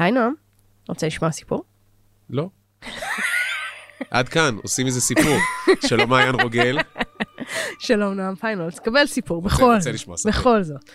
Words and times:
היי 0.00 0.12
נועם, 0.12 0.34
רוצה 0.88 1.06
לשמוע 1.06 1.30
סיפור? 1.30 1.64
לא. 2.30 2.48
עד 4.10 4.28
כאן, 4.28 4.56
עושים 4.62 4.86
איזה 4.86 5.00
סיפור. 5.00 5.36
שלום 5.88 6.10
מעיין 6.10 6.34
רוגל. 6.40 6.78
שלום 7.78 8.14
נועם 8.14 8.34
פיינולס, 8.34 8.78
קבל 8.78 9.06
סיפור, 9.06 9.42
בכל 9.42 9.74
רוצה 9.74 9.92
זאת. 9.92 10.26
בכל 10.26 10.62
זאת. 10.62 10.90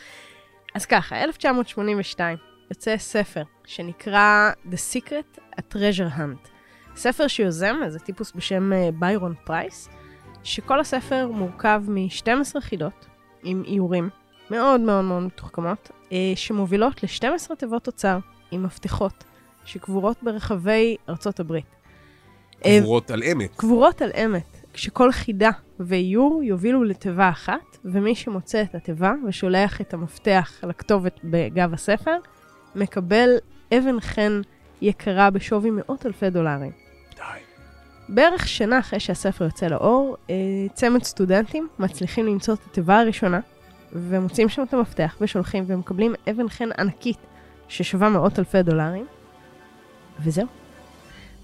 אז 0.75 0.85
ככה, 0.85 1.23
1982 1.23 2.37
יוצא 2.69 2.97
ספר 2.97 3.43
שנקרא 3.65 4.51
The 4.71 4.75
Secret, 4.93 5.39
A 5.59 5.61
Treasure 5.73 6.17
Hunt. 6.17 6.49
ספר 6.95 7.27
שיוזם 7.27 7.75
איזה 7.85 7.99
טיפוס 7.99 8.31
בשם 8.35 8.73
אה, 8.73 8.89
ביירון 8.99 9.33
פרייס, 9.43 9.89
שכל 10.43 10.79
הספר 10.79 11.27
מורכב 11.27 11.83
מ-12 11.87 12.59
חידות 12.59 13.05
עם 13.43 13.63
איורים 13.67 14.09
מאוד 14.51 14.81
מאוד 14.81 15.05
מאוד 15.05 15.23
מתוחכמות, 15.23 15.91
אה, 16.11 16.33
שמובילות 16.35 17.03
ל-12 17.03 17.55
תיבות 17.55 17.87
אוצר 17.87 18.19
עם 18.55 18.63
מפתחות 18.63 19.23
שקבורות 19.65 20.17
ברחבי 20.23 20.95
ארצות 21.09 21.39
הברית. 21.39 21.65
אה, 22.65 22.77
גבורות 22.79 23.11
על 23.11 23.23
אמת. 23.23 23.55
קבורות 23.55 24.01
על 24.01 24.11
אמת, 24.25 24.57
כשכל 24.73 25.11
חידה 25.11 25.49
ואיור 25.79 26.43
יובילו 26.43 26.83
לתיבה 26.83 27.29
אחת, 27.29 27.77
ומי 27.85 28.15
שמוצא 28.15 28.61
את 28.61 28.75
התיבה 28.75 29.13
ושולח 29.27 29.81
את 29.81 29.93
המפתח 29.93 30.59
לכתובת 30.63 31.19
בגב 31.23 31.73
הספר, 31.73 32.17
מקבל 32.75 33.29
אבן 33.73 33.99
חן 33.99 34.41
יקרה 34.81 35.29
בשווי 35.29 35.69
מאות 35.69 36.05
אלפי 36.05 36.29
דולרים. 36.29 36.71
די. 37.15 37.21
בערך 38.09 38.47
שנה 38.47 38.79
אחרי 38.79 38.99
שהספר 38.99 39.45
יוצא 39.45 39.67
לאור, 39.67 40.17
אה, 40.29 40.35
צמד 40.73 41.03
סטודנטים 41.03 41.67
מצליחים 41.79 42.25
למצוא 42.25 42.53
את 42.53 42.59
התיבה 42.65 42.99
הראשונה, 42.99 43.39
ומוצאים 43.93 44.49
שם 44.49 44.63
את 44.63 44.73
המפתח 44.73 45.17
ושולחים 45.21 45.63
ומקבלים 45.67 46.13
אבן 46.29 46.49
חן 46.49 46.69
ענקית 46.79 47.17
ששווה 47.67 48.09
מאות 48.09 48.39
אלפי 48.39 48.63
דולרים, 48.63 49.05
וזהו. 50.19 50.47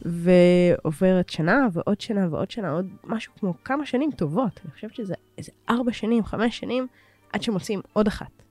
ועוברת 0.02 1.30
שנה 1.30 1.68
ועוד 1.74 2.02
שנה 2.02 2.28
ועוד 2.32 2.52
שנה, 2.52 2.72
עוד 2.72 2.88
משהו 3.04 3.34
כמו 3.40 3.54
כמה 3.64 3.86
שנים 3.86 4.12
טובות. 4.12 4.60
אני 4.66 4.72
חושבת 4.72 4.96
שזה 4.96 5.14
איזה 5.38 5.52
ארבע 5.70 5.94
שנים, 5.94 6.26
חמש 6.26 6.58
שנים, 6.58 6.88
עד 7.34 7.44
שמוצאים 7.44 7.82
עוד 7.94 8.08
אחת. 8.08 8.44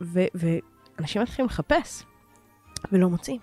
ו- 0.00 0.26
ואנשים 0.34 1.22
מתחילים 1.22 1.46
לחפש, 1.46 2.02
ולא 2.92 3.08
מוצאים. 3.08 3.40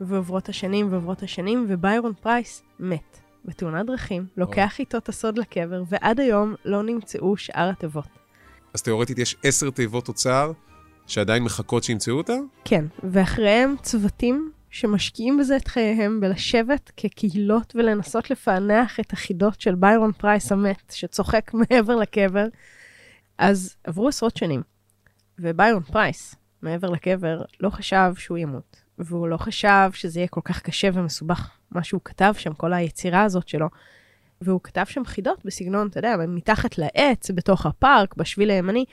ועוברות 0.00 0.48
השנים 0.48 0.92
ועוברות 0.92 1.22
השנים, 1.22 1.66
וביירון 1.68 2.12
פרייס 2.20 2.62
מת 2.80 3.18
בתאונת 3.44 3.86
דרכים, 3.86 4.26
לוקח 4.36 4.78
איתו 4.78 4.98
את 4.98 5.08
הסוד 5.08 5.38
לקבר, 5.38 5.82
ועד 5.88 6.20
היום 6.20 6.54
לא 6.64 6.82
נמצאו 6.82 7.36
שאר 7.36 7.68
התיבות. 7.68 8.08
אז 8.74 8.82
תאורטית 8.82 9.18
יש 9.18 9.36
עשר 9.42 9.70
תיבות 9.70 10.08
אוצר 10.08 10.52
שעדיין 11.06 11.42
מחכות 11.42 11.84
שימצאו 11.84 12.14
אותה? 12.14 12.36
כן, 12.64 12.84
ואחריהם 13.02 13.74
צוותים 13.82 14.52
שמשקיעים 14.70 15.38
בזה 15.38 15.56
את 15.56 15.68
חייהם 15.68 16.20
בלשבת 16.20 16.90
כקהילות 16.96 17.72
ולנסות 17.76 18.30
לפענח 18.30 19.00
את 19.00 19.12
החידות 19.12 19.60
של 19.60 19.74
ביירון 19.74 20.12
פרייס 20.12 20.52
המת, 20.52 20.92
שצוחק 20.92 21.50
מעבר 21.70 21.96
לקבר. 21.96 22.46
אז 23.38 23.76
עברו 23.84 24.08
עשרות 24.08 24.36
שנים, 24.36 24.62
וביירון 25.38 25.82
פרייס, 25.82 26.34
מעבר 26.62 26.90
לקבר, 26.90 27.42
לא 27.60 27.70
חשב 27.70 28.12
שהוא 28.16 28.38
ימות, 28.38 28.82
והוא 28.98 29.28
לא 29.28 29.36
חשב 29.36 29.90
שזה 29.92 30.20
יהיה 30.20 30.28
כל 30.28 30.40
כך 30.44 30.62
קשה 30.62 30.88
ומסובך, 30.94 31.50
מה 31.70 31.84
שהוא 31.84 32.00
כתב 32.04 32.32
שם, 32.38 32.52
כל 32.54 32.72
היצירה 32.72 33.22
הזאת 33.22 33.48
שלו. 33.48 33.68
והוא 34.40 34.60
כתב 34.62 34.84
שם 34.86 35.04
חידות 35.04 35.44
בסגנון, 35.44 35.86
אתה 35.86 35.98
יודע, 35.98 36.16
מתחת 36.28 36.78
לעץ, 36.78 37.30
בתוך 37.30 37.66
הפארק, 37.66 38.16
בשביל 38.16 38.50
הימני, 38.50 38.84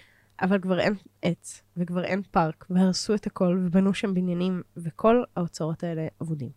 אבל 0.41 0.59
כבר 0.59 0.79
אין 0.79 0.93
עץ, 1.21 1.61
וכבר 1.77 2.03
אין 2.03 2.21
פארק, 2.31 2.65
והרסו 2.69 3.15
את 3.15 3.27
הכל, 3.27 3.59
ובנו 3.65 3.93
שם 3.93 4.13
בניינים, 4.13 4.61
וכל 4.77 5.23
האוצרות 5.37 5.83
האלה 5.83 6.07
אבודים. 6.21 6.49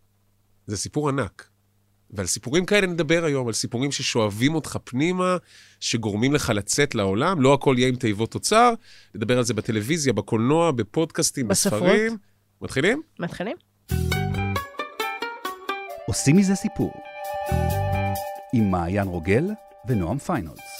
זה 0.67 0.77
סיפור 0.77 1.09
ענק. 1.09 1.49
ועל 2.15 2.25
סיפורים 2.25 2.65
כאלה 2.65 2.87
נדבר 2.87 3.23
היום, 3.25 3.47
על 3.47 3.53
סיפורים 3.53 3.91
ששואבים 3.91 4.55
אותך 4.55 4.77
פנימה, 4.83 5.37
שגורמים 5.79 6.33
לך 6.33 6.49
לצאת 6.49 6.95
לעולם, 6.95 7.41
לא 7.41 7.53
הכל 7.53 7.75
יהיה 7.77 7.89
עם 7.89 7.95
תיבות 7.95 8.35
אוצר, 8.35 8.73
נדבר 9.15 9.37
על 9.37 9.43
זה 9.43 9.53
בטלוויזיה, 9.53 10.13
בקולנוע, 10.13 10.71
בפודקאסטים, 10.71 11.47
בספרות. 11.47 11.81
בספרים. 11.81 12.17
מתחילים? 12.61 13.01
מתחילים? 13.19 13.57
עושים 16.07 16.37
מזה 16.37 16.55
סיפור. 16.55 16.91
עם 18.53 18.71
מעיין 18.71 19.07
רוגל 19.07 19.45
ונועם 19.87 20.17
פיינולס. 20.17 20.72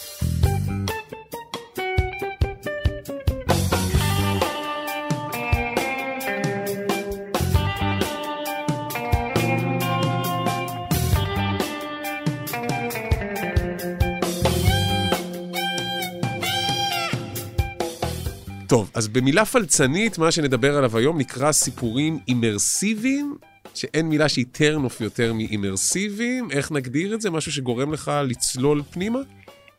טוב, 18.74 18.92
אז 18.94 19.08
במילה 19.08 19.46
פלצנית, 19.46 20.18
מה 20.18 20.32
שנדבר 20.32 20.78
עליו 20.78 20.98
היום 20.98 21.18
נקרא 21.18 21.52
סיפורים 21.52 22.20
אימרסיביים, 22.28 23.38
שאין 23.74 24.10
מילה 24.10 24.30
שהיא 24.30 24.46
טרנוף 24.52 25.02
יותר 25.02 25.34
מאימרסיביים. 25.34 26.52
איך 26.52 26.72
נגדיר 26.72 27.16
את 27.16 27.22
זה? 27.22 27.30
משהו 27.30 27.52
שגורם 27.52 27.94
לך 27.94 28.12
לצלול 28.24 28.82
פנימה? 28.92 29.20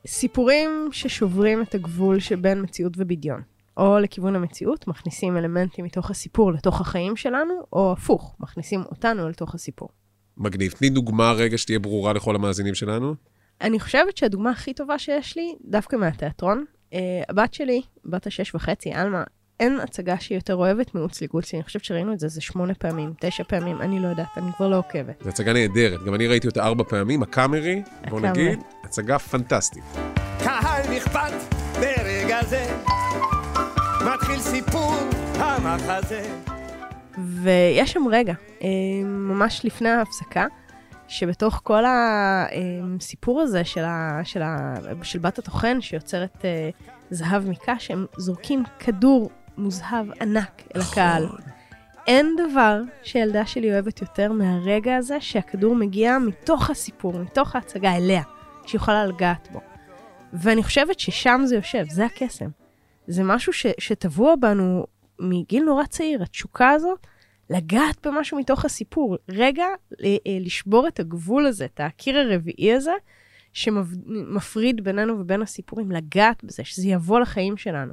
סיפורים 0.07 0.89
ששוברים 0.93 1.63
את 1.63 1.75
הגבול 1.75 2.21
שבין 2.21 2.63
מציאות 2.63 2.93
ובדיון. 2.97 3.43
או 3.77 3.99
לכיוון 3.99 4.37
המציאות, 4.37 4.89
מכניסים 4.89 5.37
אלמנטים 5.37 5.85
מתוך 5.85 6.11
הסיפור 6.11 6.53
לתוך 6.53 6.81
החיים 6.81 7.17
שלנו, 7.17 7.55
או 7.73 7.93
הפוך, 7.93 8.37
מכניסים 8.41 8.81
אותנו 8.81 9.29
לתוך 9.29 9.55
הסיפור. 9.55 9.89
מגניב. 10.37 10.73
תני 10.73 10.91
דוגמה 10.91 11.33
רגע 11.33 11.59
שתהיה 11.59 11.79
ברורה 11.79 12.13
לכל 12.13 12.35
המאזינים 12.35 12.75
שלנו. 12.75 13.15
אני 13.61 13.81
חושבת 13.81 14.17
שהדוגמה 14.17 14.51
הכי 14.51 14.75
טובה 14.75 14.99
שיש 14.99 15.37
לי, 15.37 15.55
דווקא 15.65 15.97
מהתיאטרון, 15.97 16.65
הבת 17.29 17.55
שלי, 17.55 17.83
בת 18.05 18.27
השש 18.27 18.55
וחצי, 18.55 18.93
עלמה, 18.93 19.25
אין 19.61 19.81
הצגה 19.81 20.21
שהיא 20.21 20.39
יותר 20.39 20.55
אוהבת 20.55 20.95
מאוצלי 20.95 21.27
גוצלי. 21.27 21.59
אני 21.59 21.65
חושבת 21.65 21.85
שראינו 21.85 22.13
את 22.13 22.21
זה 22.21 22.27
איזה 22.27 22.41
שמונה 22.41 22.75
פעמים, 22.75 23.13
תשע 23.21 23.45
פעמים, 23.45 23.83
אני 23.83 24.01
לא 24.01 24.09
יודעת, 24.09 24.27
אני 24.37 24.53
כבר 24.57 24.69
לא 24.69 24.79
עוקבת. 24.79 25.23
זו 25.23 25.29
הצגה 25.29 25.53
נהדרת. 25.53 26.05
גם 26.05 26.15
אני 26.15 26.27
ראיתי 26.27 26.47
אותה 26.47 26.65
ארבע 26.65 26.85
פעמים, 26.85 27.23
הקאמרי, 27.23 27.83
בוא. 28.11 28.21
נגיד, 28.21 28.59
הצגה 28.85 29.19
פנטסטית. 29.19 29.85
קהל 30.45 30.97
נכבד 30.97 31.31
ברגע 31.81 32.45
זה, 32.45 32.77
מתחיל 34.07 34.41
סיפור 34.41 34.95
המחזה. 35.35 36.23
ויש 37.43 37.93
שם 37.93 38.05
רגע, 38.11 38.35
אה, 38.63 38.69
ממש 39.05 39.61
לפני 39.65 39.89
ההפסקה, 39.89 40.47
שבתוך 41.09 41.61
כל 41.65 41.83
הסיפור 41.87 43.41
הזה 43.41 43.65
של, 43.65 43.85
ה, 43.85 44.21
של, 44.25 44.43
ה, 44.43 44.75
של 45.03 45.19
בת 45.19 45.39
הטוחן 45.39 45.81
שיוצרת 45.81 46.45
אה, 46.45 46.71
זהב 47.11 47.49
מקש, 47.49 47.91
הם 47.91 48.07
זורקים 48.17 48.63
כדור 48.79 49.31
מוזהב 49.57 50.07
ענק 50.21 50.63
אל 50.77 50.81
הקהל. 50.81 51.27
אין 52.07 52.37
דבר 52.37 52.81
שילדה 53.03 53.47
שלי 53.47 53.73
אוהבת 53.73 54.01
יותר 54.01 54.33
מהרגע 54.33 54.97
הזה 54.97 55.21
שהכדור 55.21 55.75
מגיע 55.75 56.19
מתוך 56.19 56.71
הסיפור, 56.71 57.19
מתוך 57.19 57.55
ההצגה 57.55 57.97
אליה, 57.97 58.23
שהיא 58.67 58.79
יכולה 58.79 59.07
לגעת 59.07 59.49
בו. 59.53 59.61
ואני 60.33 60.63
חושבת 60.63 61.01
ששם 61.01 61.41
זה 61.45 61.57
יושב, 61.57 61.85
זה 61.91 62.05
הקסם. 62.05 62.49
זה 63.07 63.25
משהו 63.25 63.53
ש, 63.53 63.67
שטבוע 63.79 64.35
בנו 64.37 64.87
מגיל 65.19 65.65
נורא 65.65 65.85
צעיר, 65.85 66.23
התשוקה 66.23 66.71
הזאת, 66.71 67.07
לגעת 67.51 68.07
במשהו 68.07 68.39
מתוך 68.39 68.65
הסיפור. 68.65 69.17
רגע, 69.29 69.67
ל- 69.99 70.05
אה, 70.07 70.39
לשבור 70.41 70.89
את 70.89 71.01
הגבול 71.01 71.47
הזה, 71.47 71.65
את 71.65 71.81
הקיר 71.83 72.19
הרביעי 72.19 72.73
הזה, 72.73 72.93
שמפריד 73.53 74.85
בינינו 74.85 75.21
ובין 75.21 75.43
הסיפורים, 75.43 75.91
לגעת 75.91 76.45
בזה, 76.45 76.65
שזה 76.65 76.89
יבוא 76.89 77.21
לחיים 77.21 77.57
שלנו. 77.57 77.93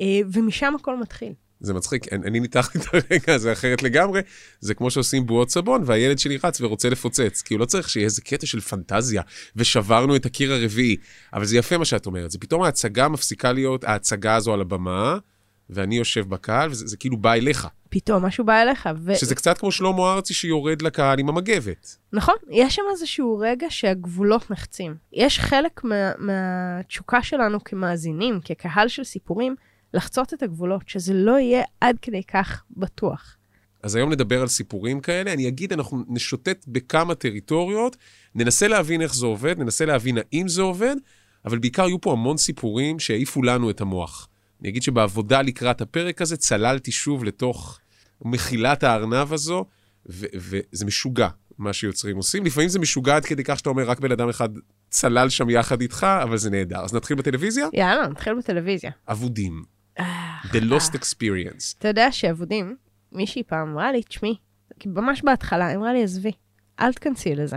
אה, 0.00 0.20
ומשם 0.32 0.74
הכל 0.74 0.96
מתחיל. 0.96 1.32
זה 1.60 1.74
מצחיק, 1.74 2.12
אני, 2.12 2.26
אני 2.26 2.40
ניתחתי 2.40 2.78
את 2.78 2.84
הרגע 2.92 3.34
הזה 3.34 3.52
אחרת 3.52 3.82
לגמרי. 3.82 4.20
זה 4.60 4.74
כמו 4.74 4.90
שעושים 4.90 5.26
בועות 5.26 5.50
סבון, 5.50 5.82
והילד 5.86 6.18
שלי 6.18 6.38
רץ 6.44 6.60
ורוצה 6.60 6.88
לפוצץ, 6.88 7.42
כי 7.42 7.54
הוא 7.54 7.60
לא 7.60 7.64
צריך 7.64 7.88
שיהיה 7.88 8.04
איזה 8.04 8.22
קטע 8.22 8.46
של 8.46 8.60
פנטזיה, 8.60 9.22
ושברנו 9.56 10.16
את 10.16 10.26
הקיר 10.26 10.52
הרביעי. 10.52 10.96
אבל 11.32 11.44
זה 11.44 11.56
יפה 11.56 11.78
מה 11.78 11.84
שאת 11.84 12.06
אומרת, 12.06 12.30
זה 12.30 12.38
פתאום 12.38 12.62
ההצגה 12.62 13.08
מפסיקה 13.08 13.52
להיות 13.52 13.84
ההצגה 13.84 14.34
הזו 14.34 14.54
על 14.54 14.60
הבמה, 14.60 15.18
ואני 15.74 15.96
יושב 15.96 16.28
בקהל, 16.28 16.70
וזה 16.70 16.86
זה 16.86 16.96
כאילו 16.96 17.16
בא 17.16 17.32
אליך. 17.32 17.68
פתאום 17.88 18.24
משהו 18.24 18.44
בא 18.44 18.62
אליך. 18.62 18.88
ו... 19.04 19.16
שזה 19.16 19.34
קצת 19.34 19.58
כמו 19.58 19.72
שלמה 19.72 20.12
ארצי 20.12 20.34
שיורד 20.34 20.82
לקהל 20.82 21.18
עם 21.18 21.28
המגבת. 21.28 21.96
נכון, 22.12 22.34
יש 22.50 22.74
שם 22.74 22.82
איזשהו 22.90 23.38
רגע 23.38 23.66
שהגבולות 23.70 24.50
נחצים. 24.50 24.94
יש 25.12 25.38
חלק 25.38 25.84
מה, 25.84 26.12
מהתשוקה 26.18 27.22
שלנו 27.22 27.64
כמאזינים, 27.64 28.40
כקהל 28.44 28.88
של 28.88 29.04
סיפורים, 29.04 29.54
לחצות 29.94 30.34
את 30.34 30.42
הגבולות, 30.42 30.82
שזה 30.86 31.14
לא 31.14 31.38
יהיה 31.38 31.62
עד 31.80 31.96
כדי 32.02 32.22
כך 32.22 32.62
בטוח. 32.70 33.36
אז 33.82 33.94
היום 33.94 34.12
נדבר 34.12 34.40
על 34.40 34.48
סיפורים 34.48 35.00
כאלה. 35.00 35.32
אני 35.32 35.48
אגיד, 35.48 35.72
אנחנו 35.72 36.04
נשוטט 36.08 36.64
בכמה 36.68 37.14
טריטוריות, 37.14 37.96
ננסה 38.34 38.68
להבין 38.68 39.02
איך 39.02 39.14
זה 39.14 39.26
עובד, 39.26 39.58
ננסה 39.58 39.84
להבין 39.84 40.18
האם 40.18 40.48
זה 40.48 40.62
עובד, 40.62 40.96
אבל 41.44 41.58
בעיקר 41.58 41.86
יהיו 41.88 42.00
פה 42.00 42.12
המון 42.12 42.36
סיפורים 42.36 42.98
שהעיפו 42.98 43.42
לנו 43.42 43.70
את 43.70 43.80
המוח. 43.80 44.28
אני 44.62 44.70
אגיד 44.70 44.82
שבעבודה 44.82 45.42
לקראת 45.42 45.80
הפרק 45.80 46.22
הזה 46.22 46.36
צללתי 46.36 46.92
שוב 46.92 47.24
לתוך 47.24 47.78
מחילת 48.24 48.82
הארנב 48.82 49.32
הזו, 49.32 49.64
וזה 50.06 50.86
משוגע, 50.86 51.28
מה 51.58 51.72
שיוצרים 51.72 52.16
עושים. 52.16 52.44
לפעמים 52.44 52.68
זה 52.68 52.78
משוגע 52.78 53.16
עד 53.16 53.24
כדי 53.24 53.44
כך 53.44 53.58
שאתה 53.58 53.70
אומר, 53.70 53.90
רק 53.90 54.00
בן 54.00 54.12
אדם 54.12 54.28
אחד 54.28 54.48
צלל 54.90 55.28
שם 55.28 55.50
יחד 55.50 55.80
איתך, 55.80 56.06
אבל 56.22 56.36
זה 56.36 56.50
נהדר. 56.50 56.80
אז 56.84 56.94
נתחיל 56.94 57.16
בטלוויזיה? 57.16 57.66
יאללה, 57.72 58.08
נתחיל 58.08 58.34
בטלוויזיה. 58.34 58.90
אבודים. 59.08 59.62
אה, 59.98 60.40
The 60.42 60.60
Lost 60.70 60.94
Experience. 60.94 61.78
אתה 61.78 61.88
יודע 61.88 62.12
שאבודים, 62.12 62.76
מישהי 63.12 63.42
פעם 63.42 63.68
אמרה 63.68 63.92
לי, 63.92 64.02
תשמעי, 64.02 64.36
ממש 64.86 65.22
בהתחלה, 65.24 65.66
היא 65.66 65.76
אמרה 65.76 65.92
לי, 65.92 66.02
עזבי, 66.02 66.32
אל 66.80 66.92
תכנסי 66.92 67.34
לזה. 67.34 67.56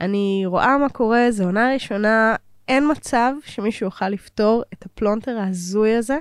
אני 0.00 0.42
רואה 0.46 0.78
מה 0.78 0.88
קורה, 0.88 1.30
זו 1.30 1.44
עונה 1.44 1.72
ראשונה, 1.74 2.36
אין 2.68 2.90
מצב 2.90 3.32
שמישהו 3.44 3.86
יוכל 3.86 4.08
לפתור 4.08 4.62
את 4.72 4.86
הפלונטר 4.86 5.38
ההזוי 5.38 5.94
הזה, 5.94 6.18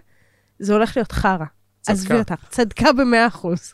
זה 0.61 0.73
הולך 0.73 0.97
להיות 0.97 1.11
חרא. 1.11 1.45
עזבי 1.87 2.15
אותך, 2.19 2.33
צדקה 2.49 2.93
במאה 2.93 3.27
אחוז. 3.27 3.73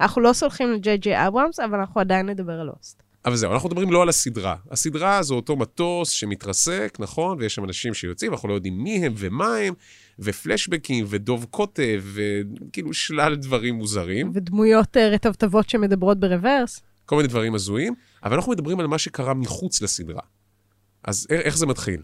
אנחנו 0.00 0.22
לא 0.22 0.32
סולחים 0.32 0.72
לג'יי 0.72 0.98
ג'יי 0.98 1.26
אברהמס, 1.26 1.60
אבל 1.60 1.78
אנחנו 1.78 2.00
עדיין 2.00 2.28
נדבר 2.28 2.52
על 2.52 2.66
לוסט. 2.66 3.02
אבל 3.24 3.36
זהו, 3.36 3.52
אנחנו 3.52 3.68
מדברים 3.68 3.92
לא 3.92 4.02
על 4.02 4.08
הסדרה. 4.08 4.56
הסדרה 4.70 5.22
זה 5.22 5.34
אותו 5.34 5.56
מטוס 5.56 6.10
שמתרסק, 6.10 6.96
נכון? 7.00 7.36
ויש 7.40 7.54
שם 7.54 7.64
אנשים 7.64 7.94
שיוצאים, 7.94 8.32
אנחנו 8.32 8.48
לא 8.48 8.54
יודעים 8.54 8.78
מי 8.78 9.06
הם 9.06 9.14
ומה 9.16 9.56
הם, 9.56 9.74
ופלשבקים, 10.18 11.04
ודוב 11.08 11.46
קוטב, 11.50 12.02
וכאילו 12.04 12.92
שלל 12.92 13.36
דברים 13.36 13.74
מוזרים, 13.74 14.30
ודמויות 14.34 14.96
אה, 14.96 15.08
רטבטבות 15.08 15.68
שמדברות 15.70 16.20
ברוורס. 16.20 16.80
כל 17.06 17.16
מיני 17.16 17.28
דברים 17.28 17.54
הזויים, 17.54 17.94
אבל 18.24 18.34
אנחנו 18.34 18.52
מדברים 18.52 18.80
על 18.80 18.86
מה 18.86 18.98
שקרה 18.98 19.34
מחוץ 19.34 19.82
לסדרה. 19.82 20.22
אז 21.04 21.26
איך 21.30 21.56
זה 21.56 21.66
מתחיל? 21.66 22.02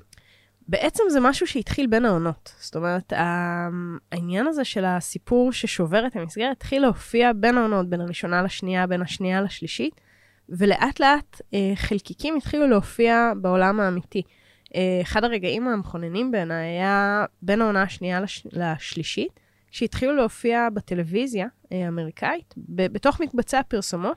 בעצם 0.69 1.03
זה 1.09 1.21
משהו 1.21 1.47
שהתחיל 1.47 1.87
בין 1.87 2.05
העונות. 2.05 2.55
זאת 2.61 2.77
אומרת, 2.77 3.13
ה- 3.13 3.69
העניין 4.13 4.47
הזה 4.47 4.65
של 4.65 4.85
הסיפור 4.85 5.53
ששובר 5.53 6.07
את 6.07 6.17
המסגרת 6.17 6.57
התחיל 6.57 6.83
להופיע 6.83 7.33
בין 7.33 7.59
העונות, 7.59 7.89
בין 7.89 8.01
הראשונה 8.01 8.43
לשנייה, 8.43 8.87
בין 8.87 9.03
השנייה 9.03 9.41
לשלישית, 9.41 10.01
ולאט 10.49 11.01
לאט 11.01 11.41
אה, 11.55 11.73
חלקיקים 11.75 12.37
התחילו 12.37 12.67
להופיע 12.67 13.33
בעולם 13.37 13.81
האמיתי. 13.81 14.23
אה, 14.75 14.99
אחד 15.03 15.25
הרגעים 15.25 15.69
המכוננים 15.69 16.31
בעיניי 16.31 16.67
היה 16.67 17.25
בין 17.43 17.63
העונה 17.63 17.83
השנייה 17.83 18.21
לש... 18.21 18.47
לשלישית, 18.53 19.41
שהתחילו 19.71 20.17
להופיע 20.17 20.69
בטלוויזיה 20.75 21.47
אה, 21.73 21.85
האמריקאית, 21.85 22.55
ב- 22.57 22.93
בתוך 22.93 23.21
מקבצי 23.21 23.57
הפרסומות, 23.57 24.17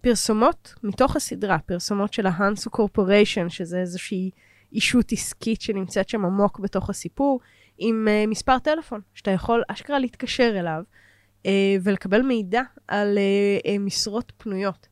פרסומות 0.00 0.74
מתוך 0.82 1.16
הסדרה, 1.16 1.58
פרסומות 1.58 2.12
של 2.12 2.26
ההנסו 2.26 2.70
קורפוריישן, 2.70 3.48
שזה 3.48 3.78
איזושהי 3.80 4.30
אישות 4.74 5.12
עסקית 5.12 5.60
שנמצאת 5.60 6.08
שם 6.08 6.24
עמוק 6.24 6.58
בתוך 6.58 6.90
הסיפור, 6.90 7.40
עם 7.78 8.08
uh, 8.08 8.30
מספר 8.30 8.58
טלפון, 8.58 9.00
שאתה 9.14 9.30
יכול 9.30 9.62
אשכרה 9.68 9.98
להתקשר 9.98 10.54
אליו 10.58 10.82
uh, 11.42 11.46
ולקבל 11.82 12.22
מידע 12.22 12.62
על 12.88 13.18
uh, 13.18 13.66
uh, 13.66 13.78
משרות 13.80 14.32
פנויות. 14.36 14.88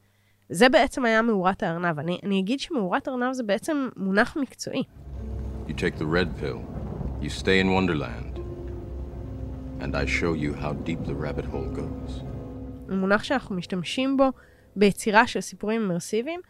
זה 0.49 0.69
בעצם 0.69 1.05
היה 1.05 1.23
מאורת 1.23 1.63
הארנב. 1.63 1.99
אני, 1.99 2.19
אני 2.23 2.41
אגיד 2.41 2.61
שמאורת 2.61 3.09
הארנב 3.09 3.33
זה 3.33 3.43
בעצם 3.43 3.89
מונח 3.97 4.37
מקצועי. 4.37 4.83
You 5.69 5.73
take 5.73 5.99
the 5.99 6.07
red 6.07 6.29
pill, 6.41 6.61
you 7.23 7.31
stay 7.43 7.59
in 7.63 7.69
Wonderland, 7.69 8.39
and 9.81 9.97
I 9.97 10.05
show 10.07 10.35
you 10.35 10.55
how 10.63 10.73
deep 10.87 11.05
the 11.07 11.15
rabbit 11.15 11.45
hole 11.45 11.77
goes. 11.77 12.25
מונח 12.89 13.23
שאנחנו 13.23 13.55
משתמשים 13.57 14.17
בו 14.17 14.29
ביצירה 14.77 15.27
של 15.27 15.41
סיפורים 15.41 15.81
אימרסיביים. 15.81 16.41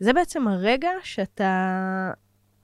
זה 0.00 0.12
בעצם 0.12 0.48
הרגע 0.48 0.90
שאתה 1.02 2.10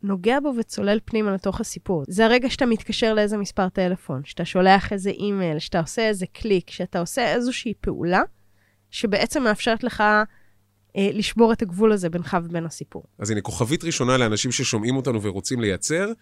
נוגע 0.03 0.41
בו 0.41 0.53
וצולל 0.59 0.99
פנימה 1.05 1.35
לתוך 1.35 1.61
הסיפור. 1.61 2.05
זה 2.09 2.25
הרגע 2.25 2.51
שאתה 2.51 2.67
מתקשר 2.67 3.15
לאיזה 3.15 3.37
מספר 3.37 3.69
טלפון, 3.69 4.25
שאתה 4.25 4.45
שולח 4.45 4.93
איזה 4.93 5.11
אימייל, 5.11 5.59
שאתה 5.59 5.81
עושה 5.81 6.09
איזה 6.09 6.27
קליק, 6.33 6.71
שאתה 6.71 7.01
עושה 7.01 7.35
איזושהי 7.35 7.75
פעולה, 7.81 8.23
שבעצם 8.91 9.43
מאפשרת 9.43 9.85
לך 9.85 10.01
אה, 10.97 11.11
לשבור 11.13 11.53
את 11.53 11.63
הגבול 11.63 11.93
הזה 11.93 12.09
בינך 12.09 12.37
ובין 12.45 12.67
הסיפור. 12.67 13.05
אז 13.19 13.31
הנה, 13.31 13.41
כוכבית 13.41 13.85
ראשונה 13.85 14.17
לאנשים 14.17 14.53
ששומעים 14.53 14.97
אותנו 14.97 15.23
ורוצים 15.23 15.61
לייצר, 15.61 16.13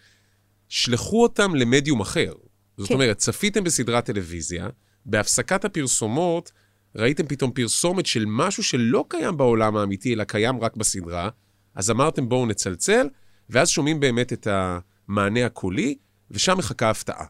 שלחו 0.68 1.22
אותם 1.22 1.54
למדיום 1.54 2.00
אחר. 2.00 2.32
זאת 2.76 2.88
כן. 2.88 2.94
אומרת, 2.94 3.16
צפיתם 3.16 3.64
בסדרת 3.64 4.04
טלוויזיה, 4.04 4.68
בהפסקת 5.06 5.64
הפרסומות 5.64 6.52
ראיתם 6.96 7.26
פתאום 7.26 7.50
פרסומת 7.50 8.06
של 8.06 8.24
משהו 8.28 8.62
שלא 8.62 9.04
קיים 9.08 9.36
בעולם 9.36 9.76
האמיתי, 9.76 10.14
אלא 10.14 10.24
קיים 10.24 10.60
רק 10.60 10.76
בסדרה, 10.76 11.28
אז 11.74 11.90
אמרתם 11.90 12.28
בואו 12.28 12.46
נצלצל, 12.46 13.08
ואז 13.49 13.69
שומעים 13.69 13.99
באמת 13.99 14.33
את 14.33 14.47
המענה 14.47 15.45
הקולי, 15.45 15.97
ושם 16.31 16.57
מחכה 16.57 16.89
הפתעה. 16.89 17.25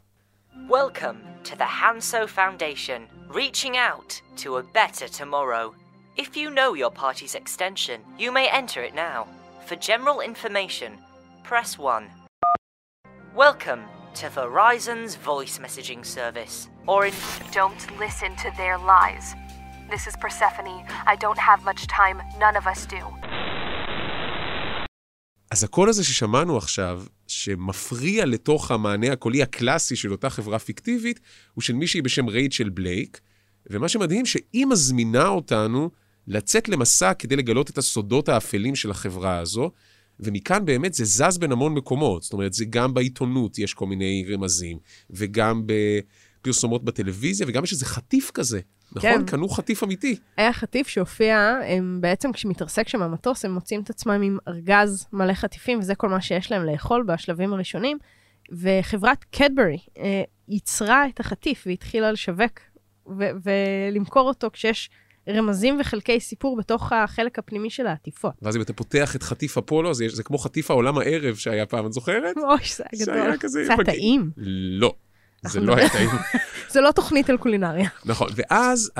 Welcome 0.69 1.18
to 1.44 1.56
the 1.56 1.72
Hanso 1.81 2.28
Foundation, 2.28 3.02
reaching 3.30 3.75
out 3.75 4.22
to 4.38 4.58
a 4.58 4.63
better 4.63 5.08
tomorrow. 5.08 5.74
If 6.18 6.38
you 6.38 6.50
know 6.50 6.74
your 6.74 6.92
party's 6.92 7.36
extension, 7.36 8.00
you 8.18 8.31
may 8.31 8.48
enter 8.62 8.81
it 8.81 8.96
now. 8.96 9.28
For 9.68 9.75
general 9.75 10.22
information, 10.22 10.92
press 11.44 11.78
1. 11.78 12.10
Welcome 13.36 13.84
to 14.19 14.30
Verizon's 14.30 15.16
voice 15.16 15.58
messaging 15.58 16.06
service, 16.06 16.68
or 16.86 17.06
in 17.06 17.13
Don't 17.52 17.84
listen 18.00 18.36
to 18.44 18.52
their 18.58 18.78
lies. 18.78 19.36
This 19.90 20.08
is 20.08 20.16
Persephone. 20.18 20.86
I 21.06 21.16
don't 21.16 21.38
have 21.38 21.63
much 21.63 21.88
time. 21.88 22.22
None 22.38 22.56
of 22.56 22.68
us 22.68 22.86
do. 22.86 23.02
אז 25.51 25.65
הקול 25.65 25.89
הזה 25.89 26.05
ששמענו 26.05 26.57
עכשיו, 26.57 27.03
שמפריע 27.27 28.27
לתוך 28.27 28.71
המענה 28.71 29.13
הקולי 29.13 29.43
הקלאסי 29.43 29.97
של 29.97 30.13
אותה 30.13 30.31
חברה 30.31 30.59
פיקטיבית, 30.59 31.21
הוא 31.55 31.63
של 31.63 31.73
מישהי 31.73 32.03
בשם 32.03 32.29
רייצ'ל 32.29 32.69
בלייק, 32.69 33.21
ומה 33.71 33.89
שמדהים 33.89 34.27
שהיא 34.27 34.67
מזמינה 34.67 35.29
אותנו 35.29 35.91
לצאת 36.27 36.69
למסע 36.69 37.15
כדי 37.15 37.37
לגלות 37.37 37.71
את 37.71 37.79
הסודות 37.79 38.29
האפלים 38.29 38.77
של 38.77 38.91
החברה 38.91 39.39
הזו, 39.39 39.71
ומכאן 40.21 40.65
באמת 40.65 40.95
זה 40.95 41.05
זז 41.05 41.39
בין 41.39 41.53
המון 41.53 41.75
מקומות. 41.75 42.23
זאת 42.23 42.33
אומרת, 42.33 42.53
זה 42.53 42.65
גם 42.65 42.95
בעיתונות 42.95 43.59
יש 43.59 43.75
כל 43.75 43.87
מיני 43.87 44.25
רמזים, 44.29 44.79
וגם 45.11 45.63
בפרסומות 45.67 46.85
בטלוויזיה, 46.85 47.47
וגם 47.49 47.65
יש 47.65 47.73
איזה 47.73 47.87
חטיף 47.87 48.31
כזה. 48.35 48.61
נכון? 48.93 49.11
כן. 49.11 49.27
קנו 49.27 49.49
חטיף 49.49 49.85
אמיתי. 49.85 50.17
היה 50.37 50.53
חטיף 50.53 50.88
שהופיע, 50.88 51.59
הם 51.67 51.99
בעצם 52.00 52.33
כשמתרסק 52.33 52.88
שם 52.88 53.03
המטוס, 53.03 53.44
הם 53.44 53.53
מוצאים 53.53 53.81
את 53.81 53.91
עצמם 53.91 54.23
עם 54.23 54.38
ארגז 54.49 55.06
מלא 55.12 55.35
חטיפים, 55.35 55.79
וזה 55.79 55.94
כל 55.94 56.09
מה 56.09 56.21
שיש 56.21 56.53
להם 56.53 56.65
לאכול 56.65 57.03
בשלבים 57.03 57.53
הראשונים. 57.53 57.99
וחברת 58.53 59.25
קדברי 59.25 59.79
אה, 59.99 60.23
ייצרה 60.49 61.06
את 61.09 61.21
החטיף 61.21 61.65
והתחילה 61.67 62.12
לשווק 62.12 62.61
ו- 63.19 63.31
ולמכור 63.44 64.29
אותו 64.29 64.50
כשיש 64.53 64.91
רמזים 65.29 65.79
וחלקי 65.81 66.21
סיפור 66.21 66.56
בתוך 66.56 66.93
החלק 66.93 67.38
הפנימי 67.38 67.71
של 67.71 67.87
העטיפות. 67.87 68.33
ואז 68.43 68.57
אם 68.57 68.62
אתה 68.62 68.73
פותח 68.73 69.16
את 69.16 69.23
חטיף 69.23 69.59
אפולו, 69.59 69.95
זה, 69.95 70.05
זה 70.09 70.23
כמו 70.23 70.38
חטיף 70.38 70.71
העולם 70.71 70.99
הערב 70.99 71.35
שהיה 71.35 71.66
פעם, 71.66 71.87
את 71.87 71.93
זוכרת? 71.93 72.37
אוי, 72.37 72.59
זה 72.76 72.85
היה 72.93 73.05
שהיה 73.05 73.25
גדול. 73.25 73.37
כזה 73.40 73.64
זה 73.64 73.73
היה 73.73 73.81
מגעיל. 73.81 73.97
טעים. 73.97 74.31
לא. 74.37 74.95
זה 75.47 75.61
לא 75.61 75.88
טעים. 75.93 76.11
זה 76.73 76.81
לא 76.81 76.93
תוכנית 76.93 77.31
על 77.31 77.37
קולינריה. 77.37 77.88
נכון, 78.05 78.29
ואז 78.37 78.91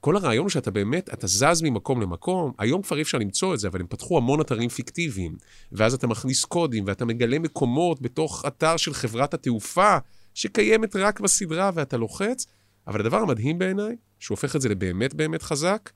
כל 0.00 0.16
הרעיון 0.16 0.42
הוא 0.42 0.50
שאתה 0.50 0.70
באמת, 0.70 1.10
אתה 1.12 1.26
זז 1.26 1.62
ממקום 1.62 2.00
למקום, 2.00 2.52
היום 2.58 2.82
כבר 2.82 2.96
אי 2.96 3.02
אפשר 3.02 3.18
למצוא 3.18 3.54
את 3.54 3.60
זה, 3.60 3.68
אבל 3.68 3.80
הם 3.80 3.86
פתחו 3.86 4.18
המון 4.18 4.40
אתרים 4.40 4.68
פיקטיביים, 4.68 5.36
ואז 5.72 5.94
אתה 5.94 6.06
מכניס 6.06 6.44
קודים, 6.44 6.84
ואתה 6.86 7.04
מגלה 7.04 7.38
מקומות 7.38 8.02
בתוך 8.02 8.44
אתר 8.46 8.76
של 8.76 8.94
חברת 8.94 9.34
התעופה, 9.34 9.96
שקיימת 10.34 10.96
רק 10.96 11.20
בסדרה, 11.20 11.70
ואתה 11.74 11.96
לוחץ, 11.96 12.46
אבל 12.86 13.00
הדבר 13.00 13.16
המדהים 13.16 13.58
בעיניי, 13.58 13.96
שהופך 14.18 14.56
את 14.56 14.60
זה 14.60 14.68
לבאמת 14.68 15.14
באמת 15.14 15.42
חזק, 15.42 15.90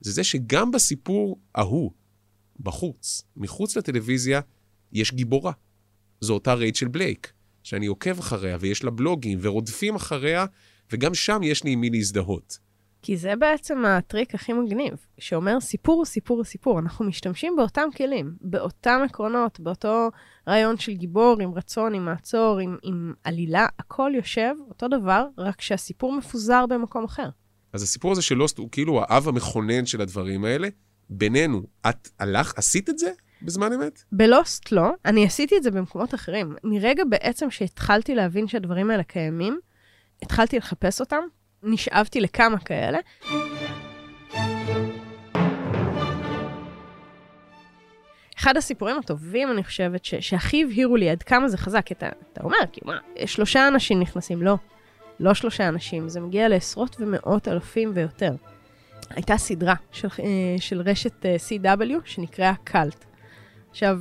זה 0.00 0.12
זה 0.12 0.24
שגם 0.24 0.70
בסיפור 0.70 1.38
ההוא, 1.54 1.90
בחוץ, 2.60 3.22
מחוץ 3.36 3.76
לטלוויזיה, 3.76 4.40
יש 4.92 5.12
גיבורה. 5.12 5.52
זו 6.20 6.34
אותה 6.34 6.54
רייצ'ל 6.54 6.88
בלייק, 6.88 7.32
שאני 7.64 7.86
עוקב 7.86 8.18
אחריה, 8.18 8.56
ויש 8.60 8.84
לה 8.84 8.90
בלוגים, 8.90 9.38
ורודפים 9.42 9.94
אחריה, 9.94 10.46
וגם 10.92 11.14
שם 11.14 11.40
יש 11.42 11.64
לי 11.64 11.70
עם 11.70 11.80
מי 11.80 11.90
להזדהות. 11.90 12.58
כי 13.02 13.16
זה 13.16 13.36
בעצם 13.36 13.84
הטריק 13.84 14.34
הכי 14.34 14.52
מגניב, 14.52 14.92
שאומר 15.18 15.60
סיפור 15.60 15.96
הוא 15.96 16.04
סיפור 16.04 16.36
הוא 16.36 16.44
סיפור. 16.44 16.78
אנחנו 16.78 17.04
משתמשים 17.04 17.56
באותם 17.56 17.88
כלים, 17.96 18.34
באותם 18.40 19.00
עקרונות, 19.04 19.60
באותו 19.60 20.08
רעיון 20.48 20.76
של 20.78 20.92
גיבור, 20.92 21.36
עם 21.40 21.54
רצון, 21.54 21.94
עם 21.94 22.04
מעצור, 22.04 22.58
עם, 22.58 22.76
עם 22.82 23.12
עלילה, 23.24 23.66
הכל 23.78 24.12
יושב 24.14 24.54
אותו 24.68 24.88
דבר, 24.88 25.26
רק 25.38 25.60
שהסיפור 25.60 26.12
מפוזר 26.12 26.66
במקום 26.66 27.04
אחר. 27.04 27.28
אז 27.72 27.82
הסיפור 27.82 28.12
הזה 28.12 28.22
של 28.22 28.34
לוסט 28.34 28.58
הוא 28.58 28.68
כאילו 28.72 29.02
האב 29.02 29.28
המכונן 29.28 29.86
של 29.86 30.00
הדברים 30.00 30.44
האלה. 30.44 30.68
בינינו, 31.10 31.62
את 31.88 32.08
הלך, 32.18 32.52
עשית 32.56 32.90
את 32.90 32.98
זה 32.98 33.12
בזמן 33.44 33.72
אמת? 33.72 34.02
בלוסט 34.12 34.72
לא, 34.72 34.90
אני 35.04 35.24
עשיתי 35.26 35.56
את 35.56 35.62
זה 35.62 35.70
במקומות 35.70 36.14
אחרים. 36.14 36.56
מרגע 36.64 37.02
בעצם 37.08 37.50
שהתחלתי 37.50 38.14
להבין 38.14 38.48
שהדברים 38.48 38.90
האלה 38.90 39.02
קיימים, 39.02 39.60
התחלתי 40.22 40.56
לחפש 40.58 41.00
אותם, 41.00 41.20
נשאבתי 41.62 42.20
לכמה 42.20 42.58
כאלה. 42.58 42.98
אחד 48.38 48.56
הסיפורים 48.56 48.98
הטובים, 48.98 49.50
אני 49.50 49.64
חושבת, 49.64 50.04
ש- 50.04 50.14
שהכי 50.14 50.62
הבהירו 50.62 50.96
לי 50.96 51.10
עד 51.10 51.22
כמה 51.22 51.48
זה 51.48 51.58
חזק, 51.58 51.82
כי 51.84 51.94
אתה, 51.94 52.08
אתה 52.32 52.42
אומר, 52.42 52.56
כאילו, 52.72 52.86
מה, 52.92 52.98
שלושה 53.26 53.68
אנשים 53.68 54.00
נכנסים, 54.00 54.42
לא. 54.42 54.56
לא 55.20 55.34
שלושה 55.34 55.68
אנשים, 55.68 56.08
זה 56.08 56.20
מגיע 56.20 56.48
לעשרות 56.48 56.96
ומאות 57.00 57.48
אלפים 57.48 57.90
ויותר. 57.94 58.34
הייתה 59.10 59.36
סדרה 59.36 59.74
של, 59.92 60.08
אה, 60.18 60.24
של 60.58 60.80
רשת 60.80 61.26
אה, 61.26 61.36
CW 61.48 61.92
שנקראה 62.04 62.52
קאלט. 62.64 63.04
עכשיו, 63.74 63.98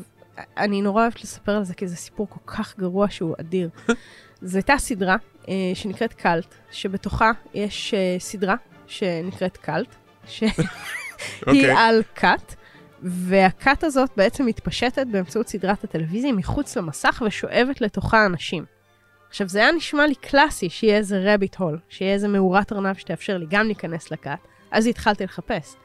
אני 0.57 0.81
נורא 0.81 1.01
אוהבת 1.01 1.23
לספר 1.23 1.51
על 1.51 1.63
זה, 1.63 1.73
כי 1.73 1.87
זה 1.87 1.95
סיפור 1.95 2.27
כל 2.29 2.39
כך 2.45 2.77
גרוע 2.79 3.09
שהוא 3.09 3.35
אדיר. 3.39 3.69
זו 4.41 4.57
הייתה 4.57 4.77
סדרה 4.77 5.15
אה, 5.49 5.53
שנקראת 5.73 6.13
קאלט, 6.13 6.55
שבתוכה 6.71 7.31
יש 7.53 7.93
אה, 7.93 8.15
סדרה 8.19 8.55
שנקראת 8.87 9.57
קאלט, 9.57 9.95
שהיא 10.27 10.51
אוקיי. 11.47 11.71
על 11.71 12.01
כת, 12.15 12.55
והכת 13.01 13.83
הזאת 13.83 14.09
בעצם 14.17 14.45
מתפשטת 14.45 15.07
באמצעות 15.07 15.47
סדרת 15.47 15.83
הטלוויזיה 15.83 16.31
מחוץ 16.31 16.77
למסך 16.77 17.23
ושואבת 17.25 17.81
לתוכה 17.81 18.25
אנשים. 18.25 18.65
עכשיו, 19.29 19.47
זה 19.47 19.59
היה 19.59 19.71
נשמע 19.71 20.07
לי 20.07 20.15
קלאסי 20.15 20.69
שיהיה 20.69 20.97
איזה 20.97 21.33
רביט 21.33 21.55
הול, 21.55 21.79
שיהיה 21.89 22.13
איזה 22.13 22.27
מאורת 22.27 22.73
ארנב 22.73 22.95
שתאפשר 22.95 23.37
לי 23.37 23.45
גם 23.49 23.65
להיכנס 23.65 24.11
לכת, 24.11 24.39
אז 24.71 24.87
התחלתי 24.87 25.23
לחפש. 25.23 25.75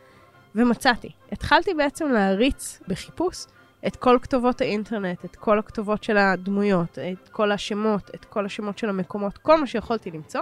ומצאתי. 0.54 1.08
התחלתי 1.32 1.74
בעצם 1.74 2.08
להריץ 2.12 2.80
בחיפוש 2.88 3.44
את 3.86 3.96
כל 3.96 4.18
כתובות 4.22 4.60
האינטרנט, 4.60 5.24
את 5.24 5.36
כל 5.36 5.58
הכתובות 5.58 6.04
של 6.04 6.16
הדמויות, 6.16 6.98
את 6.98 7.28
כל 7.28 7.52
השמות, 7.52 8.10
את 8.14 8.24
כל 8.24 8.46
השמות 8.46 8.78
של 8.78 8.88
המקומות, 8.88 9.38
כל 9.38 9.60
מה 9.60 9.66
שיכולתי 9.66 10.10
למצוא, 10.10 10.40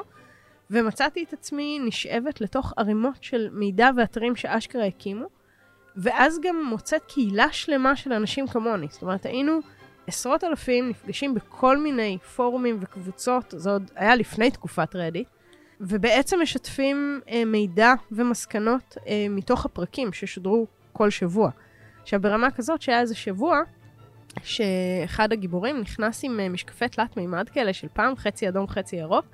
ומצאתי 0.70 1.24
את 1.28 1.32
עצמי 1.32 1.78
נשאבת 1.84 2.40
לתוך 2.40 2.72
ערימות 2.76 3.22
של 3.22 3.48
מידע 3.52 3.90
ואתרים 3.96 4.36
שאשכרה 4.36 4.86
הקימו, 4.86 5.26
ואז 5.96 6.38
גם 6.42 6.64
מוצאת 6.64 7.02
קהילה 7.08 7.52
שלמה 7.52 7.96
של 7.96 8.12
אנשים 8.12 8.46
כמוני. 8.46 8.86
זאת 8.90 9.02
אומרת, 9.02 9.26
היינו 9.26 9.60
עשרות 10.06 10.44
אלפים 10.44 10.88
נפגשים 10.88 11.34
בכל 11.34 11.78
מיני 11.78 12.18
פורומים 12.36 12.78
וקבוצות, 12.80 13.54
זה 13.56 13.70
עוד 13.70 13.90
היה 13.96 14.16
לפני 14.16 14.50
תקופת 14.50 14.96
רדיט, 14.96 15.28
ובעצם 15.80 16.38
משתפים 16.42 17.20
אה, 17.28 17.44
מידע 17.44 17.92
ומסקנות 18.12 18.96
אה, 19.06 19.26
מתוך 19.30 19.64
הפרקים 19.64 20.12
ששודרו 20.12 20.66
כל 20.92 21.10
שבוע. 21.10 21.50
עכשיו, 22.06 22.20
ברמה 22.20 22.50
כזאת 22.50 22.82
שהיה 22.82 23.00
איזה 23.00 23.14
שבוע, 23.14 23.60
שאחד 24.42 25.32
הגיבורים 25.32 25.80
נכנס 25.80 26.24
עם 26.24 26.40
אה, 26.40 26.48
משקפי 26.48 26.88
תלת 26.88 27.16
מימד 27.16 27.48
כאלה 27.48 27.72
של 27.72 27.88
פעם, 27.92 28.16
חצי 28.16 28.48
אדום, 28.48 28.68
חצי 28.68 28.96
ירוק, 28.96 29.24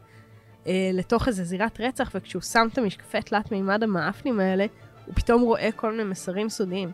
אה, 0.67 0.91
לתוך 0.93 1.29
איזה 1.29 1.45
זירת 1.45 1.81
רצח, 1.81 2.11
וכשהוא 2.15 2.43
שם 2.43 2.69
את 2.73 2.79
המשקפי 2.79 3.23
תלת 3.23 3.53
מימד 3.53 3.83
המאפנים 3.83 4.41
האלה, 4.41 4.67
הוא 5.07 5.15
פתאום 5.15 5.43
רואה 5.43 5.69
כל 5.77 5.91
מיני 5.91 6.05
מסרים 6.05 6.49
סודיים. 6.49 6.91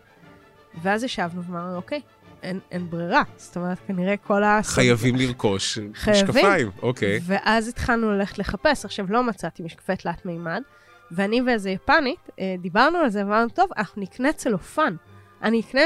ואז 0.82 1.04
ישבנו 1.04 1.42
ואמרנו, 1.44 1.76
אוקיי, 1.76 2.00
אין, 2.42 2.60
אין 2.70 2.90
ברירה. 2.90 3.22
זאת 3.36 3.56
אומרת, 3.56 3.78
כנראה 3.86 4.16
כל 4.16 4.44
ה... 4.44 4.60
חייבים 4.62 5.16
לרכוש 5.16 5.78
חייבים. 5.94 6.24
משקפיים, 6.24 6.70
אוקיי. 6.82 7.20
ואז 7.22 7.68
התחלנו 7.68 8.10
ללכת 8.10 8.38
לחפש. 8.38 8.84
עכשיו, 8.84 9.06
לא 9.08 9.22
מצאתי 9.22 9.62
משקפי 9.62 9.96
תלת 9.96 10.26
מימד, 10.26 10.62
ואני 11.10 11.42
ואיזה 11.42 11.70
יפנית 11.70 12.30
אה, 12.40 12.54
דיברנו 12.58 12.98
על 12.98 13.10
זה, 13.10 13.20
ואמרנו, 13.20 13.48
טוב, 13.48 13.70
אנחנו 13.76 14.02
נקנה 14.02 14.32
צלופן. 14.32 14.94
אני 15.42 15.60
אקנה 15.60 15.80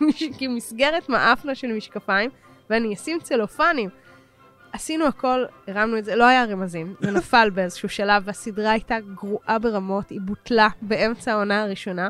כמסגרת 0.38 1.08
מאפנה 1.08 1.54
של 1.54 1.72
משקפיים, 1.72 2.30
ואני 2.70 2.94
אשים 2.94 3.20
צלופנים. 3.20 3.90
עשינו 4.72 5.06
הכל, 5.06 5.44
הרמנו 5.66 5.98
את 5.98 6.04
זה, 6.04 6.16
לא 6.16 6.24
היה 6.24 6.44
רמזים, 6.44 6.94
זה 7.00 7.10
נפל 7.10 7.50
באיזשהו 7.50 7.88
שלב, 7.88 8.22
והסדרה 8.26 8.70
הייתה 8.70 8.96
גרועה 9.14 9.58
ברמות, 9.58 10.10
היא 10.10 10.20
בוטלה 10.20 10.68
באמצע 10.82 11.32
העונה 11.32 11.62
הראשונה. 11.62 12.08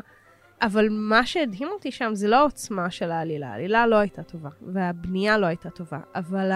אבל 0.61 0.87
מה 0.89 1.25
שהדהים 1.25 1.67
אותי 1.67 1.91
שם 1.91 2.15
זה 2.15 2.27
לא 2.27 2.35
העוצמה 2.35 2.91
של 2.91 3.11
העלילה, 3.11 3.47
העלילה 3.47 3.87
לא 3.87 3.95
הייתה 3.95 4.23
טובה, 4.23 4.49
והבנייה 4.61 5.37
לא 5.37 5.45
הייתה 5.45 5.69
טובה, 5.69 5.99
אבל 6.15 6.51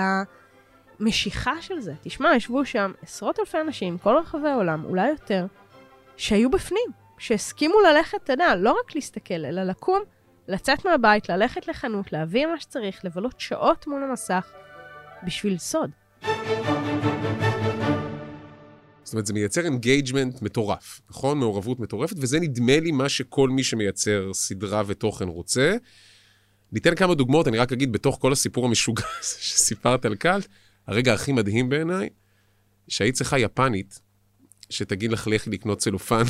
המשיכה 0.99 1.61
של 1.61 1.79
זה, 1.79 1.93
תשמע, 2.01 2.35
ישבו 2.35 2.65
שם 2.65 2.91
עשרות 3.01 3.39
אלפי 3.39 3.61
אנשים, 3.61 3.97
כל 3.97 4.17
רחבי 4.17 4.49
העולם, 4.49 4.85
אולי 4.85 5.09
יותר, 5.09 5.45
שהיו 6.17 6.49
בפנים, 6.49 6.87
שהסכימו 7.17 7.75
ללכת, 7.81 8.23
אתה 8.23 8.33
יודע, 8.33 8.55
לא 8.55 8.71
רק 8.71 8.95
להסתכל, 8.95 9.45
אלא 9.45 9.63
לקום, 9.63 9.99
לצאת 10.47 10.85
מהבית, 10.85 11.29
ללכת 11.29 11.67
לחנות, 11.67 12.13
להביא 12.13 12.45
מה 12.45 12.59
שצריך, 12.59 13.05
לבלות 13.05 13.39
שעות 13.39 13.87
מול 13.87 14.03
המסך, 14.03 14.51
בשביל 15.23 15.57
סוד. 15.57 15.89
זאת 19.03 19.13
אומרת, 19.13 19.25
זה 19.25 19.33
מייצר 19.33 19.65
engagement 19.65 20.41
מטורף, 20.41 21.01
נכון? 21.09 21.39
מעורבות 21.39 21.79
מטורפת, 21.79 22.15
וזה 22.19 22.39
נדמה 22.39 22.79
לי 22.79 22.91
מה 22.91 23.09
שכל 23.09 23.49
מי 23.49 23.63
שמייצר 23.63 24.33
סדרה 24.33 24.83
ותוכן 24.87 25.27
רוצה. 25.27 25.75
ניתן 26.71 26.95
כמה 26.95 27.15
דוגמאות, 27.15 27.47
אני 27.47 27.57
רק 27.57 27.71
אגיד, 27.71 27.91
בתוך 27.91 28.17
כל 28.21 28.31
הסיפור 28.31 28.65
המשוגע 28.65 29.03
הזה 29.19 29.37
שסיפרת 29.39 30.05
על 30.05 30.15
Cult, 30.15 30.47
הרגע 30.87 31.13
הכי 31.13 31.31
מדהים 31.31 31.69
בעיניי, 31.69 32.09
שהיית 32.87 33.15
צריכה 33.15 33.39
יפנית, 33.39 33.99
שתגיד 34.69 35.11
לך 35.11 35.27
לכי 35.27 35.49
לקנות 35.49 35.77
צלופן 35.77 36.23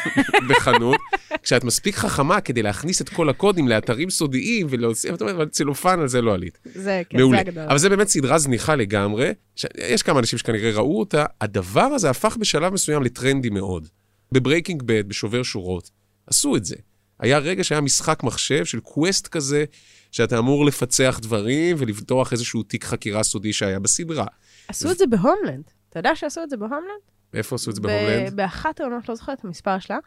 בחנות, 0.48 1.00
כשאת 1.48 1.64
מספיק 1.64 1.96
חכמה 1.96 2.40
כדי 2.40 2.62
להכניס 2.62 3.00
את 3.00 3.08
כל 3.08 3.28
הקודים 3.28 3.68
לאתרים 3.68 4.10
סודיים 4.10 4.66
ולהוציא, 4.70 5.12
ואת 5.12 5.20
אומרת, 5.20 5.34
אבל 5.34 5.48
צלופן 5.48 6.00
על 6.00 6.08
זה 6.08 6.22
לא 6.22 6.34
עלית. 6.34 6.58
זה, 6.74 7.02
כן, 7.08 7.18
מעולה. 7.18 7.36
זה 7.36 7.40
הגדול. 7.40 7.64
אבל 7.68 7.78
זה 7.78 7.88
באמת 7.88 8.08
סדרה 8.08 8.38
זניחה 8.38 8.74
לגמרי. 8.74 9.30
ש... 9.56 9.66
יש 9.78 10.02
כמה 10.02 10.20
אנשים 10.20 10.38
שכנראה 10.38 10.70
ראו 10.70 10.98
אותה. 10.98 11.24
הדבר 11.40 11.80
הזה 11.80 12.10
הפך 12.10 12.36
בשלב 12.36 12.72
מסוים 12.72 13.02
לטרנדי 13.02 13.50
מאוד. 13.50 13.88
ב 14.32 14.38
Breaking 14.38 14.82
Bad, 14.82 15.08
בשובר 15.08 15.42
שורות, 15.42 15.90
עשו 16.26 16.56
את 16.56 16.64
זה. 16.64 16.76
היה 17.20 17.38
רגע 17.38 17.64
שהיה 17.64 17.80
משחק 17.80 18.22
מחשב 18.22 18.64
של 18.64 18.80
quest 18.80 19.28
כזה, 19.28 19.64
שאתה 20.12 20.38
אמור 20.38 20.64
לפצח 20.64 21.18
דברים 21.22 21.76
ולפתוח 21.78 22.32
איזשהו 22.32 22.62
תיק 22.62 22.84
חקירה 22.84 23.22
סודי 23.22 23.52
שהיה 23.52 23.78
בסדרה. 23.78 24.26
עשו 24.68 24.90
את 24.90 24.98
זה 24.98 25.06
ב 25.06 25.12
Homeland. 25.12 25.64
אתה 25.90 25.98
יודע 25.98 26.16
שעשו 26.16 26.42
את 26.42 26.50
זה 26.50 26.56
ב 26.56 26.61
Homeland? 26.61 27.02
איפה 27.34 27.56
עשו 27.56 27.70
את 27.70 27.74
זה 27.74 27.80
ב- 27.80 27.86
ב 27.86 27.91
Homeland? 27.91 28.36
באחת 28.36 28.80
העונות, 28.80 29.08
לא 29.08 29.14
זוכרת 29.14 29.38
את 29.38 29.44
המספר 29.44 29.78
שלה, 29.78 29.98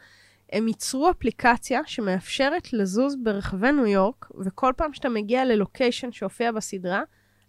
הם 0.52 0.68
ייצרו 0.68 1.10
אפליקציה 1.12 1.80
שמאפשרת 1.86 2.74
לזוז 2.74 3.16
ברחבי 3.24 3.72
ניו 3.72 3.86
יורק, 3.86 4.26
וכל 4.46 4.72
פעם 4.78 4.94
שאתה 4.94 5.10
מגיע 5.10 5.46
ל 5.46 5.53
location 5.53 6.12
שהופיע 6.12 6.52
בסדרה, 6.52 7.02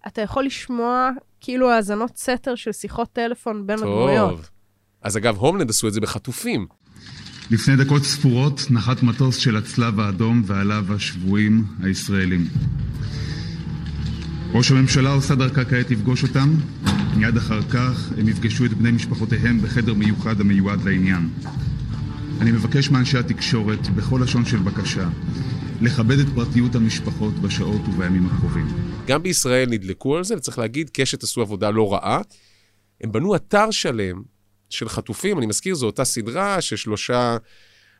אתה 0.06 0.22
יכול 0.22 0.44
לשמוע 0.44 1.10
כאילו 1.40 1.70
האזנות 1.70 2.16
סתר 2.16 2.54
של 2.54 2.72
שיחות 2.72 3.12
טלפון 3.12 3.66
בין 3.66 3.78
הדמויות. 3.78 4.30
טוב. 4.30 4.48
אז 5.02 5.16
אגב, 5.16 5.36
הומלנד 5.36 5.70
עשו 5.70 5.88
את 5.88 5.92
זה 5.92 6.00
בחטופים. 6.00 6.66
לפני 7.50 7.76
דקות 7.76 8.02
ספורות 8.02 8.60
נחת 8.70 9.02
מטוס 9.02 9.36
של 9.36 9.56
הצלב 9.56 10.00
האדום 10.00 10.42
ועליו 10.46 10.84
השבויים 10.94 11.64
הישראלים. 11.82 12.46
ראש 14.52 14.70
הממשלה 14.70 15.12
עושה 15.12 15.34
דרכה 15.34 15.64
כעת 15.64 15.90
לפגוש 15.90 16.22
אותם, 16.22 16.54
מיד 17.16 17.36
אחר 17.36 17.62
כך 17.62 18.12
הם 18.18 18.28
יפגשו 18.28 18.64
את 18.64 18.72
בני 18.72 18.90
משפחותיהם 18.90 19.60
בחדר 19.60 19.94
מיוחד 19.94 20.40
המיועד 20.40 20.84
לעניין. 20.84 21.28
אני 22.40 22.52
מבקש 22.52 22.90
מאנשי 22.90 23.18
התקשורת, 23.18 23.88
בכל 23.88 24.20
לשון 24.22 24.44
של 24.44 24.56
בקשה, 24.56 25.08
לכבד 25.80 26.18
את 26.18 26.26
פרטיות 26.34 26.74
המשפחות 26.74 27.34
בשעות 27.34 27.80
ובימים 27.88 28.26
הקרובים. 28.26 28.66
גם 29.06 29.22
בישראל 29.22 29.68
נדלקו 29.68 30.16
על 30.16 30.24
זה, 30.24 30.36
וצריך 30.36 30.58
להגיד, 30.58 30.90
קשת 30.92 31.22
עשו 31.22 31.40
עבודה 31.40 31.70
לא 31.70 31.92
רעה. 31.92 32.20
הם 33.00 33.12
בנו 33.12 33.36
אתר 33.36 33.70
שלם 33.70 34.22
של 34.70 34.88
חטופים, 34.88 35.38
אני 35.38 35.46
מזכיר, 35.46 35.74
זו 35.74 35.86
אותה 35.86 36.04
סדרה 36.04 36.60
ששלושה 36.60 37.36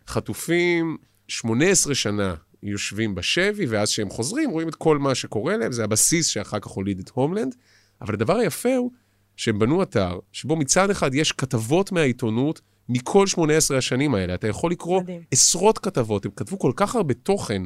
חטופים, 0.09 0.97
18 1.29 1.95
שנה 1.95 2.35
יושבים 2.63 3.15
בשבי, 3.15 3.67
ואז 3.67 3.89
כשהם 3.89 4.11
חוזרים, 4.11 4.51
רואים 4.51 4.69
את 4.69 4.75
כל 4.75 4.99
מה 4.99 5.15
שקורה 5.15 5.57
להם, 5.57 5.73
זה 5.73 5.85
הבסיס 5.85 6.27
שאחר 6.27 6.59
כך 6.59 6.67
הוליד 6.67 6.99
את 6.99 7.11
הומלנד. 7.15 7.55
אבל 8.01 8.15
הדבר 8.15 8.37
היפה 8.37 8.77
הוא 8.77 8.91
שהם 9.37 9.59
בנו 9.59 9.83
אתר, 9.83 10.19
שבו 10.33 10.57
מצד 10.57 10.91
אחד 10.91 11.15
יש 11.15 11.33
כתבות 11.33 11.93
מהעיתונות 11.93 12.61
מכל 12.93 13.27
18 13.27 13.79
השנים 13.79 14.15
האלה. 14.15 14.35
אתה 14.35 14.49
יכול 14.49 14.73
לקרוא 14.73 15.03
מדהים. 15.03 15.23
עשרות 15.31 15.79
כתבות, 15.79 16.25
הם 16.25 16.31
כתבו 16.37 16.59
כל 16.59 16.73
כך 16.77 16.97
הרבה 16.97 17.15
תוכן, 17.15 17.63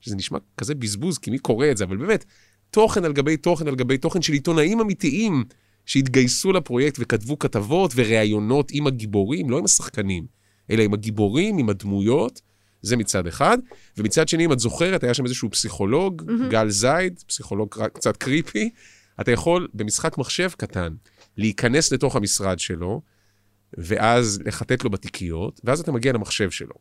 שזה 0.00 0.16
נשמע 0.16 0.38
כזה 0.56 0.74
בזבוז, 0.74 1.18
כי 1.18 1.30
מי 1.30 1.38
קורא 1.38 1.66
את 1.70 1.76
זה, 1.76 1.84
אבל 1.84 1.96
באמת, 1.96 2.24
תוכן 2.70 3.04
על 3.04 3.12
גבי 3.12 3.36
תוכן 3.36 3.68
על 3.68 3.74
גבי 3.74 3.98
תוכן 3.98 4.22
של 4.22 4.32
עיתונאים 4.32 4.80
אמיתיים 4.80 5.44
שהתגייסו 5.86 6.52
לפרויקט 6.52 6.96
וכתבו 7.00 7.38
כתבות 7.38 7.92
וראיונות 7.96 8.70
עם 8.72 8.86
הגיבורים, 8.86 9.50
לא 9.50 9.58
עם 9.58 9.64
השחקנים, 9.64 10.26
אלא 10.70 10.82
עם 10.82 10.94
הגיבורים, 10.94 11.58
עם 11.58 11.68
הדמויות, 11.68 12.40
זה 12.82 12.96
מצד 12.96 13.26
אחד. 13.26 13.58
ומצד 13.96 14.28
שני, 14.28 14.44
אם 14.44 14.52
את 14.52 14.58
זוכרת, 14.58 15.04
היה 15.04 15.14
שם 15.14 15.24
איזשהו 15.24 15.50
פסיכולוג, 15.50 16.22
mm-hmm. 16.22 16.50
גל 16.50 16.68
זייד, 16.68 17.22
פסיכולוג 17.26 17.74
קצת 17.92 18.16
קריפי, 18.16 18.70
אתה 19.20 19.32
יכול 19.32 19.68
במשחק 19.74 20.18
מחשב 20.18 20.50
קטן 20.56 20.92
להיכנס 21.36 21.92
לתוך 21.92 22.16
המשרד 22.16 22.58
שלו, 22.58 23.00
ואז 23.76 24.40
לחטט 24.44 24.84
לו 24.84 24.90
בתיקיות, 24.90 25.60
ואז 25.64 25.80
אתה 25.80 25.92
מגיע 25.92 26.12
למחשב 26.12 26.50
שלו. 26.50 26.74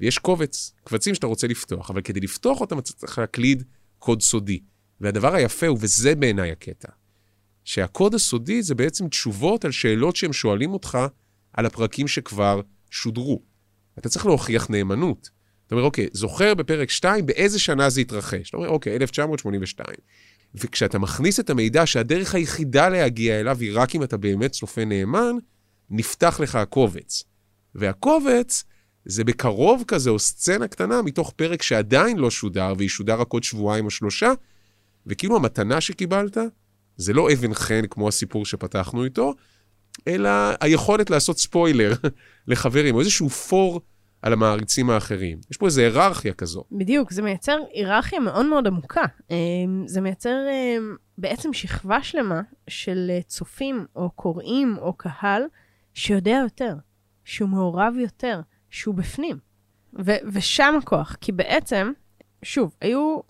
ויש 0.00 0.18
קובץ, 0.18 0.72
קבצים 0.84 1.14
שאתה 1.14 1.26
רוצה 1.26 1.46
לפתוח, 1.46 1.90
אבל 1.90 2.00
כדי 2.00 2.20
לפתוח 2.20 2.60
אותם 2.60 2.78
אתה 2.78 2.92
צריך 2.92 3.18
להקליד 3.18 3.62
קוד 3.98 4.22
סודי. 4.22 4.60
והדבר 5.00 5.34
היפה 5.34 5.66
הוא, 5.66 5.78
וזה 5.80 6.14
בעיניי 6.14 6.52
הקטע, 6.52 6.88
שהקוד 7.64 8.14
הסודי 8.14 8.62
זה 8.62 8.74
בעצם 8.74 9.08
תשובות 9.08 9.64
על 9.64 9.72
שאלות 9.72 10.16
שהם 10.16 10.32
שואלים 10.32 10.72
אותך 10.72 10.98
על 11.52 11.66
הפרקים 11.66 12.08
שכבר 12.08 12.60
שודרו. 12.90 13.42
אתה 13.98 14.08
צריך 14.08 14.26
להוכיח 14.26 14.70
נאמנות. 14.70 15.30
אתה 15.66 15.74
אומר, 15.74 15.84
אוקיי, 15.84 16.08
זוכר 16.12 16.54
בפרק 16.54 16.90
2 16.90 17.26
באיזה 17.26 17.58
שנה 17.58 17.90
זה 17.90 18.00
התרחש? 18.00 18.48
אתה 18.48 18.56
אומר, 18.56 18.68
אוקיי, 18.68 18.96
1982. 18.96 19.88
וכשאתה 20.54 20.98
מכניס 20.98 21.40
את 21.40 21.50
המידע 21.50 21.86
שהדרך 21.86 22.34
היחידה 22.34 22.88
להגיע 22.88 23.40
אליו 23.40 23.58
היא 23.60 23.70
רק 23.74 23.94
אם 23.94 24.02
אתה 24.02 24.16
באמת 24.16 24.50
צופה 24.50 24.84
נאמן, 24.84 25.36
נפתח 25.90 26.40
לך 26.40 26.54
הקובץ. 26.54 27.24
והקובץ 27.74 28.64
זה 29.04 29.24
בקרוב 29.24 29.84
כזה, 29.86 30.10
או 30.10 30.18
סצנה 30.18 30.68
קטנה 30.68 31.02
מתוך 31.02 31.32
פרק 31.36 31.62
שעדיין 31.62 32.18
לא 32.18 32.30
שודר, 32.30 32.72
וישודר 32.78 33.20
רק 33.20 33.32
עוד 33.32 33.44
שבועיים 33.44 33.84
או 33.84 33.90
שלושה, 33.90 34.32
וכאילו 35.06 35.36
המתנה 35.36 35.80
שקיבלת, 35.80 36.38
זה 36.96 37.12
לא 37.12 37.32
אבן 37.32 37.54
חן 37.54 37.86
כמו 37.90 38.08
הסיפור 38.08 38.46
שפתחנו 38.46 39.04
איתו, 39.04 39.34
אלא 40.08 40.30
היכולת 40.60 41.10
לעשות 41.10 41.38
ספוילר 41.38 41.92
לחברים, 42.48 42.94
או 42.94 43.00
איזשהו 43.00 43.28
פור 43.28 43.80
על 44.22 44.32
המעריצים 44.32 44.90
האחרים. 44.90 45.38
יש 45.50 45.56
פה 45.56 45.66
איזו 45.66 45.80
היררכיה 45.80 46.32
כזו. 46.32 46.64
בדיוק, 46.72 47.12
זה 47.12 47.22
מייצר 47.22 47.56
היררכיה 47.72 48.20
מאוד 48.20 48.46
מאוד 48.46 48.66
עמוקה. 48.66 49.04
אמ, 49.30 49.36
זה 49.86 50.00
מייצר 50.00 50.36
אמ, 50.50 50.96
בעצם 51.18 51.52
שכבה 51.52 52.02
שלמה 52.02 52.40
של 52.68 53.10
אה, 53.10 53.22
צופים 53.26 53.86
או 53.96 54.10
קוראים 54.10 54.76
או 54.78 54.92
קהל 54.92 55.42
שיודע 55.96 56.38
יותר, 56.42 56.74
שהוא 57.24 57.48
מעורב 57.48 57.94
יותר, 57.98 58.40
שהוא 58.70 58.94
בפנים. 58.94 59.38
ו- 60.04 60.28
ושם 60.32 60.74
הכוח, 60.82 61.16
כי 61.20 61.32
בעצם, 61.32 61.92
שוב, 62.42 62.74
היו 62.80 63.20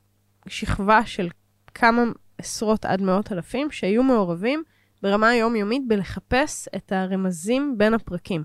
שכבה 0.49 1.07
של 1.07 1.29
כמה 1.75 2.03
עשרות 2.39 2.85
עד 2.85 3.03
מאות 3.03 3.33
אלפים 3.33 3.71
שהיו 3.71 4.03
מעורבים 4.03 4.63
ברמה 5.03 5.29
היומיומית 5.29 5.83
בלחפש 5.89 6.69
את 6.77 6.93
הרמזים 6.93 7.79
בין 7.79 7.95
הפרקים. 7.95 8.45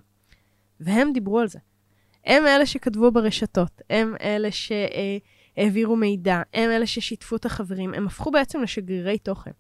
והם 0.79 1.13
דיברו 1.13 1.39
על 1.39 1.47
זה. 1.47 1.59
הם 2.25 2.47
אלה 2.47 2.65
שכתבו 2.65 3.11
ברשתות, 3.11 3.81
הם 3.89 4.15
אלה 4.21 4.49
שהעבירו 4.51 5.95
מידע, 5.95 6.41
הם 6.53 6.69
אלה 6.69 6.87
ששיתפו 6.87 7.35
את 7.35 7.45
החברים, 7.45 7.93
הם 7.93 8.07
הפכו 8.07 8.31
בעצם 8.31 8.61
לשגרירי 8.61 9.17
תוכן. 9.17 9.51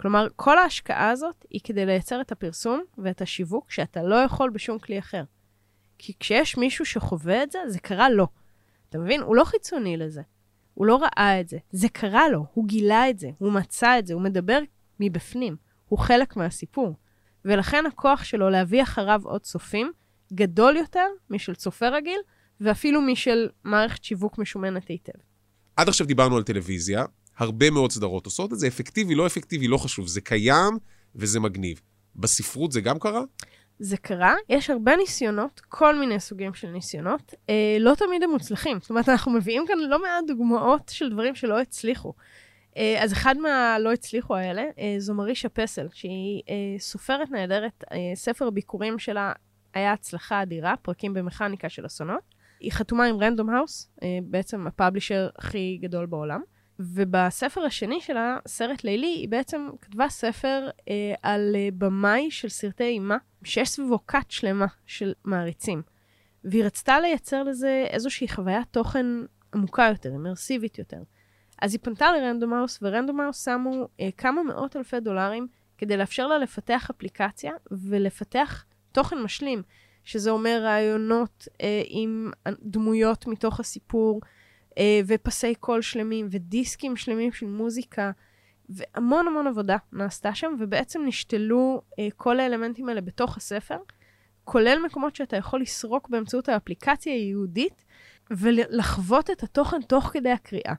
כלומר, 0.00 0.26
כל 0.36 0.58
ההשקעה 0.58 1.10
הזאת 1.10 1.44
היא 1.50 1.60
כדי 1.64 1.86
לייצר 1.86 2.20
את 2.20 2.32
הפרסום 2.32 2.82
ואת 2.98 3.22
השיווק 3.22 3.70
שאתה 3.70 4.02
לא 4.02 4.14
יכול 4.14 4.50
בשום 4.50 4.78
כלי 4.78 4.98
אחר. 4.98 5.24
כי 5.98 6.12
כשיש 6.20 6.56
מישהו 6.56 6.84
שחווה 6.84 7.42
את 7.42 7.50
זה, 7.50 7.58
זה 7.66 7.78
קרה 7.78 8.10
לו. 8.10 8.26
אתה 8.88 8.98
מבין? 8.98 9.20
הוא 9.20 9.36
לא 9.36 9.44
חיצוני 9.44 9.96
לזה. 9.96 10.22
הוא 10.74 10.86
לא 10.86 10.96
ראה 11.02 11.40
את 11.40 11.48
זה. 11.48 11.58
זה 11.70 11.88
קרה 11.88 12.28
לו, 12.28 12.46
הוא 12.54 12.66
גילה 12.68 13.10
את 13.10 13.18
זה, 13.18 13.30
הוא 13.38 13.52
מצא 13.52 13.98
את 13.98 14.06
זה, 14.06 14.14
הוא 14.14 14.22
מדבר 14.22 14.58
מבפנים. 15.00 15.56
הוא 15.88 15.98
חלק 15.98 16.36
מהסיפור. 16.36 16.96
ולכן 17.44 17.86
הכוח 17.86 18.24
שלו 18.24 18.50
להביא 18.50 18.82
אחריו 18.82 19.20
עוד 19.24 19.40
צופים 19.40 19.92
גדול 20.32 20.76
יותר 20.76 21.06
משל 21.30 21.54
צופה 21.54 21.88
רגיל, 21.88 22.20
ואפילו 22.60 23.00
משל 23.00 23.48
מערכת 23.64 24.04
שיווק 24.04 24.38
משומנת 24.38 24.88
היטב. 24.88 25.18
עד 25.76 25.88
עכשיו 25.88 26.06
דיברנו 26.06 26.36
על 26.36 26.42
טלוויזיה, 26.42 27.04
הרבה 27.40 27.70
מאוד 27.70 27.92
סדרות 27.92 28.24
עושות 28.26 28.52
את 28.52 28.58
זה, 28.58 28.66
אפקטיבי, 28.66 29.14
לא 29.14 29.26
אפקטיבי, 29.26 29.68
לא 29.68 29.78
חשוב, 29.78 30.06
זה 30.06 30.20
קיים 30.20 30.78
וזה 31.14 31.40
מגניב. 31.40 31.80
בספרות 32.16 32.72
זה 32.72 32.80
גם 32.80 32.98
קרה? 32.98 33.22
זה 33.78 33.96
קרה, 33.96 34.34
יש 34.48 34.70
הרבה 34.70 34.96
ניסיונות, 34.96 35.60
כל 35.68 35.98
מיני 35.98 36.20
סוגים 36.20 36.54
של 36.54 36.68
ניסיונות, 36.68 37.34
אה, 37.50 37.76
לא 37.80 37.94
תמיד 37.94 38.22
הם 38.22 38.30
מוצלחים. 38.30 38.78
זאת 38.80 38.90
אומרת, 38.90 39.08
אנחנו 39.08 39.32
מביאים 39.32 39.64
כאן 39.66 39.78
לא 39.78 40.02
מעט 40.02 40.24
דוגמאות 40.26 40.88
של 40.88 41.10
דברים 41.10 41.34
שלא 41.34 41.60
הצליחו. 41.60 42.12
אה, 42.76 43.02
אז 43.02 43.12
אחד 43.12 43.38
מהלא 43.38 43.92
הצליחו 43.92 44.36
האלה 44.36 44.62
אה, 44.78 44.94
זו 44.98 45.14
מרישה 45.14 45.48
פסל, 45.48 45.86
שהיא 45.92 46.42
אה, 46.48 46.54
סופרת 46.78 47.30
נהדרת, 47.30 47.84
אה, 47.92 47.98
ספר 48.14 48.50
ביקורים 48.50 48.98
שלה 48.98 49.32
היה 49.74 49.92
הצלחה 49.92 50.42
אדירה, 50.42 50.74
פרקים 50.82 51.14
במכניקה 51.14 51.68
של 51.68 51.86
אסונות. 51.86 52.40
היא 52.60 52.72
חתומה 52.72 53.04
עם 53.04 53.16
רנדום 53.16 53.50
האוס, 53.50 53.90
אה, 54.02 54.18
בעצם 54.22 54.66
הפאבלישר 54.66 55.28
הכי 55.38 55.78
גדול 55.82 56.06
בעולם. 56.06 56.40
ובספר 56.80 57.60
השני 57.60 58.00
שלה, 58.00 58.38
סרט 58.48 58.84
לילי, 58.84 59.06
היא 59.06 59.28
בעצם 59.28 59.68
כתבה 59.80 60.08
ספר 60.08 60.68
אה, 60.88 61.14
על 61.22 61.52
אה, 61.54 61.68
במאי 61.78 62.30
של 62.30 62.48
סרטי 62.48 62.84
אימה, 62.84 63.16
שיש 63.44 63.68
סביבו 63.68 64.06
כת 64.06 64.30
שלמה 64.30 64.66
של 64.86 65.12
מעריצים. 65.24 65.82
והיא 66.44 66.64
רצתה 66.64 67.00
לייצר 67.00 67.42
לזה 67.42 67.86
איזושהי 67.90 68.28
חוויית 68.28 68.66
תוכן 68.70 69.06
עמוקה 69.54 69.86
יותר, 69.90 70.12
אימרסיבית 70.12 70.78
יותר. 70.78 71.02
אז 71.62 71.72
היא 71.72 71.80
פנתה 71.82 72.06
ורנדום 72.82 73.20
האוס 73.20 73.44
שמו 73.44 73.88
אה, 74.00 74.08
כמה 74.16 74.42
מאות 74.42 74.76
אלפי 74.76 75.00
דולרים 75.00 75.46
כדי 75.78 75.96
לאפשר 75.96 76.26
לה 76.26 76.38
לפתח 76.38 76.90
אפליקציה 76.90 77.52
ולפתח 77.70 78.64
תוכן 78.92 79.18
משלים, 79.22 79.62
שזה 80.04 80.30
אומר 80.30 80.60
רעיונות 80.62 81.48
אה, 81.60 81.82
עם 81.86 82.30
דמויות 82.62 83.26
מתוך 83.26 83.60
הסיפור, 83.60 84.20
אה, 84.24 84.28
ופסי 85.06 85.54
קול 85.54 85.82
שלמים, 85.82 86.28
ודיסקים 86.30 86.96
שלמים 86.96 87.32
של 87.32 87.46
מוזיקה, 87.46 88.10
והמון 88.68 89.26
המון 89.28 89.46
עבודה 89.46 89.76
נעשתה 89.92 90.34
שם, 90.34 90.54
ובעצם 90.58 91.02
נשתלו 91.06 91.82
אה, 91.98 92.08
כל 92.16 92.40
האלמנטים 92.40 92.88
האלה 92.88 93.00
בתוך 93.00 93.36
הספר, 93.36 93.76
כולל 94.44 94.78
מקומות 94.86 95.16
שאתה 95.16 95.36
יכול 95.36 95.60
לסרוק 95.60 96.08
באמצעות 96.08 96.48
האפליקציה 96.48 97.12
הייעודית, 97.12 97.84
ולחוות 98.30 99.30
את 99.30 99.42
התוכן 99.42 99.82
תוך 99.82 100.04
כדי 100.04 100.30
הקריאה. 100.30 100.74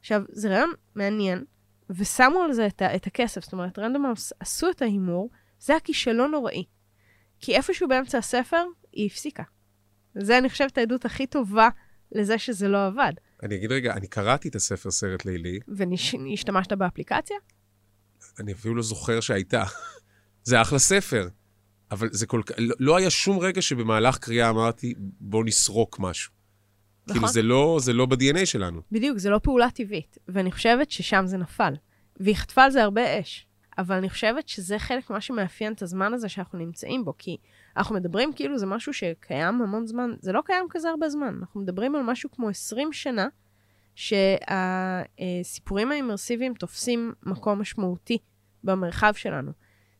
עכשיו, 0.00 0.22
זה 0.28 0.48
רעיון 0.48 0.72
מעניין, 0.94 1.44
ושמו 1.90 2.42
על 2.42 2.52
זה 2.52 2.66
את, 2.66 2.82
ה- 2.82 2.96
את 2.96 3.06
הכסף, 3.06 3.44
זאת 3.44 3.52
אומרת, 3.52 3.78
Random 3.78 4.08
House 4.08 4.32
עשו 4.40 4.70
את 4.70 4.82
ההימור, 4.82 5.30
זה 5.58 5.72
היה 5.72 5.80
כישלון 5.80 6.30
נוראי. 6.30 6.64
כי 7.40 7.56
איפשהו 7.56 7.88
באמצע 7.88 8.18
הספר, 8.18 8.64
היא 8.92 9.06
הפסיקה. 9.06 9.42
זה, 10.14 10.38
אני 10.38 10.48
חושבת, 10.48 10.78
העדות 10.78 11.04
הכי 11.04 11.26
טובה 11.26 11.68
לזה 12.12 12.38
שזה 12.38 12.68
לא 12.68 12.86
עבד. 12.86 13.12
אני 13.42 13.56
אגיד 13.56 13.72
רגע, 13.72 13.94
אני 13.94 14.06
קראתי 14.06 14.48
את 14.48 14.54
הספר 14.54 14.90
סרט 14.90 15.24
לילי, 15.24 15.58
והשתמשת 15.68 16.72
באפליקציה? 16.72 17.36
אני 18.40 18.52
אפילו 18.52 18.74
לא 18.74 18.82
זוכר 18.82 19.20
שהייתה. 19.20 19.64
זה 20.44 20.62
אחלה 20.62 20.78
ספר, 20.78 21.28
אבל 21.90 22.08
זה 22.12 22.26
כל 22.26 22.42
כך... 22.46 22.54
לא, 22.58 22.74
לא 22.78 22.96
היה 22.96 23.10
שום 23.10 23.38
רגע 23.38 23.62
שבמהלך 23.62 24.18
קריאה 24.18 24.50
אמרתי, 24.50 24.94
בוא 25.20 25.44
נסרוק 25.44 25.98
משהו. 26.00 26.32
נכון. 27.06 27.14
כאילו, 27.14 27.32
זה 27.32 27.42
לא, 27.42 27.78
זה 27.80 27.92
לא 27.92 28.06
ב-DNA 28.06 28.46
שלנו. 28.46 28.80
בדיוק, 28.92 29.18
זה 29.18 29.30
לא 29.30 29.38
פעולה 29.42 29.70
טבעית. 29.70 30.18
ואני 30.28 30.52
חושבת 30.52 30.90
ששם 30.90 31.26
זה 31.26 31.36
נפל. 31.36 31.74
והיא 32.20 32.36
חטפה 32.36 32.62
על 32.64 32.70
זה 32.70 32.82
הרבה 32.82 33.20
אש. 33.20 33.45
אבל 33.78 33.96
אני 33.96 34.10
חושבת 34.10 34.48
שזה 34.48 34.78
חלק 34.78 35.10
ממה 35.10 35.20
שמאפיין 35.20 35.72
את 35.72 35.82
הזמן 35.82 36.14
הזה 36.14 36.28
שאנחנו 36.28 36.58
נמצאים 36.58 37.04
בו, 37.04 37.14
כי 37.18 37.36
אנחנו 37.76 37.94
מדברים 37.94 38.32
כאילו 38.32 38.58
זה 38.58 38.66
משהו 38.66 38.92
שקיים 38.92 39.62
המון 39.62 39.86
זמן, 39.86 40.10
זה 40.20 40.32
לא 40.32 40.42
קיים 40.44 40.66
כזה 40.70 40.88
הרבה 40.88 41.08
זמן. 41.08 41.36
אנחנו 41.40 41.60
מדברים 41.60 41.94
על 41.94 42.02
משהו 42.02 42.30
כמו 42.30 42.48
20 42.48 42.92
שנה, 42.92 43.26
שהסיפורים 43.94 45.92
האימרסיביים 45.92 46.54
תופסים 46.54 47.12
מקום 47.22 47.60
משמעותי 47.60 48.18
במרחב 48.64 49.12
שלנו. 49.16 49.52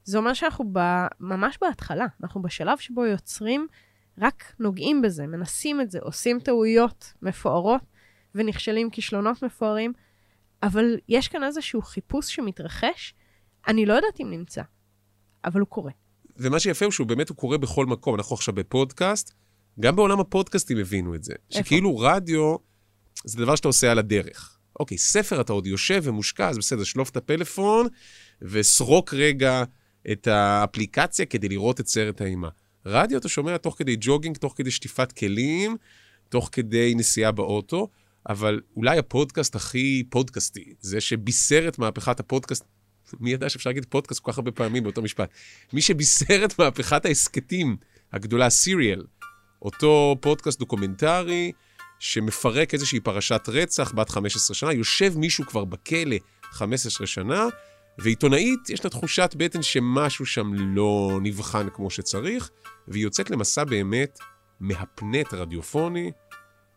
זה 0.05 0.19
אומר 0.19 0.33
שאנחנו 0.33 0.65
ב, 0.73 0.79
ממש 1.21 1.59
בהתחלה, 1.61 2.07
אנחנו 2.23 2.43
בשלב 2.43 2.79
שבו 2.79 3.07
יוצרים, 3.07 3.67
רק 4.19 4.53
נוגעים 4.61 5.03
בזה, 5.03 5.27
מנסים 5.27 5.81
את 5.81 5.91
זה, 5.91 5.99
עושים 6.03 6.41
טעויות 6.41 7.13
מפוארות 7.23 7.81
ונכשלים 8.35 8.91
כישלונות 8.91 9.43
מפוארים, 9.43 9.93
אבל 10.63 10.97
יש 11.09 11.29
כאן 11.29 11.43
איזשהו 11.43 11.83
חיפוש 11.83 12.35
שמתרחש, 12.35 13.15
אני 13.69 13.87
לא 13.87 13.95
יודעת 13.95 14.21
אם 14.21 14.31
נמצא, 14.31 14.63
אבל 15.45 15.61
הוא 15.61 15.69
קורה. 15.69 15.93
ומה 16.37 16.61
שיפה 16.61 16.85
הוא 16.85 16.93
שהוא 16.93 17.07
באמת, 17.07 17.29
הוא 17.29 17.37
קורה 17.37 17.59
בכל 17.59 17.87
מקום. 17.87 18.15
אנחנו 18.15 18.35
עכשיו 18.35 18.55
בפודקאסט, 18.55 19.33
גם 19.81 19.97
בעולם 19.97 20.21
הפודקאסטים 20.21 20.79
הבינו 20.79 21.15
את 21.15 21.25
זה. 21.25 21.33
איפה? 21.51 21.65
שכאילו 21.65 21.99
רדיו 21.99 22.57
זה 23.25 23.39
דבר 23.39 23.57
שאתה 23.57 23.69
עושה 23.69 23.91
על 23.91 23.99
הדרך. 23.99 24.59
אוקיי, 24.81 24.99
ספר 24.99 25.41
אתה 25.41 25.53
עוד 25.53 25.67
יושב 25.67 26.01
ומושקע, 26.05 26.49
אז 26.49 26.59
בסדר, 26.59 26.85
שלוף 26.85 27.11
את 27.11 27.17
הפלאפון 27.17 27.87
וסרוק 28.43 29.15
רגע 29.15 29.65
את 30.13 30.27
האפליקציה 30.27 31.27
כדי 31.27 31.49
לראות 31.49 31.81
את 31.81 31.87
סרט 31.87 32.21
האימה. 32.21 32.49
רדיו 32.87 33.19
אתה 33.19 33.29
שומע 33.29 33.57
תוך 33.57 33.75
כדי 33.79 33.97
ג'וגינג, 34.01 34.37
תוך 34.37 34.55
כדי 34.57 34.71
שטיפת 34.71 35.13
כלים, 35.13 35.77
תוך 36.29 36.49
כדי 36.53 36.95
נסיעה 36.97 37.33
באוטו, 37.33 37.89
אבל 38.29 38.61
אולי 38.77 38.99
הפודקאסט 38.99 39.57
הכי 39.57 40.05
פודקאסטי, 40.11 40.75
זה 40.81 41.01
שבישר 41.01 41.69
את 41.69 41.79
מהפכת 41.79 42.21
הפודקאסט, 42.21 42.65
מי 43.21 43.31
ידע 43.31 43.49
שאפשר 43.49 43.71
להגיד 43.71 43.85
פודקאסט 43.89 44.21
כל 44.21 44.33
כך 44.33 44.39
הרבה 44.39 44.51
פעמים 44.51 44.83
באותו 44.83 45.03
משפט? 45.03 45.31
מי 45.73 45.83
שבישר 45.83 46.45
את 46.45 46.59
מהפכת 46.59 47.05
ההסכתים 47.05 47.77
הגדולה, 48.13 48.51
Serial, 48.51 49.05
אותו 49.63 50.17
פודקאסט 50.21 50.59
דוקומנטרי 50.59 51.53
שמפרק 51.99 52.75
איזושהי 52.75 53.01
פרשת 53.01 53.49
רצח 53.49 53.93
בת 53.95 54.11
15 54.11 54.55
שנה, 54.55 54.73
יושב 54.73 55.19
מישהו 55.19 55.47
כבר 55.47 55.65
בכלא 55.65 56.17
15 56.51 57.07
שנה, 57.07 57.47
ועיתונאית, 57.99 58.71
יש 58.71 58.85
לה 58.85 58.91
תחושת 58.91 59.35
בטן 59.37 59.63
שמשהו 59.63 60.27
שם 60.27 60.55
לא 60.55 61.19
נבחן 61.23 61.69
כמו 61.75 61.91
שצריך, 61.91 62.51
והיא 62.89 63.03
יוצאת 63.03 63.31
למסע 63.31 63.65
באמת 63.65 64.19
מהפנט 64.61 65.35
רדיופוני, 65.35 66.13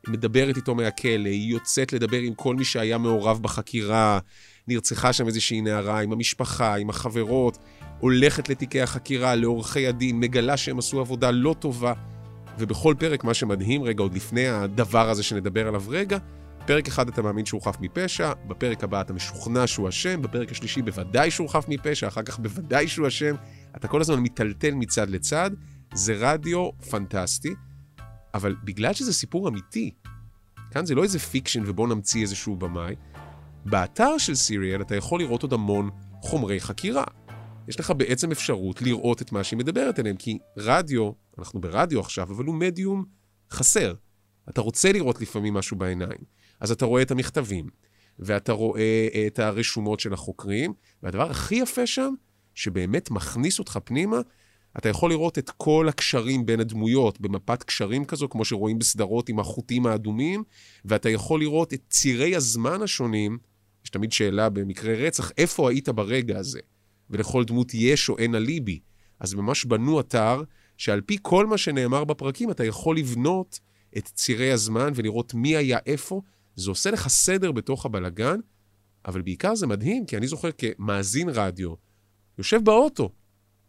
היא 0.06 0.14
מדברת 0.14 0.58
איתו 0.58 0.76
מהכלא, 0.76 1.30
היא 1.30 1.52
יוצאת 1.52 1.94
לדבר 1.94 2.18
עם 2.18 2.34
כל 2.34 2.56
מי 2.56 2.66
שהיה 2.66 2.98
מעורב 2.98 3.44
בחקירה, 3.44 4.20
נרצחה 4.70 5.14
שם 5.14 5.28
איזושהי 5.28 5.62
נערה, 5.62 6.00
עם 6.00 6.12
המשפחה, 6.12 6.76
עם 6.76 6.90
החברות, 6.90 7.58
הולכת 8.00 8.50
לתיקי 8.50 8.82
החקירה, 8.82 9.36
לעורכי 9.36 9.88
הדין, 9.88 10.20
מגלה 10.20 10.58
שהם 10.58 10.80
עשו 10.80 11.00
עבודה 11.00 11.32
לא 11.32 11.56
טובה. 11.60 11.94
ובכל 12.60 12.96
פרק, 13.00 13.24
מה 13.24 13.34
שמדהים 13.34 13.84
רגע, 13.84 14.04
עוד 14.04 14.14
לפני 14.14 14.48
הדבר 14.48 15.10
הזה 15.10 15.24
שנדבר 15.24 15.68
עליו 15.68 15.84
רגע, 15.88 16.18
בפרק 16.64 16.88
אחד 16.88 17.08
אתה 17.08 17.22
מאמין 17.22 17.46
שהוא 17.46 17.62
חף 17.62 17.78
מפשע, 17.80 18.34
בפרק 18.48 18.84
הבא 18.84 19.02
אתה 19.02 19.14
משוכנע 19.14 19.68
שהוא 19.68 19.90
אשם, 19.90 20.22
בפרק 20.22 20.52
השלישי 20.52 20.82
בוודאי 20.82 21.32
שהוא 21.32 21.50
חף 21.50 21.66
מפשע, 21.68 22.08
אחר 22.08 22.24
כך 22.24 22.40
בוודאי 22.40 22.88
שהוא 22.88 23.08
אשם. 23.08 23.36
אתה 23.76 23.88
כל 23.88 24.02
הזמן 24.02 24.20
מיטלטל 24.20 24.74
מצד 24.74 25.10
לצד. 25.10 25.52
זה 25.94 26.16
רדיו 26.20 26.70
פנטסטי, 26.90 27.54
אבל 28.34 28.56
בגלל 28.64 28.94
שזה 28.94 29.14
סיפור 29.14 29.48
אמיתי, 29.48 29.92
כאן 30.72 30.86
זה 30.86 30.96
לא 30.96 31.04
איזה 31.04 31.20
fiction 31.20 31.64
ובוא 31.66 31.88
נמציא 31.88 32.22
איזשהו 32.22 32.56
במאי, 32.56 32.96
באתר 33.66 34.18
של 34.18 34.36
Serial 34.36 34.82
אתה 34.82 34.96
יכול 34.96 35.20
לראות 35.20 35.44
עוד 35.44 35.54
המון 35.54 35.90
חומרי 36.22 36.60
חקירה. 36.60 37.04
יש 37.68 37.80
לך 37.80 37.94
בעצם 37.98 38.32
אפשרות 38.32 38.82
לראות 38.82 39.22
את 39.22 39.32
מה 39.32 39.44
שהיא 39.44 39.58
מדברת 39.58 40.00
עליהם, 40.00 40.16
כי 40.16 40.38
רדיו, 40.58 41.12
אנחנו 41.38 41.62
ברדיו 41.62 42.00
עכשיו, 42.00 42.32
אבל 42.32 42.46
הוא 42.46 42.56
מדיום 42.56 43.06
חסר. 43.52 43.94
אתה 44.50 44.62
רוצה 44.62 44.92
לראות 44.92 45.22
לפעמים 45.22 45.54
משהו 45.54 45.78
בעיניים. 45.78 46.20
אז 46.60 46.72
אתה 46.72 46.86
רואה 46.86 47.02
את 47.02 47.12
המכתבים, 47.12 47.70
ואתה 48.20 48.52
רואה 48.52 49.08
את 49.28 49.40
הרשומות 49.40 50.00
של 50.00 50.14
החוקרים, 50.14 50.74
והדבר 51.04 51.32
הכי 51.32 51.56
יפה 51.56 51.88
שם, 51.88 52.14
שבאמת 52.56 53.12
מכניס 53.12 53.60
אותך 53.60 53.80
פנימה, 53.84 54.22
אתה 54.78 54.90
יכול 54.90 55.10
לראות 55.10 55.38
את 55.38 55.50
כל 55.50 55.90
הקשרים 55.90 56.46
בין 56.46 56.60
הדמויות 56.60 57.22
במפת 57.22 57.64
קשרים 57.64 58.06
כזו, 58.06 58.30
כמו 58.30 58.46
שרואים 58.46 58.80
בסדרות 58.80 59.30
עם 59.30 59.40
החוטים 59.40 59.86
האדומים, 59.86 60.44
ואתה 60.86 61.10
יכול 61.10 61.40
לראות 61.40 61.74
את 61.74 61.82
צירי 61.90 62.36
הזמן 62.36 62.82
השונים, 62.82 63.38
יש 63.90 63.92
תמיד 63.92 64.12
שאלה 64.12 64.50
במקרה 64.50 64.94
רצח, 64.94 65.32
איפה 65.38 65.70
היית 65.70 65.90
ברגע 65.90 66.40
הזה? 66.40 66.60
ולכל 67.10 67.44
דמות 67.44 67.74
יש 67.74 68.10
או 68.10 68.18
אין 68.18 68.36
אליבי. 68.36 68.80
אז 69.20 69.34
ממש 69.34 69.66
בנו 69.66 70.00
אתר 70.00 70.44
שעל 70.78 71.02
פי 71.02 71.18
כל 71.22 71.46
מה 71.46 71.58
שנאמר 71.58 72.04
בפרקים, 72.04 72.52
אתה 72.52 72.66
יכול 72.66 72.98
לבנות 72.98 73.60
את 73.98 74.06
צירי 74.06 74.52
הזמן 74.52 74.92
ולראות 74.96 75.34
מי 75.34 75.56
היה 75.56 75.78
איפה. 75.86 76.22
זה 76.56 76.72
עושה 76.72 76.92
לך 76.92 77.08
סדר 77.08 77.52
בתוך 77.52 77.86
הבלגן, 77.86 78.40
אבל 79.06 79.22
בעיקר 79.22 79.56
זה 79.56 79.68
מדהים, 79.68 80.06
כי 80.06 80.18
אני 80.18 80.28
זוכר 80.28 80.50
כמאזין 80.52 81.30
רדיו, 81.30 81.74
יושב 82.38 82.64
באוטו, 82.64 83.12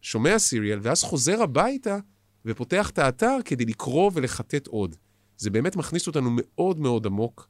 שומע 0.01 0.39
סיריאל, 0.39 0.79
ואז 0.83 1.03
חוזר 1.03 1.43
הביתה 1.43 1.99
ופותח 2.45 2.91
את 2.91 2.99
האתר 2.99 3.37
כדי 3.45 3.65
לקרוא 3.65 4.11
ולחטט 4.15 4.67
עוד. 4.67 4.97
זה 5.37 5.51
באמת 5.51 5.77
מכניס 5.77 6.07
אותנו 6.07 6.31
מאוד 6.33 6.81
מאוד 6.81 7.07
עמוק, 7.07 7.49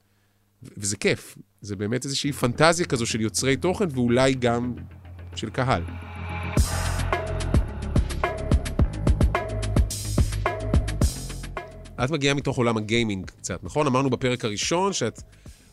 וזה 0.62 0.96
כיף. 0.96 1.38
זה 1.60 1.76
באמת 1.76 2.04
איזושהי 2.04 2.32
פנטזיה 2.32 2.86
כזו 2.86 3.06
של 3.06 3.20
יוצרי 3.20 3.56
תוכן, 3.56 3.84
ואולי 3.90 4.34
גם 4.34 4.74
של 5.36 5.50
קהל. 5.50 5.82
את 12.04 12.10
מגיעה 12.10 12.34
מתוך 12.34 12.56
עולם 12.56 12.76
הגיימינג 12.76 13.26
קצת, 13.26 13.64
נכון? 13.64 13.86
אמרנו 13.86 14.10
בפרק 14.10 14.44
הראשון 14.44 14.92
שאת 14.92 15.22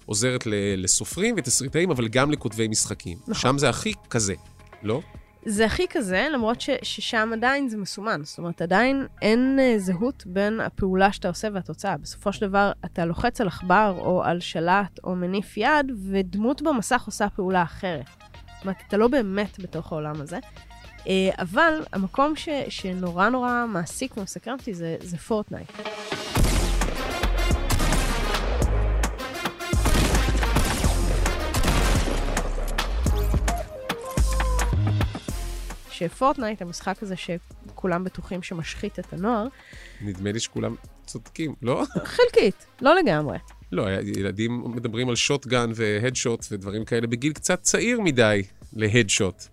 עוזרת 0.06 0.44
לסופרים 0.78 1.36
ותסריטאים, 1.38 1.92
אבל 1.92 2.08
גם 2.08 2.32
לכותבי 2.32 2.68
משחקים. 2.68 3.18
נכון. 3.22 3.34
שם 3.34 3.58
זה 3.58 3.70
הכי 3.70 3.94
כזה, 4.10 4.34
לא? 4.84 5.02
זה 5.50 5.66
הכי 5.66 5.88
כזה, 5.90 6.28
למרות 6.32 6.62
ש, 6.62 6.70
ששם 6.84 7.30
עדיין 7.34 7.70
זה 7.70 7.78
מסומן. 7.78 8.22
זאת 8.24 8.38
אומרת, 8.38 8.62
עדיין 8.62 9.06
אין 9.22 9.60
uh, 9.60 9.80
זהות 9.80 10.24
בין 10.26 10.60
הפעולה 10.60 11.12
שאתה 11.12 11.28
עושה 11.28 11.48
והתוצאה. 11.54 11.98
בסופו 11.98 12.34
של 12.34 12.48
דבר, 12.48 12.72
אתה 12.86 13.06
לוחץ 13.06 13.42
על 13.42 13.48
עכבר 13.48 13.96
או 13.98 14.24
על 14.24 14.40
שלט 14.40 15.00
או 15.04 15.16
מניף 15.16 15.58
יד, 15.58 15.92
ודמות 16.12 16.62
במסך 16.62 17.04
עושה 17.06 17.30
פעולה 17.30 17.64
אחרת. 17.64 18.06
זאת 18.56 18.62
אומרת, 18.64 18.78
אתה 18.88 18.98
לא 18.98 19.08
באמת 19.08 19.60
בתוך 19.60 19.92
העולם 19.92 20.22
הזה. 20.22 20.40
Uh, 20.98 21.08
אבל 21.38 21.84
המקום 21.94 22.36
ש, 22.36 22.50
שנורא 22.70 23.30
נורא 23.30 23.66
מעסיק 23.68 24.18
ומסקרן 24.18 24.54
אותי 24.60 24.74
זה, 24.74 24.96
זה 25.02 25.18
Fortnite. 25.18 25.72
ש 35.98 36.09
Fortnite, 36.09 36.62
המשחק 36.62 37.04
הזה 37.04 37.16
שכולם 37.16 38.04
בטוחים 38.04 38.44
שמשחית 38.44 39.00
את 39.00 39.14
הנוער... 39.14 39.48
נדמה 40.02 40.32
לי 40.32 40.40
שכולם 40.40 40.76
צודקים, 41.06 41.56
לא? 41.62 41.84
חלקית, 42.04 42.66
לא 42.82 42.96
לגמרי. 42.96 43.38
לא, 43.72 43.92
ילדים 44.18 44.64
מדברים 44.66 45.10
על 45.10 45.16
shotgun 45.16 45.72
ו 45.76 45.84
headshot 45.84 46.46
ודברים 46.52 46.86
כאלה 46.86 47.08
בגיל 47.08 47.34
קצת 47.34 47.62
צעיר 47.62 48.02
מדי 48.02 48.44
להדשוט. 48.74 49.44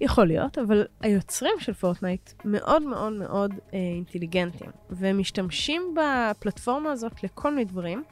יכול 0.00 0.26
להיות, 0.26 0.58
אבל 0.58 0.86
היוצרים 1.00 1.54
של 1.58 1.72
פורטנייט 1.72 2.32
מאוד 2.44 2.82
מאוד 2.82 3.12
מאוד 3.12 3.54
אה, 3.74 3.78
אינטליגנטים, 3.78 4.70
והם 4.90 5.18
משתמשים 5.18 5.94
בפלטפורמה 5.96 6.92
הזאת 6.92 7.24
לכל 7.24 7.50
מיני 7.50 7.64
דברים, 7.64 8.04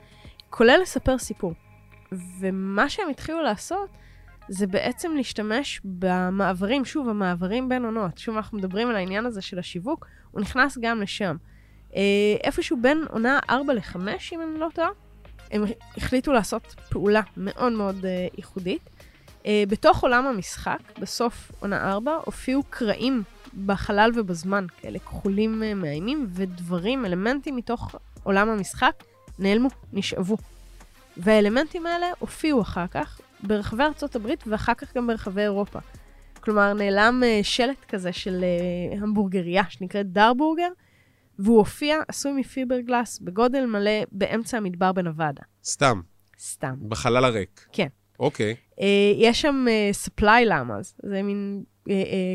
כולל 0.51 0.79
לספר 0.83 1.19
סיפור. 1.19 1.53
ומה 2.41 2.89
שהם 2.89 3.09
התחילו 3.09 3.43
לעשות 3.43 3.91
זה 4.49 4.67
בעצם 4.67 5.13
להשתמש 5.17 5.81
במעברים, 5.85 6.85
שוב, 6.85 7.09
המעברים 7.09 7.69
בין 7.69 7.85
עונות. 7.85 8.19
שוב, 8.19 8.37
אנחנו 8.37 8.59
מדברים 8.59 8.89
על 8.89 8.97
העניין 8.97 9.27
הזה 9.27 9.43
של 9.43 9.59
השיווק, 9.59 10.07
הוא 10.31 10.41
נכנס 10.41 10.79
גם 10.81 11.01
לשם. 11.01 11.37
אה, 11.97 12.01
איפשהו 12.45 12.77
בין 12.83 13.05
עונה 13.11 13.39
4 13.51 13.73
ל-5, 13.73 13.97
אם 14.33 14.41
אני 14.41 14.61
לא 14.61 14.69
טועה, 14.75 14.89
הם 15.51 15.65
החליטו 15.97 16.33
לעשות 16.33 16.75
פעולה 16.91 17.21
מאוד 17.37 17.73
מאוד 17.73 18.07
אה, 18.07 18.27
ייחודית. 18.37 18.91
אה, 19.47 19.65
בתוך 19.69 20.03
עולם 20.03 20.27
המשחק, 20.27 20.79
בסוף 20.99 21.53
עונה 21.61 21.93
4, 21.93 22.19
הופיעו 22.25 22.63
קרעים 22.71 23.23
בחלל 23.67 24.11
ובזמן, 24.15 24.67
כאלה 24.81 24.99
כחולים 24.99 25.63
אה, 25.63 25.75
מאיימים, 25.75 26.27
ודברים, 26.31 27.05
אלמנטים 27.05 27.57
מתוך 27.57 27.95
עולם 28.23 28.49
המשחק, 28.49 28.93
נעלמו, 29.39 29.69
נשאבו. 29.93 30.37
והאלמנטים 31.17 31.87
האלה 31.87 32.07
הופיעו 32.19 32.63
אחר 32.63 32.87
כך 32.87 33.21
ברחבי 33.47 33.83
ארצות 33.83 34.17
הברית 34.17 34.45
ואחר 34.47 34.75
כך 34.75 34.97
גם 34.97 35.07
ברחבי 35.07 35.43
אירופה. 35.43 35.79
כלומר, 36.41 36.73
נעלם 36.73 37.23
uh, 37.23 37.45
שלט 37.45 37.85
כזה 37.89 38.13
של 38.13 38.45
uh, 38.93 39.03
המבורגריה 39.03 39.63
שנקראת 39.69 40.13
דרבורגר, 40.13 40.69
והוא 41.39 41.59
הופיע 41.59 41.99
עשוי 42.09 42.33
מפיברגלס 42.33 43.19
בגודל 43.19 43.67
מלא 43.67 43.91
באמצע 44.13 44.57
המדבר 44.57 44.93
בנבדה. 44.93 45.43
סתם. 45.65 46.01
סתם. 46.41 46.75
בחלל 46.89 47.25
הריק. 47.25 47.67
כן. 47.73 47.89
אוקיי. 48.21 48.53
Okay. 48.53 48.79
Uh, 48.79 48.83
יש 49.17 49.41
שם 49.41 49.67
uh, 50.21 50.25
לאמאז, 50.47 50.95
זה 51.03 51.23
מין 51.23 51.63
uh, 51.65 51.83
uh, 51.87 51.91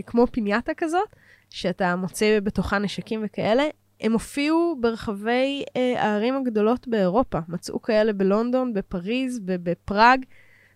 כמו 0.05 0.27
פינייתה 0.31 0.71
כזאת, 0.77 1.15
שאתה 1.49 1.95
מוצא 1.95 2.39
בתוכה 2.43 2.77
נשקים 2.79 3.21
וכאלה. 3.25 3.63
הם 4.01 4.13
הופיעו 4.13 4.77
ברחבי 4.81 5.63
uh, 5.67 5.99
הערים 5.99 6.35
הגדולות 6.35 6.87
באירופה. 6.87 7.39
מצאו 7.47 7.81
כאלה 7.81 8.13
בלונדון, 8.13 8.73
בפריז, 8.73 9.39
בפראג. 9.43 10.25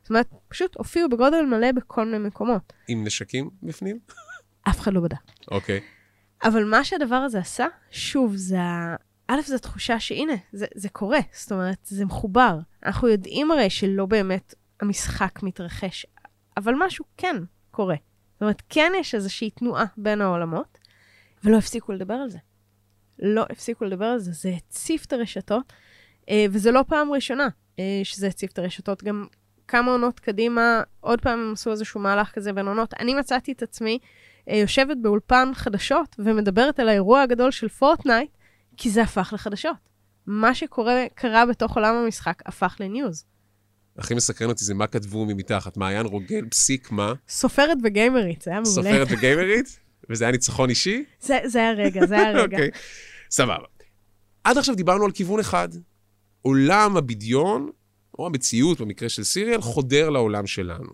זאת 0.04 0.10
אומרת, 0.10 0.30
פשוט 0.48 0.78
הופיעו 0.78 1.10
בגודל 1.10 1.42
מלא 1.42 1.72
בכל 1.72 2.06
מיני 2.06 2.28
מקומות. 2.28 2.74
עם 2.88 3.04
נשקים 3.04 3.50
בפנים? 3.63 4.00
אף 4.70 4.80
אחד 4.80 4.94
לא 4.94 5.02
בדק. 5.02 5.18
אוקיי. 5.52 5.80
Okay. 5.80 6.48
אבל 6.48 6.63
מה 6.63 6.84
שהדבר 6.84 7.16
הזה 7.16 7.39
עשה, 7.39 7.68
שוב, 7.92 8.36
זה 8.36 8.62
ה... 8.62 8.96
א', 9.28 9.42
זו 9.46 9.58
תחושה 9.58 10.00
שהנה, 10.00 10.34
זה, 10.54 10.66
זה 10.76 10.89
קורה. 10.89 11.20
זאת 11.34 11.52
אומרת, 11.52 11.78
זה 11.84 12.06
מחובר. 12.06 12.60
אנחנו 12.86 13.08
יודעים 13.08 13.52
הרי 13.52 13.70
שלא 13.70 14.06
באמת 14.06 14.56
המשחק 14.82 15.44
מתרחש, 15.44 16.06
אבל 16.58 16.74
משהו 16.78 17.06
כן 17.18 17.36
קורה. 17.72 17.96
זאת 18.34 18.42
אומרת, 18.42 18.62
כן 18.70 18.92
יש 19.00 19.16
איזושהי 19.16 19.50
תנועה 19.50 19.86
בין 19.98 20.22
העולמות, 20.22 20.78
ולא 21.44 21.58
הפסיקו 21.58 21.92
לדבר 21.92 22.13
על 22.13 22.30
זה. 22.30 22.38
לא 23.20 23.46
הפסיקו 23.50 23.86
לדבר 23.86 24.06
על 24.06 24.20
זה, 24.20 24.32
זה 24.32 24.50
הציף 24.50 25.06
את 25.06 25.13
הרשתות, 25.13 25.74
אה, 26.30 26.46
וזה 26.52 26.72
לא 26.72 26.84
פעם 26.88 27.12
ראשונה 27.12 27.48
אה, 27.80 28.02
שזה 28.04 28.28
הציף 28.28 28.52
את 28.52 28.60
הרשתות. 28.60 29.04
גם 29.04 29.28
כמה 29.67 29.91
עונות 29.91 30.19
קדימה, 30.19 30.82
עוד 30.99 31.21
פעם 31.21 31.39
הם 31.39 31.54
עשו 31.54 31.71
איזשהו 31.71 31.99
מהלך 31.99 32.32
כזה 32.32 32.54
בין 32.54 32.67
עונות. 32.67 32.93
אני 32.99 33.13
מצאתי 33.13 33.52
את 33.52 33.63
עצמי 33.63 33.99
אה, 34.49 34.56
יושבת 34.58 34.97
באולפן 35.02 35.52
חדשות 35.54 36.15
ומדברת 36.19 36.80
על 36.80 36.89
האירוע 36.89 37.21
הגדול 37.21 37.52
של 37.52 37.69
פורטנייט, 37.69 38.30
כי 38.78 38.89
זה 38.89 39.02
הפך 39.02 39.32
לחדשות. 39.34 39.76
מה 40.28 40.56
שקרה 40.56 41.45
בתוך 41.49 41.76
עולם 41.76 41.95
המשחק 41.95 42.43
הפך 42.45 42.76
ל 42.80 42.87
news. 42.87 43.26
הכי 43.97 44.13
מסקרן 44.13 44.49
אותי 44.49 44.65
זה 44.65 44.73
מה 44.73 44.88
כתבו 44.88 45.26
מתחת, 45.26 45.78
מעיין 45.78 46.06
רוגל, 46.06 46.45
פסיק 46.49 46.91
מה? 46.91 47.13
סופרת 47.28 47.78
וגיימרית, 47.84 48.41
זה 48.41 48.52
היה 48.52 48.60
מעולה. 48.60 48.73
סופרת 48.73 49.08
וגיימרית? 49.12 49.80
וזה 50.10 50.23
היה 50.23 50.32
ניצחון 50.32 50.69
אישי? 50.69 51.04
זה, 51.19 51.39
זה 51.45 51.60
היה 51.60 51.71
רגע, 51.71 52.06
זה 52.06 52.15
היה 52.15 52.32
רגע. 52.32 52.43
אוקיי, 52.43 52.69
סבבה. 53.32 53.65
עד 54.43 54.58
עכשיו 54.58 54.76
דיברנו 54.76 55.06
על 55.06 55.12
כיוון 55.12 55.39
אחד. 55.39 55.69
עולם 56.41 56.97
הבדיון 56.97 57.69
או 58.19 58.26
המציאות, 58.26 58.82
במקרה 58.82 59.10
של 59.10 59.23
סיריאל, 59.23 59.62
חודר 59.62 60.10
לעולם 60.10 60.47
שלנו. 60.47 60.89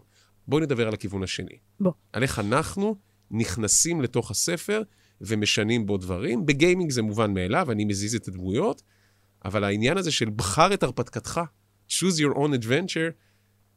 בואי 0.47 0.63
נדבר 0.63 0.87
על 0.87 0.93
הכיוון 0.93 1.23
השני. 1.23 1.57
בוא. 1.79 1.91
על 2.13 2.23
איך 2.23 2.39
אנחנו 2.39 2.95
נכנסים 3.31 4.01
לתוך 4.01 4.31
הספר 4.31 4.81
ומשנים 5.21 5.85
בו 5.85 5.97
דברים. 5.97 6.45
בגיימינג 6.45 6.91
זה 6.91 7.01
מובן 7.01 7.33
מאליו, 7.33 7.71
אני 7.71 7.85
מזיז 7.85 8.15
את 8.15 8.27
הדמויות, 8.27 8.81
אבל 9.45 9.63
העניין 9.63 9.97
הזה 9.97 10.11
של 10.11 10.29
בחר 10.29 10.73
את 10.73 10.83
הרפתקתך, 10.83 11.41
choose 11.89 12.19
your 12.19 12.35
own 12.35 12.63
adventure, 12.63 13.11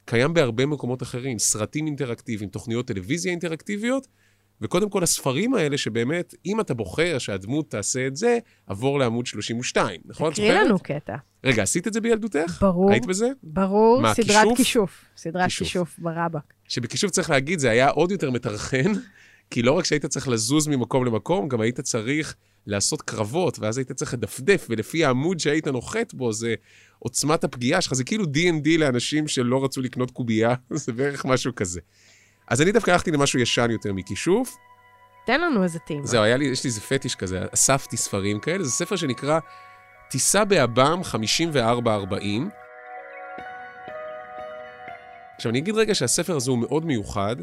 קיים 0.04 0.34
בהרבה 0.34 0.66
מקומות 0.66 1.02
אחרים. 1.02 1.38
סרטים 1.38 1.86
אינטראקטיביים, 1.86 2.50
תוכניות 2.50 2.86
טלוויזיה 2.86 3.30
אינטראקטיביות, 3.30 4.06
וקודם 4.62 4.90
כל, 4.90 5.02
הספרים 5.02 5.54
האלה, 5.54 5.78
שבאמת, 5.78 6.34
אם 6.46 6.60
אתה 6.60 6.74
בוחר 6.74 7.18
שהדמות 7.18 7.70
תעשה 7.70 8.06
את 8.06 8.16
זה, 8.16 8.38
עבור 8.66 8.98
לעמוד 8.98 9.26
32, 9.26 10.00
נכון? 10.04 10.32
תקריא? 10.32 10.52
לנו 10.52 10.78
קטע. 10.78 11.16
רגע, 11.44 11.62
עשית 11.62 11.86
את 11.86 11.92
זה 11.92 12.00
בילדותך? 12.00 12.58
ברור. 12.60 12.90
היית 12.90 13.06
בזה? 13.06 13.28
ברור, 13.42 14.00
מה, 14.00 14.14
סדרת 14.14 14.26
כישוף? 14.26 14.56
כישוף. 14.56 15.04
סדרת 15.16 15.44
כישוף. 15.44 15.68
כישוף 15.68 15.98
ברבק. 15.98 16.54
שבכישוף 16.68 17.10
צריך 17.10 17.30
להגיד, 17.30 17.58
זה 17.58 17.70
היה 17.70 17.88
עוד 17.88 18.10
יותר 18.10 18.30
מטרחן, 18.30 18.92
כי 19.50 19.62
לא 19.62 19.72
רק 19.72 19.84
שהיית 19.84 20.06
צריך 20.06 20.28
לזוז 20.28 20.68
ממקום 20.68 21.04
למקום, 21.04 21.48
גם 21.48 21.60
היית 21.60 21.80
צריך 21.80 22.36
לעשות 22.66 23.02
קרבות, 23.02 23.58
ואז 23.58 23.78
היית 23.78 23.92
צריך 23.92 24.14
לדפדף, 24.14 24.66
ולפי 24.70 25.04
העמוד 25.04 25.40
שהיית 25.40 25.68
נוחת 25.68 26.14
בו, 26.14 26.32
זה 26.32 26.54
עוצמת 26.98 27.44
הפגיעה 27.44 27.80
שלך, 27.80 27.94
זה 27.94 28.04
כאילו 28.04 28.24
D&D 28.24 28.78
לאנשים 28.78 29.28
שלא 29.28 29.64
רצו 29.64 29.80
לקנות 29.80 30.10
קובייה, 30.10 30.54
זה 30.70 30.92
בערך 30.92 31.24
משהו 31.24 31.54
כזה. 31.54 31.80
אז 32.48 32.62
אני 32.62 32.72
דווקא 32.72 32.90
הלכתי 32.90 33.10
למשהו 33.10 33.38
ישן 33.38 33.70
יותר 33.70 33.92
מכישוף. 33.92 34.56
תן 35.26 35.40
לנו 35.40 35.62
איזה 35.62 35.78
טים. 35.78 36.06
זהו, 36.06 36.22
היה 36.22 36.36
לי, 36.36 36.44
יש 36.44 36.64
לי 36.64 36.68
איזה 36.68 36.80
פטיש 36.80 37.14
כזה, 37.14 37.44
אספתי 37.54 37.96
ספרים 37.96 38.40
כאלה, 38.40 38.64
זה 38.64 38.70
ספר 38.70 38.96
שנקרא 38.96 39.38
טיסה 40.10 40.44
באב"ם 40.44 41.04
5440. 41.04 42.50
עכשיו, 45.36 45.50
אני 45.50 45.58
אגיד 45.58 45.74
רגע 45.74 45.94
שהספר 45.94 46.36
הזה 46.36 46.50
הוא 46.50 46.58
מאוד 46.58 46.86
מיוחד. 46.86 47.36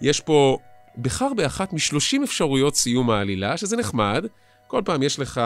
יש 0.00 0.20
פה, 0.20 0.58
בחר 0.98 1.34
באחת 1.34 1.72
מ-30 1.72 2.24
אפשרויות 2.24 2.76
סיום 2.76 3.10
העלילה, 3.10 3.56
שזה 3.56 3.76
נחמד. 3.76 4.26
כל 4.66 4.82
פעם 4.84 5.02
יש 5.02 5.18
לך 5.18 5.40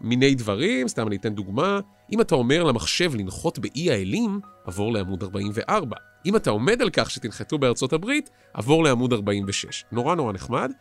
מיני 0.00 0.34
דברים, 0.34 0.88
סתם 0.88 1.06
אני 1.06 1.16
אתן 1.16 1.34
דוגמה. 1.34 1.80
אם 2.12 2.20
אתה 2.20 2.34
אומר 2.34 2.64
למחשב 2.64 3.14
לנחות 3.14 3.58
באי 3.58 3.90
האלים, 3.90 4.40
עבור 4.64 4.92
לעמוד 4.92 5.22
44. 5.22 5.96
אם 6.26 6.36
אתה 6.36 6.50
עומד 6.50 6.82
על 6.82 6.90
כך 6.92 7.10
שתנחתו 7.10 7.58
בארצות 7.58 7.92
הברית, 7.92 8.30
עבור 8.54 8.84
לעמוד 8.84 9.12
46. 9.12 9.84
נורא 9.92 10.14
נורא 10.14 10.32
נחמד. 10.32 10.72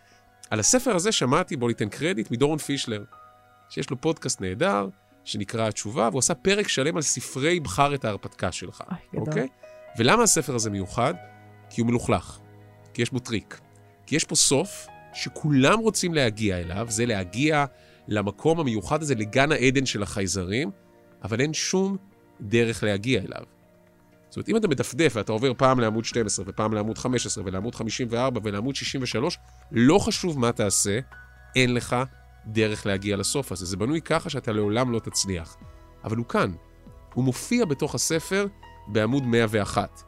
על 0.49 0.59
הספר 0.59 0.95
הזה 0.95 1.11
שמעתי, 1.11 1.55
בוא 1.55 1.67
ניתן 1.67 1.89
קרדיט, 1.89 2.31
מדורון 2.31 2.57
פישלר, 2.57 3.03
שיש 3.69 3.89
לו 3.89 4.01
פודקאסט 4.01 4.41
נהדר, 4.41 4.87
שנקרא 5.23 5.67
התשובה, 5.67 6.09
והוא 6.09 6.19
עשה 6.19 6.33
פרק 6.33 6.67
שלם 6.67 6.95
על 6.95 7.01
ספרי 7.01 7.59
בחר 7.59 7.95
את 7.95 8.05
ההרפתקה 8.05 8.51
שלך. 8.51 8.83
אוקיי? 9.17 9.47
ולמה 9.97 10.23
הספר 10.23 10.55
הזה 10.55 10.69
מיוחד? 10.69 11.13
כי 11.69 11.81
הוא 11.81 11.87
מלוכלך. 11.87 12.39
כי 12.93 13.01
יש 13.01 13.11
בו 13.11 13.19
טריק. 13.19 13.59
כי 14.05 14.15
יש 14.15 14.23
פה 14.23 14.35
סוף 14.35 14.87
שכולם 15.13 15.79
רוצים 15.79 16.13
להגיע 16.13 16.57
אליו, 16.57 16.85
זה 16.89 17.05
להגיע 17.05 17.65
למקום 18.07 18.59
המיוחד 18.59 19.01
הזה, 19.01 19.15
לגן 19.15 19.51
העדן 19.51 19.85
של 19.85 20.03
החייזרים, 20.03 20.71
אבל 21.23 21.41
אין 21.41 21.53
שום 21.53 21.97
דרך 22.41 22.83
להגיע 22.83 23.21
אליו. 23.21 23.54
זאת 24.35 24.37
אומרת, 24.37 24.49
אם 24.49 24.57
אתה 24.57 24.67
מדפדף 24.67 25.13
ואתה 25.15 25.31
עובר 25.31 25.51
פעם 25.57 25.79
לעמוד 25.79 26.05
12 26.05 26.45
ופעם 26.47 26.73
לעמוד 26.73 26.97
15 26.97 27.43
ולעמוד 27.47 27.75
54 27.75 28.41
ולעמוד 28.43 28.75
63, 28.75 29.37
לא 29.71 29.99
חשוב 29.99 30.39
מה 30.39 30.51
תעשה, 30.51 30.99
אין 31.55 31.73
לך 31.73 31.95
דרך 32.45 32.85
להגיע 32.85 33.17
לסוף 33.17 33.51
הזה. 33.51 33.65
זה 33.65 33.77
בנוי 33.77 34.01
ככה 34.01 34.29
שאתה 34.29 34.51
לעולם 34.51 34.91
לא 34.91 34.99
תצליח. 34.99 35.57
אבל 36.03 36.17
הוא 36.17 36.25
כאן. 36.25 36.51
הוא 37.13 37.23
מופיע 37.23 37.65
בתוך 37.65 37.95
הספר 37.95 38.47
בעמוד 38.87 39.23
101. 39.23 40.01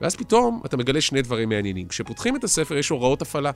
ואז 0.00 0.16
פתאום 0.16 0.62
אתה 0.66 0.76
מגלה 0.76 1.00
שני 1.00 1.22
דברים 1.22 1.48
מעניינים. 1.48 1.88
כשפותחים 1.88 2.36
את 2.36 2.44
הספר 2.44 2.76
יש 2.76 2.88
הוראות 2.88 3.22
הפעלה. 3.22 3.50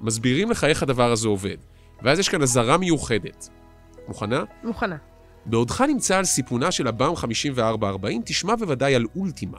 מסבירים 0.00 0.50
לך 0.50 0.64
איך 0.64 0.82
הדבר 0.82 1.12
הזה 1.12 1.28
עובד. 1.28 1.56
ואז 2.02 2.18
יש 2.18 2.28
כאן 2.28 2.42
אזהרה 2.42 2.78
מיוחדת. 2.78 3.48
מוכנה? 4.08 4.44
מוכנה. 4.64 4.96
בעודך 5.50 5.80
נמצא 5.80 6.16
על 6.16 6.24
סיפונה 6.24 6.72
של 6.72 6.86
הבאם 6.86 7.16
5440, 7.16 8.22
תשמע 8.24 8.56
בוודאי 8.56 8.94
על 8.94 9.06
אולטימה, 9.16 9.58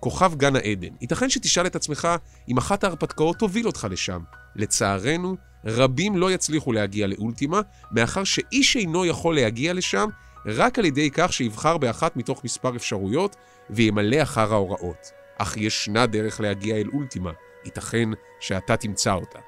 כוכב 0.00 0.34
גן 0.34 0.56
העדן. 0.56 0.88
ייתכן 1.00 1.30
שתשאל 1.30 1.66
את 1.66 1.76
עצמך 1.76 2.08
אם 2.48 2.58
אחת 2.58 2.84
ההרפתקאות 2.84 3.38
תוביל 3.38 3.66
אותך 3.66 3.86
לשם. 3.90 4.20
לצערנו, 4.56 5.36
רבים 5.64 6.16
לא 6.16 6.32
יצליחו 6.32 6.72
להגיע 6.72 7.06
לאולטימה, 7.06 7.60
מאחר 7.92 8.24
שאיש 8.24 8.76
אינו 8.76 9.04
יכול 9.04 9.34
להגיע 9.34 9.72
לשם 9.72 10.08
רק 10.46 10.78
על 10.78 10.84
ידי 10.84 11.10
כך 11.12 11.32
שיבחר 11.32 11.78
באחת 11.78 12.16
מתוך 12.16 12.44
מספר 12.44 12.76
אפשרויות 12.76 13.36
וימלא 13.70 14.22
אחר 14.22 14.52
ההוראות. 14.52 15.10
אך 15.38 15.56
ישנה 15.56 16.06
דרך 16.06 16.40
להגיע 16.40 16.76
אל 16.76 16.88
אולטימה, 16.92 17.32
ייתכן 17.64 18.08
שאתה 18.40 18.76
תמצא 18.76 19.12
אותה. 19.12 19.38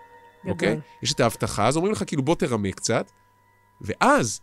אוקיי? 0.46 0.80
יש 1.02 1.12
את 1.12 1.20
ההבטחה, 1.20 1.66
אז 1.66 1.76
אומרים 1.76 1.92
לך 1.92 2.02
כאילו 2.06 2.22
בוא 2.22 2.34
תרמה 2.34 2.72
קצת, 2.72 3.10
ואז, 3.80 4.40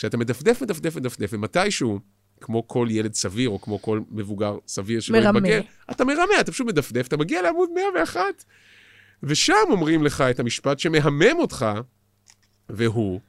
כשאתה 0.00 0.16
מדפדף, 0.16 0.62
מדפדף, 0.62 0.96
מדפדף, 0.96 1.30
ומתישהו, 1.32 1.98
כמו 2.40 2.68
כל 2.68 2.88
ילד 2.90 3.14
סביר, 3.14 3.48
או 3.48 3.60
כמו 3.60 3.82
כל 3.82 4.00
מבוגר 4.10 4.58
סביר 4.66 5.00
שלא. 5.00 5.18
יתבגר, 5.18 5.60
אתה 5.90 6.04
מרמה, 6.04 6.40
אתה 6.40 6.52
פשוט 6.52 6.66
מדפדף, 6.66 7.06
אתה 7.06 7.16
מגיע 7.16 7.42
לעמוד 7.42 7.70
101, 7.74 8.20
ושם 9.22 9.54
אומרים 9.70 10.04
לך 10.04 10.20
את 10.20 10.40
המשפט 10.40 10.78
שמהמם 10.78 11.38
אותך, 11.38 11.66
והוא, 12.68 13.20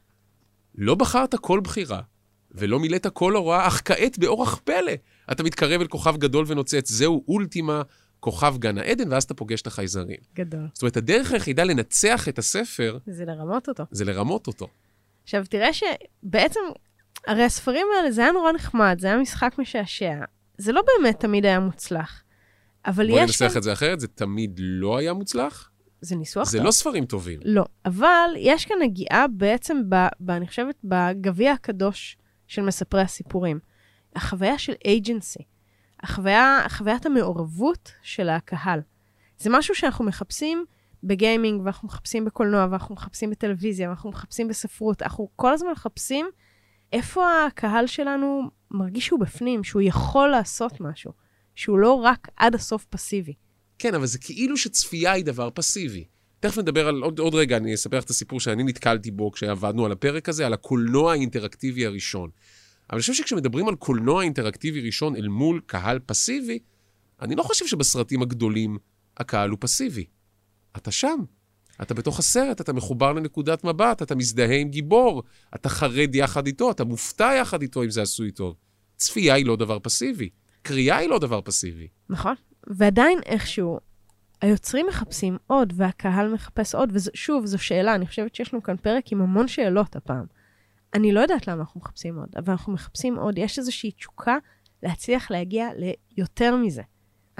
לא 0.76 0.96
בחרת 0.96 1.36
כל 1.36 1.60
בחירה, 1.64 2.02
ולא 2.52 2.80
מילאת 2.80 3.08
כל 3.08 3.36
הוראה, 3.36 3.68
אך 3.68 3.82
כעת 3.86 4.18
באורח 4.18 4.60
פלא. 4.64 4.94
אתה 5.32 5.44
מתקרב 5.44 5.82
אל 5.82 5.88
כוכב 5.88 6.18
גדול 6.18 6.46
ונוצץ, 6.48 6.92
זהו 6.92 7.24
אולטימה, 7.28 7.82
כוכב 8.20 8.56
גן 8.58 8.78
העדן, 8.78 9.12
ואז 9.12 9.24
אתה 9.24 9.34
פוגש 9.34 9.62
את 9.62 9.68
החייזרים. 9.68 10.20
גדול. 10.36 10.68
זאת 10.74 10.82
אומרת, 10.82 10.98
הדרך 10.98 11.32
היחידה 11.32 11.64
לנצח 11.64 12.28
את 12.30 12.40
הספר, 12.40 12.98
זה 13.08 13.26
לרמות 13.26 13.68
אותו. 13.68 13.84
זה 13.92 14.06
לרמות 14.06 14.48
אותו. 14.48 14.68
עכשיו, 15.24 15.44
תראה 15.50 15.70
שבעצם, 15.74 16.60
הרי 17.28 17.44
הספרים 17.44 17.88
האלה, 17.98 18.12
זה 18.12 18.22
היה 18.22 18.32
נורא 18.32 18.52
נחמד, 18.52 18.98
זה 19.00 19.08
היה 19.08 19.18
משחק 19.18 19.56
משעשע. 19.58 20.16
זה 20.58 20.72
לא 20.72 20.82
באמת 20.82 21.20
תמיד 21.20 21.46
היה 21.46 21.60
מוצלח. 21.60 22.24
אבל 22.86 23.08
בואי 23.08 23.24
יש... 23.24 23.42
ננסח 23.42 23.58
את 23.58 23.64
זה 23.64 23.74
אחרת, 23.74 24.00
זה 24.00 24.08
תמיד 24.08 24.60
לא 24.64 24.98
היה 24.98 25.14
מוצלח. 25.14 25.70
זה 26.02 26.16
ניסוח 26.16 26.50
זה 26.50 26.58
טוב. 26.58 26.66
לא 26.66 26.72
ספרים 26.72 27.06
טובים. 27.06 27.40
לא, 27.46 27.66
אבל 27.86 28.30
יש 28.38 28.66
כאן 28.66 28.76
נגיעה 28.82 29.28
בעצם, 29.28 29.82
ב, 29.90 29.96
ב, 30.20 30.32
אני 30.32 30.48
חושבת, 30.48 30.76
בגביע 30.84 31.52
הקדוש 31.52 32.18
של 32.48 32.62
מספרי 32.62 33.02
הסיפורים. 33.02 33.60
החוויה 34.16 34.58
של 34.58 34.74
agency, 34.74 35.44
החוויה, 36.04 36.66
חוויית 36.70 37.06
המעורבות 37.06 37.92
של 38.02 38.30
הקהל. 38.30 38.80
זה 39.38 39.50
משהו 39.50 39.76
שאנחנו 39.76 40.06
מחפשים 40.06 40.66
בגיימינג, 41.04 41.62
ואנחנו 41.66 41.88
מחפשים 41.88 42.26
בקולנוע, 42.26 42.68
ואנחנו 42.72 42.96
מחפשים 42.96 43.30
בטלוויזיה, 43.30 43.88
ואנחנו 43.88 44.10
מחפשים 44.10 44.48
בספרות. 44.48 45.02
אנחנו 45.02 45.30
כל 45.36 45.54
הזמן 45.54 45.72
מחפשים 45.72 46.30
איפה 46.94 47.46
הקהל 47.46 47.88
שלנו 47.88 48.42
מרגיש 48.72 49.06
שהוא 49.06 49.20
בפנים, 49.20 49.64
שהוא 49.64 49.82
יכול 49.82 50.30
לעשות 50.30 50.82
משהו, 50.82 51.12
שהוא 51.56 51.80
לא 51.80 51.94
רק 51.94 52.28
עד 52.36 52.56
הסוף 52.56 52.86
פסיבי. 52.86 53.34
כן, 53.80 53.96
אבל 53.96 54.06
זה 54.06 54.20
כאילו 54.20 54.58
שצפייה 54.58 55.12
היא 55.12 55.26
דבר 55.26 55.50
פסיבי. 55.54 56.06
תכף 56.40 56.58
נדבר 56.58 56.88
על, 56.88 57.02
עוד, 57.02 57.20
עוד 57.20 57.36
רגע, 57.36 57.58
אני 57.58 57.74
אספר 57.74 57.98
לך 57.98 58.04
את 58.04 58.10
הסיפור 58.10 58.40
שאני 58.40 58.64
נתקלתי 58.64 59.12
בו 59.12 59.32
כשעבדנו 59.32 59.86
על 59.86 59.92
הפרק 59.92 60.30
הזה, 60.30 60.46
על 60.46 60.54
הקולנוע 60.54 61.12
האינטראקטיבי 61.12 61.86
הראשון. 61.86 62.30
אבל 62.90 62.98
אני 62.98 63.02
חושב 63.02 63.14
שכשמדברים 63.14 63.68
על 63.68 63.76
קולנוע 63.76 64.24
אינטראקטיבי 64.24 64.82
ראשון 64.82 65.16
אל 65.16 65.28
מול 65.28 65.62
קהל 65.66 66.00
פסיבי, 66.06 66.60
אני 67.22 67.36
לא 67.36 67.44
חושב 67.44 67.68
שבסרטים 67.68 68.22
הגדולים 68.22 68.78
הקהל 69.18 69.50
הוא 69.50 69.58
פסיבי. 69.62 70.06
אתה 70.78 70.92
שם. 70.92 71.24
אתה 71.82 71.94
בתוך 71.94 72.20
הסרט, 72.20 72.62
אתה 72.62 72.74
מחובר 72.74 73.14
לנקודת 73.14 73.64
מבט, 73.64 74.02
אתה 74.02 74.16
מזדהה 74.16 74.58
עם 74.58 74.70
גיבור, 74.70 75.24
אתה 75.56 75.70
חרד 75.70 76.16
יחד 76.16 76.48
איתו, 76.48 76.72
אתה 76.72 76.84
מופתע 76.84 77.32
יחד 77.42 77.62
איתו 77.62 77.84
אם 77.84 77.90
זה 77.90 78.02
עשוי 78.02 78.32
טוב. 78.32 78.56
צפייה 78.98 79.34
היא 79.34 79.46
לא 79.46 79.56
דבר 79.56 79.80
פסיבי. 79.80 80.30
קריאה 80.62 80.98
היא 80.98 81.10
לא 81.10 81.20
דבר 81.20 81.42
פסיבי. 81.42 81.88
נכון. 82.10 82.36
ועדיין 82.68 83.20
איכשהו, 83.26 83.80
היוצרים 84.42 84.86
מחפשים 84.90 85.38
עוד, 85.48 85.74
והקהל 85.76 86.34
מחפש 86.34 86.76
עוד, 86.76 86.90
ושוב, 86.94 87.46
זו 87.46 87.58
שאלה, 87.58 87.96
אני 87.96 88.08
חושבת 88.08 88.36
שיש 88.36 88.54
לנו 88.54 88.64
כאן 88.64 88.78
פרק 88.78 89.12
עם 89.12 89.22
המון 89.22 89.48
שאלות 89.48 89.96
הפעם. 89.96 90.26
אני 90.94 91.12
לא 91.12 91.20
יודעת 91.20 91.48
למה 91.48 91.62
אנחנו 91.62 91.82
מחפשים 91.82 92.18
עוד, 92.18 92.30
אבל 92.36 92.52
אנחנו 92.52 92.74
מחפשים 92.74 93.18
עוד. 93.18 93.38
יש 93.38 93.60
איזושהי 93.60 93.92
תשוקה 93.92 94.38
להצליח 94.84 95.32
להגיע 95.32 95.68
ליותר 96.18 96.56
מזה. 96.56 96.82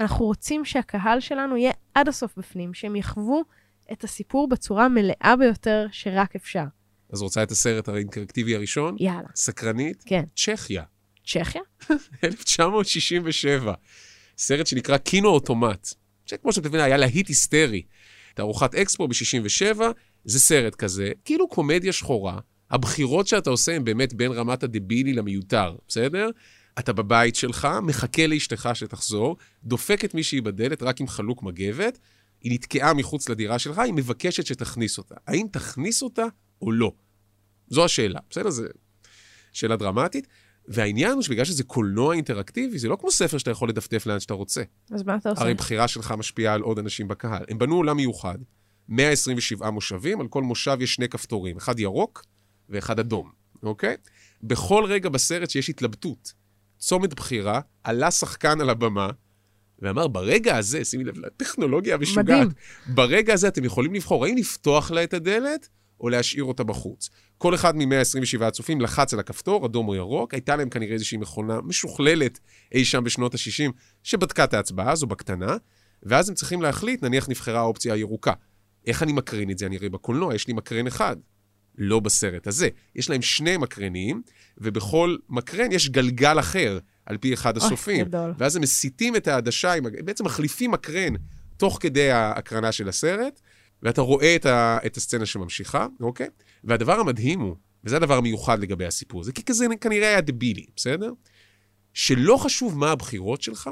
אנחנו 0.02 0.26
רוצים 0.26 0.64
שהקהל 0.64 1.20
שלנו 1.20 1.56
יהיה 1.56 1.72
עד 1.94 2.08
הסוף 2.08 2.36
בפנים, 2.36 2.74
שהם 2.74 2.96
יחוו 2.96 3.42
את 3.92 4.04
הסיפור 4.04 4.48
בצורה 4.48 4.84
המלאה 4.84 5.34
ביותר 5.38 5.86
שרק 5.92 6.36
אפשר. 6.36 6.64
אז 7.12 7.22
רוצה 7.22 7.42
את 7.42 7.50
הסרט 7.50 7.88
האינטראקטיבי 7.88 8.56
הראשון? 8.56 8.96
יאללה. 8.98 9.28
סקרנית? 9.34 10.02
כן. 10.06 10.22
צ'כיה, 10.36 10.82
צ'כיה? 11.26 11.62
1967. 12.24 13.74
סרט 14.38 14.66
שנקרא 14.66 14.96
קינו 14.96 15.28
אוטומט, 15.28 15.88
שכמו 16.26 16.52
שאת 16.52 16.66
מבינה, 16.66 16.84
היה 16.84 16.96
להיט 16.96 17.28
היסטרי. 17.28 17.82
תערוכת 18.34 18.74
אקספו 18.74 19.08
ב-67, 19.08 19.80
זה 20.24 20.40
סרט 20.40 20.74
כזה, 20.74 21.10
כאילו 21.24 21.48
קומדיה 21.48 21.92
שחורה. 21.92 22.38
הבחירות 22.70 23.26
שאתה 23.26 23.50
עושה 23.50 23.76
הן 23.76 23.84
באמת 23.84 24.14
בין 24.14 24.32
רמת 24.32 24.62
הדבילי 24.62 25.12
למיותר, 25.12 25.76
בסדר? 25.88 26.30
אתה 26.78 26.92
בבית 26.92 27.36
שלך, 27.36 27.68
מחכה 27.82 28.26
לאשתך 28.26 28.70
שתחזור, 28.74 29.36
דופק 29.64 30.04
את 30.04 30.14
מישהי 30.14 30.40
בדלת 30.40 30.82
רק 30.82 31.00
עם 31.00 31.08
חלוק 31.08 31.42
מגבת, 31.42 31.98
היא 32.40 32.52
נתקעה 32.52 32.94
מחוץ 32.94 33.28
לדירה 33.28 33.58
שלך, 33.58 33.78
היא 33.78 33.92
מבקשת 33.92 34.46
שתכניס 34.46 34.98
אותה. 34.98 35.14
האם 35.26 35.46
תכניס 35.50 36.02
אותה 36.02 36.24
או 36.62 36.72
לא? 36.72 36.92
זו 37.68 37.84
השאלה, 37.84 38.20
בסדר? 38.30 38.50
זו 38.50 38.64
שאלה 39.52 39.76
דרמטית. 39.76 40.26
והעניין 40.68 41.12
הוא 41.12 41.22
שבגלל 41.22 41.44
שזה 41.44 41.64
קולנוע 41.64 42.14
אינטראקטיבי, 42.14 42.78
זה 42.78 42.88
לא 42.88 42.96
כמו 42.96 43.10
ספר 43.10 43.38
שאתה 43.38 43.50
יכול 43.50 43.68
לדפדף 43.68 44.06
לאן 44.06 44.20
שאתה 44.20 44.34
רוצה. 44.34 44.62
אז 44.90 45.02
מה 45.02 45.16
אתה 45.16 45.30
עושה? 45.30 45.42
הרי 45.42 45.54
בחירה 45.54 45.88
שלך 45.88 46.14
משפיעה 46.18 46.54
על 46.54 46.60
עוד 46.60 46.78
אנשים 46.78 47.08
בקהל. 47.08 47.44
הם 47.48 47.58
בנו 47.58 47.76
עולם 47.76 47.96
מיוחד, 47.96 48.38
127 48.88 49.70
מושבים, 49.70 50.20
על 50.20 50.28
כל 50.28 50.42
מושב 50.42 50.76
יש 50.80 50.94
שני 50.94 51.08
כפתורים, 51.08 51.56
אחד 51.56 51.78
ירוק 51.78 52.24
ואחד 52.68 52.98
אדום, 52.98 53.30
אוקיי? 53.62 53.96
בכל 54.42 54.84
רגע 54.88 55.08
בסרט 55.08 55.50
שיש 55.50 55.70
התלבטות, 55.70 56.32
צומת 56.82 57.14
בחירה, 57.14 57.60
עלה 57.84 58.10
שחקן 58.10 58.60
על 58.60 58.70
הבמה, 58.70 59.10
ואמר, 59.78 60.08
ברגע 60.08 60.56
הזה, 60.56 60.84
שימי 60.84 61.04
לב 61.04 61.18
לטכנולוגיה 61.18 61.94
המשוגעת, 61.94 62.46
מדהים. 62.46 62.48
ברגע 62.86 63.34
הזה 63.34 63.48
אתם 63.48 63.64
יכולים 63.64 63.94
לבחור 63.94 64.24
האם 64.24 64.36
לפתוח 64.36 64.90
לה 64.90 65.04
את 65.04 65.14
הדלת 65.14 65.68
או 66.00 66.08
להשאיר 66.08 66.44
אותה 66.44 66.64
בחוץ. 66.64 67.10
כל 67.38 67.54
אחד 67.54 67.76
מ-127 67.76 68.44
הצופים 68.44 68.80
לחץ 68.80 69.14
על 69.14 69.20
הכפתור, 69.20 69.66
אדום 69.66 69.88
או 69.88 69.94
ירוק, 69.94 70.34
הייתה 70.34 70.56
להם 70.56 70.70
כנראה 70.70 70.92
איזושהי 70.92 71.18
מכונה 71.18 71.60
משוכללת 71.60 72.40
אי 72.74 72.84
שם 72.84 73.04
בשנות 73.04 73.34
ה-60, 73.34 73.72
שבדקה 74.02 74.44
את 74.44 74.54
ההצבעה 74.54 74.92
הזו 74.92 75.06
בקטנה, 75.06 75.56
ואז 76.02 76.28
הם 76.28 76.34
צריכים 76.34 76.62
להחליט, 76.62 77.02
נניח 77.02 77.28
נבחרה 77.28 77.60
האופציה 77.60 77.94
הירוקה. 77.94 78.32
איך 78.86 79.02
אני 79.02 79.12
מקרין 79.12 79.50
את 79.50 79.58
זה? 79.58 79.66
אני 79.66 79.76
הרי 79.76 79.88
בקולנוע, 79.88 80.34
יש 80.34 80.46
לי 80.46 80.52
מקרן 80.52 80.86
אחד. 80.86 81.16
לא 81.78 82.00
בסרט 82.00 82.46
הזה. 82.46 82.68
יש 82.94 83.10
להם 83.10 83.22
שני 83.22 83.56
מקרנים, 83.56 84.22
ובכל 84.58 85.16
מקרן 85.28 85.72
יש 85.72 85.88
גלגל 85.88 86.40
אחר, 86.40 86.78
על 87.06 87.18
פי 87.18 87.34
אחד 87.34 87.56
אוי, 87.56 87.66
הסופים. 87.66 88.06
גדול. 88.06 88.34
ואז 88.38 88.56
הם 88.56 88.62
מסיטים 88.62 89.16
את 89.16 89.28
העדשה, 89.28 89.72
הג- 89.72 90.04
בעצם 90.04 90.24
מחליפים 90.24 90.70
מקרן 90.70 91.14
תוך 91.56 91.78
כדי 91.80 92.10
ההקרנה 92.10 92.72
של 92.72 92.88
הסרט, 92.88 93.40
ואתה 93.82 94.00
רואה 94.00 94.36
את, 94.36 94.46
ה, 94.46 94.78
את 94.86 94.96
הסצנה 94.96 95.26
שממשיכה, 95.26 95.86
אוקיי? 96.00 96.28
והדבר 96.64 97.00
המדהים 97.00 97.40
הוא, 97.40 97.56
וזה 97.84 97.96
הדבר 97.96 98.16
המיוחד 98.16 98.58
לגבי 98.60 98.86
הסיפור 98.86 99.20
הזה, 99.20 99.32
כי 99.32 99.42
כזה 99.42 99.66
כנראה 99.80 100.08
היה 100.08 100.20
דבילי, 100.20 100.66
בסדר? 100.76 101.12
שלא 101.94 102.36
חשוב 102.36 102.78
מה 102.78 102.90
הבחירות 102.90 103.42
שלך, 103.42 103.70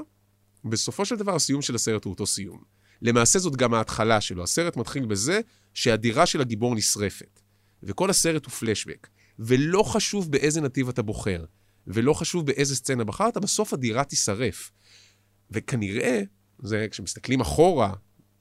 בסופו 0.64 1.04
של 1.04 1.16
דבר 1.16 1.34
הסיום 1.34 1.62
של 1.62 1.74
הסרט 1.74 2.04
הוא 2.04 2.10
אותו 2.12 2.26
סיום. 2.26 2.62
למעשה 3.02 3.38
זאת 3.38 3.56
גם 3.56 3.74
ההתחלה 3.74 4.20
שלו. 4.20 4.42
הסרט 4.42 4.76
מתחיל 4.76 5.06
בזה 5.06 5.40
שהדירה 5.74 6.26
של 6.26 6.40
הגיבור 6.40 6.74
נשרפת, 6.74 7.39
וכל 7.82 8.10
הסרט 8.10 8.44
הוא 8.44 8.52
פלשבק, 8.52 9.08
ולא 9.38 9.82
חשוב 9.82 10.32
באיזה 10.32 10.60
נתיב 10.60 10.88
אתה 10.88 11.02
בוחר, 11.02 11.44
ולא 11.86 12.12
חשוב 12.14 12.46
באיזה 12.46 12.76
סצנה 12.76 13.04
בחרת, 13.04 13.36
בסוף 13.36 13.72
הדירה 13.72 14.04
תישרף. 14.04 14.70
וכנראה, 15.50 16.22
זה 16.62 16.86
כשמסתכלים 16.90 17.40
אחורה, 17.40 17.92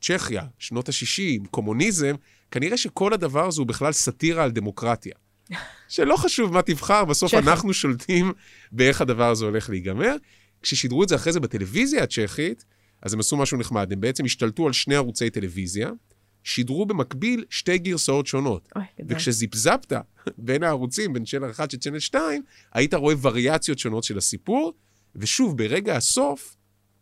צ'כיה, 0.01 0.43
שנות 0.59 0.89
ה-60, 0.89 1.47
קומוניזם, 1.51 2.15
כנראה 2.51 2.77
שכל 2.77 3.13
הדבר 3.13 3.47
הזה 3.47 3.61
הוא 3.61 3.67
בכלל 3.67 3.91
סאטירה 3.91 4.43
על 4.43 4.51
דמוקרטיה. 4.51 5.15
שלא 5.89 6.15
חשוב 6.15 6.53
מה 6.53 6.61
תבחר, 6.61 7.05
בסוף 7.05 7.31
צ'כיה. 7.31 7.39
אנחנו 7.39 7.73
שולטים 7.73 8.33
באיך 8.71 9.01
הדבר 9.01 9.29
הזה 9.29 9.45
הולך 9.45 9.69
להיגמר. 9.69 10.15
כששידרו 10.61 11.03
את 11.03 11.09
זה 11.09 11.15
אחרי 11.15 11.33
זה 11.33 11.39
בטלוויזיה 11.39 12.03
הצ'כית, 12.03 12.65
אז 13.01 13.13
הם 13.13 13.19
עשו 13.19 13.37
משהו 13.37 13.57
נחמד, 13.57 13.93
הם 13.93 14.01
בעצם 14.01 14.25
השתלטו 14.25 14.67
על 14.67 14.73
שני 14.73 14.95
ערוצי 14.95 15.29
טלוויזיה, 15.29 15.91
שידרו 16.43 16.85
במקביל 16.85 17.45
שתי 17.49 17.77
גרסאות 17.77 18.27
שונות. 18.27 18.67
אוי. 18.75 18.83
וכשזיפזפת 19.09 19.93
בין 20.37 20.63
הערוצים, 20.63 21.13
בין 21.13 21.25
צ'אנל 21.25 21.49
1 21.49 21.73
לצ'אנל 21.73 21.99
2, 21.99 22.41
היית 22.73 22.93
רואה 22.93 23.15
וריאציות 23.21 23.79
שונות 23.79 24.03
של 24.03 24.17
הסיפור, 24.17 24.73
ושוב, 25.15 25.57
ברגע 25.57 25.95
הסוף, 25.95 26.55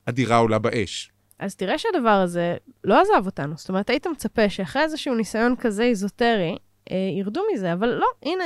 הדירה 0.08 0.38
עולה 0.38 0.60
באש. 0.60 1.12
אז 1.40 1.56
תראה 1.56 1.78
שהדבר 1.78 2.10
הזה 2.10 2.56
לא 2.84 3.02
עזב 3.02 3.26
אותנו. 3.26 3.54
זאת 3.58 3.70
אומרת, 3.70 3.90
היית 3.90 4.08
מצפה 4.08 4.50
שאחרי 4.50 4.82
איזשהו 4.82 5.16
ניסיון 5.16 5.56
כזה 5.56 5.84
איזוטרי, 5.84 6.58
אה, 6.92 6.96
ירדו 7.20 7.42
מזה, 7.54 7.74
אבל 7.74 7.88
לא, 7.88 8.08
הנה, 8.24 8.44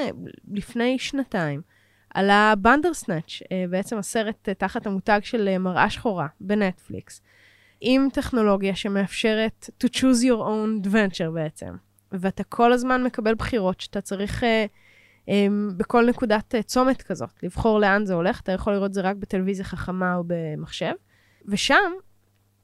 לפני 0.52 1.00
שנתיים, 1.00 1.62
עלה 2.14 2.54
בנדרסנאץ', 2.58 3.40
אה, 3.52 3.66
בעצם 3.70 3.98
הסרט 3.98 4.50
אה, 4.50 4.54
תחת 4.54 4.88
המותג 4.88 5.20
של 5.24 5.48
אה, 5.48 5.58
מראה 5.58 5.90
שחורה 5.90 6.28
בנטפליקס, 6.42 7.22
עם 7.82 8.08
טכנולוגיה 8.14 8.76
שמאפשרת 8.76 9.70
to 9.84 9.88
choose 9.88 10.24
your 10.24 10.42
own 10.42 10.88
adventure 10.88 11.32
בעצם. 11.34 11.76
ואתה 12.12 12.44
כל 12.44 12.74
הזמן 12.74 13.04
מקבל 13.04 13.36
בחירות 13.36 13.82
שאתה 13.82 14.02
צריך 14.02 14.44
אה, 14.44 14.66
אה, 15.30 15.48
בכל 15.78 16.06
נקודת 16.10 16.56
אה, 16.56 16.64
צומת 16.64 17.02
כזאת, 17.02 17.44
לבחור 17.44 17.80
לאן 17.80 18.06
זה 18.06 18.14
הולך. 18.14 18.42
אתה 18.42 18.52
יכול 18.52 18.74
לראות 18.74 18.90
את 18.90 18.94
זה 18.94 19.02
רק 19.02 19.16
בטלוויזיה 19.16 19.66
חכמה 19.66 20.16
או 20.16 20.24
במחשב. 20.28 20.94
ושם 21.46 21.92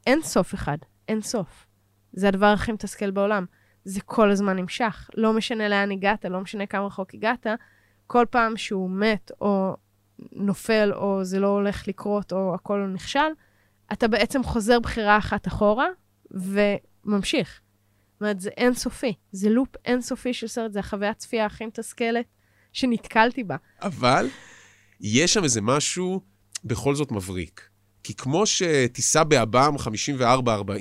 אין 0.08 0.21
סוף 0.21 0.53
אחד, 0.53 0.77
אין 1.08 1.21
סוף. 1.21 1.65
זה 2.13 2.27
הדבר 2.27 2.45
הכי 2.45 2.71
מתסכל 2.71 3.12
בעולם. 3.12 3.45
זה 3.86 4.01
כל 4.01 4.32
הזמן 4.32 4.58
נמשך. 4.58 5.10
לא 5.17 5.34
משנה 5.34 5.69
לאן 5.69 5.91
הגעת, 5.91 6.25
לא 6.25 6.41
משנה 6.41 6.65
כמה 6.65 6.86
רחוק 6.86 7.13
הגעת, 7.13 7.47
כל 8.08 8.25
פעם 8.30 8.58
שהוא 8.58 8.89
מת 8.89 9.32
או 9.41 9.75
נופל 10.32 10.91
או 10.93 11.23
זה 11.23 11.39
לא 11.39 11.47
הולך 11.47 11.88
לקרות 11.88 12.34
או 12.34 12.56
הכל 12.56 12.88
נכשל, 12.93 13.30
אתה 13.93 14.08
בעצם 14.08 14.43
חוזר 14.43 14.80
בחירה 14.80 15.17
אחת 15.17 15.47
אחורה 15.47 15.88
וממשיך. 16.32 17.62
זאת 18.13 18.21
אומרת, 18.21 18.39
זה 18.39 18.50
אינסופי. 18.58 19.13
זה 19.32 19.50
לופ 19.50 19.69
אינסופי 19.86 20.34
של 20.34 20.47
סרט, 20.47 20.73
זה 20.73 20.80
החוויית 20.80 21.17
צפייה 21.17 21.45
הכי 21.45 21.65
מתסכלת 21.65 22.26
שנתקלתי 22.73 23.43
בה. 23.43 23.56
אבל 23.82 24.30
יש 25.00 25.34
שם 25.34 25.43
איזה 25.43 25.62
משהו 25.62 26.21
בכל 26.63 26.95
זאת 26.95 27.12
מבריק. 27.12 27.69
כי 28.04 28.13
כמו 28.13 28.45
שתיסע 28.45 29.23
בעב"ם 29.23 29.76
54-40, 30.21 30.71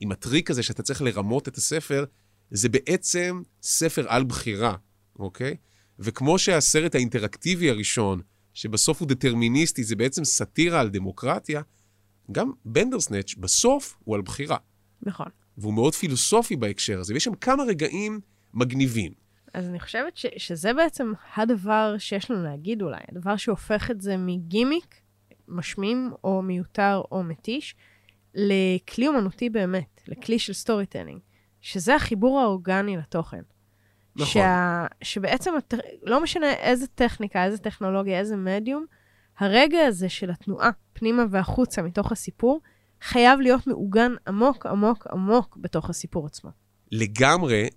עם 0.00 0.12
הטריק 0.12 0.50
הזה 0.50 0.62
שאתה 0.62 0.82
צריך 0.82 1.02
לרמות 1.02 1.48
את 1.48 1.56
הספר, 1.56 2.04
זה 2.50 2.68
בעצם 2.68 3.42
ספר 3.62 4.04
על 4.08 4.24
בחירה, 4.24 4.76
אוקיי? 5.18 5.56
וכמו 5.98 6.38
שהסרט 6.38 6.94
האינטראקטיבי 6.94 7.70
הראשון, 7.70 8.20
שבסוף 8.54 9.00
הוא 9.00 9.08
דטרמיניסטי, 9.08 9.84
זה 9.84 9.96
בעצם 9.96 10.24
סאטירה 10.24 10.80
על 10.80 10.88
דמוקרטיה, 10.88 11.62
גם 12.32 12.52
בנדרסנאץ' 12.64 13.34
בסוף 13.34 13.96
הוא 14.04 14.14
על 14.14 14.22
בחירה. 14.22 14.56
נכון. 15.02 15.26
והוא 15.58 15.74
מאוד 15.74 15.94
פילוסופי 15.94 16.56
בהקשר 16.56 16.98
הזה, 17.00 17.14
ויש 17.14 17.24
שם 17.24 17.34
כמה 17.34 17.62
רגעים 17.62 18.20
מגניבים. 18.54 19.12
אז 19.54 19.68
אני 19.68 19.80
חושבת 19.80 20.16
ש, 20.16 20.26
שזה 20.36 20.72
בעצם 20.72 21.12
הדבר 21.36 21.94
שיש 21.98 22.30
לנו 22.30 22.44
להגיד 22.44 22.82
אולי, 22.82 23.00
הדבר 23.12 23.36
שהופך 23.36 23.90
את 23.90 24.00
זה 24.00 24.16
מגימיק, 24.16 24.94
משמים 25.48 26.12
או 26.24 26.42
מיותר 26.42 27.02
או 27.12 27.22
מתיש, 27.22 27.74
לכלי 28.34 29.08
אומנותי 29.08 29.50
באמת, 29.50 30.00
לכלי 30.08 30.38
של 30.38 30.52
storytelling, 30.52 31.20
שזה 31.60 31.94
החיבור 31.94 32.40
האורגני 32.40 32.96
לתוכן. 32.96 33.40
נכון. 34.16 34.26
שה, 34.32 34.86
שבעצם, 35.02 35.56
הט- 35.56 35.74
לא 36.02 36.22
משנה 36.22 36.52
איזה 36.52 36.86
טכניקה, 36.86 37.44
איזה 37.44 37.58
טכנולוגיה, 37.58 38.18
איזה 38.18 38.36
מדיום, 38.36 38.86
הרגע 39.38 39.78
הזה 39.86 40.08
של 40.08 40.30
התנועה 40.30 40.70
פנימה 40.92 41.24
והחוצה 41.30 41.82
מתוך 41.82 42.12
הסיפור, 42.12 42.60
חייב 43.02 43.40
להיות 43.40 43.66
מעוגן 43.66 44.12
עמוק 44.26 44.66
עמוק 44.66 45.06
עמוק 45.12 45.56
בתוך 45.60 45.90
הסיפור 45.90 46.26
עצמו. 46.26 46.50
לגמרי, 46.92 47.68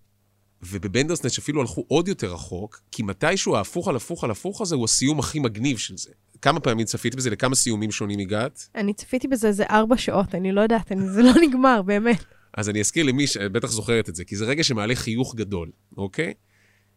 ובבנדרסנץ' 0.62 1.38
אפילו 1.38 1.62
הלכו 1.62 1.86
עוד 1.88 2.08
יותר 2.08 2.34
רחוק, 2.34 2.82
כי 2.92 3.04
מתישהו 3.04 3.56
ההפוך 3.56 3.88
על 3.88 3.96
הפוך 3.96 4.24
על 4.24 4.32
הפוך 4.32 4.62
הזה 4.62 4.76
הוא 4.76 4.86
הסיום 4.86 5.20
הכי 5.20 5.40
מגניב 5.40 5.78
של 5.78 5.98
זה. 5.98 6.10
כמה 6.42 6.60
פעמים 6.60 6.86
צפית 6.86 7.16
בזה? 7.16 7.30
לכמה 7.30 7.56
סיומים 7.56 7.92
שונים 7.92 8.20
הגעת? 8.20 8.70
אני 8.76 8.94
צפיתי 8.94 9.28
בזה 9.28 9.48
איזה 9.48 9.64
ארבע 9.70 9.98
שעות, 9.98 10.36
אני 10.36 10.52
לא 10.52 10.62
יודעת, 10.62 10.92
אני, 10.92 11.10
זה 11.10 11.22
לא 11.22 11.32
נגמר, 11.48 11.82
באמת. 11.82 12.24
אז 12.54 12.70
אני 12.70 12.80
אזכיר 12.80 13.06
למי 13.06 13.28
שבטח 13.28 13.68
זוכרת 13.68 14.10
את 14.10 14.16
זה, 14.16 14.26
כי 14.26 14.36
זה 14.36 14.46
רגע 14.46 14.64
שמעלה 14.64 14.96
חיוך 14.96 15.36
גדול, 15.36 15.72
אוקיי? 15.98 16.34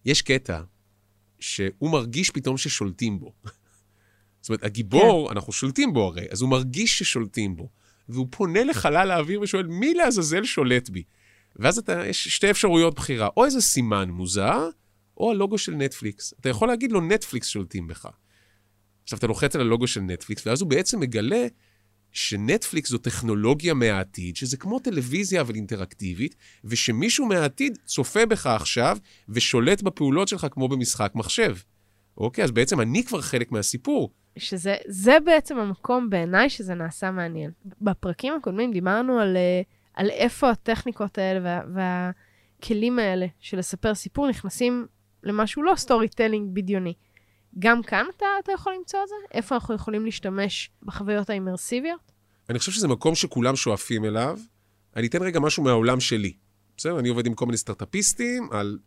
יש 0.04 0.22
קטע 0.22 0.60
שהוא 1.40 1.90
מרגיש 1.90 2.30
פתאום 2.30 2.56
ששולטים 2.56 3.20
בו. 3.20 3.32
זאת 4.40 4.48
אומרת, 4.48 4.64
הגיבור, 4.64 5.26
כן. 5.28 5.32
אנחנו 5.32 5.52
שולטים 5.52 5.92
בו 5.92 6.06
הרי, 6.06 6.26
אז 6.30 6.42
הוא 6.42 6.50
מרגיש 6.50 6.98
ששולטים 6.98 7.56
בו, 7.56 7.68
והוא 8.08 8.26
פונה 8.30 8.64
לחלל 8.64 9.10
האוויר 9.10 9.40
ושואל, 9.40 9.66
מי 9.66 9.94
לעזאזל 9.94 10.44
שולט 10.44 10.88
בי? 10.88 11.02
ואז 11.56 11.78
אתה, 11.78 12.06
יש 12.06 12.28
שתי 12.28 12.50
אפשרויות 12.50 12.94
בחירה, 12.94 13.28
או 13.36 13.44
איזה 13.44 13.60
סימן 13.60 14.10
מוזר, 14.10 14.68
או 15.16 15.30
הלוגו 15.30 15.58
של 15.58 15.74
נטפליקס. 15.74 16.34
אתה 16.40 16.48
יכול 16.48 16.68
להגיד 16.68 16.92
לו, 16.92 17.00
נטפליקס 17.00 17.48
שולטים 17.48 17.86
בך. 17.86 18.08
עכשיו, 19.02 19.18
אתה 19.18 19.26
לוחץ 19.26 19.54
על 19.54 19.60
הלוגו 19.60 19.86
של 19.86 20.00
נטפליקס, 20.00 20.46
ואז 20.46 20.60
הוא 20.60 20.70
בעצם 20.70 21.00
מגלה 21.00 21.46
שנטפליקס 22.12 22.90
זו 22.90 22.98
טכנולוגיה 22.98 23.74
מהעתיד, 23.74 24.36
שזה 24.36 24.56
כמו 24.56 24.78
טלוויזיה 24.78 25.40
אבל 25.40 25.54
אינטראקטיבית, 25.54 26.34
ושמישהו 26.64 27.26
מהעתיד 27.26 27.78
צופה 27.84 28.26
בך 28.26 28.46
עכשיו 28.46 28.98
ושולט 29.28 29.82
בפעולות 29.82 30.28
שלך 30.28 30.46
כמו 30.50 30.68
במשחק 30.68 31.12
מחשב. 31.14 31.56
אוקיי, 32.16 32.44
אז 32.44 32.50
בעצם 32.50 32.80
אני 32.80 33.04
כבר 33.04 33.20
חלק 33.20 33.52
מהסיפור. 33.52 34.10
שזה 34.36 34.76
זה 34.86 35.16
בעצם 35.24 35.58
המקום 35.58 36.10
בעיניי 36.10 36.50
שזה 36.50 36.74
נעשה 36.74 37.10
מעניין. 37.10 37.50
בפרקים 37.80 38.34
הקודמים 38.34 38.72
דיברנו 38.72 39.20
על, 39.20 39.36
אה, 39.36 39.62
על 39.94 40.10
איפה 40.10 40.50
הטכניקות 40.50 41.18
האלה 41.18 41.40
וה, 41.42 42.12
והכלים 42.58 42.98
האלה 42.98 43.26
של 43.40 43.58
לספר 43.58 43.94
סיפור 43.94 44.28
נכנסים 44.28 44.86
למשהו 45.22 45.62
לא 45.62 45.74
storytelling 45.76 46.54
בדיוני. 46.54 46.94
גם 47.58 47.82
כאן 47.82 48.06
אתה, 48.16 48.26
אתה 48.44 48.52
יכול 48.52 48.74
למצוא 48.78 49.00
את 49.02 49.08
זה? 49.08 49.14
איפה 49.34 49.54
אנחנו 49.54 49.74
יכולים 49.74 50.04
להשתמש 50.04 50.70
בחוויות 50.82 51.30
האימרסיביות? 51.30 52.12
אני 52.50 52.58
חושב 52.58 52.72
שזה 52.72 52.88
מקום 52.88 53.14
שכולם 53.14 53.56
שואפים 53.56 54.04
אליו. 54.04 54.38
אני 54.96 55.06
אתן 55.06 55.22
רגע 55.22 55.40
משהו 55.40 55.62
מהעולם 55.62 56.00
שלי. 56.00 56.32
בסדר? 56.76 56.98
אני 56.98 57.08
עובד 57.08 57.26
עם 57.26 57.34
כל 57.34 57.46
מיני 57.46 57.58
סטארט-אפיסטים 57.58 58.48
על 58.52 58.78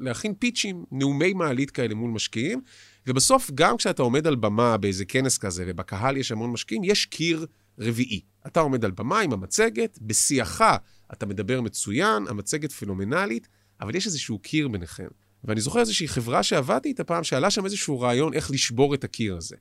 להכין 0.00 0.34
פיצ'ים, 0.34 0.84
נאומי 0.92 1.32
מעלית 1.32 1.70
כאלה 1.70 1.94
מול 1.94 2.10
משקיעים, 2.10 2.60
ובסוף, 3.08 3.50
גם 3.54 3.76
כשאתה 3.76 4.02
עומד 4.02 4.26
על 4.26 4.36
במה 4.36 4.76
באיזה 4.76 5.04
כנס 5.04 5.38
כזה, 5.38 5.64
ובקהל 5.66 6.16
יש 6.16 6.32
המון 6.32 6.50
משקיעים, 6.50 6.84
יש 6.84 7.06
קיר 7.06 7.46
רביעי. 7.78 8.20
אתה 8.46 8.60
עומד 8.60 8.84
על 8.84 8.90
במה 8.90 9.20
עם 9.20 9.32
המצגת, 9.32 9.98
בשיאך 10.02 10.64
אתה 11.12 11.26
מדבר 11.26 11.60
מצוין, 11.60 12.26
המצגת 12.28 12.72
פנומנלית, 12.72 13.48
אבל 13.80 13.94
יש 13.94 14.06
איזשהו 14.06 14.38
קיר 14.38 14.68
ביניכם. 14.68 15.08
ואני 15.44 15.60
זוכר 15.60 15.80
איזושהי 15.80 16.08
חברה 16.08 16.42
שעבדתי 16.42 16.88
איתה 16.88 17.04
פעם, 17.04 17.24
שעלה 17.24 17.50
שם 17.50 17.64
איזשהו 17.64 18.00
רעיון 18.00 18.34
איך 18.34 18.50
לשבור 18.50 18.94
את 18.94 19.04
הקיר 19.04 19.36
הזה. 19.36 19.56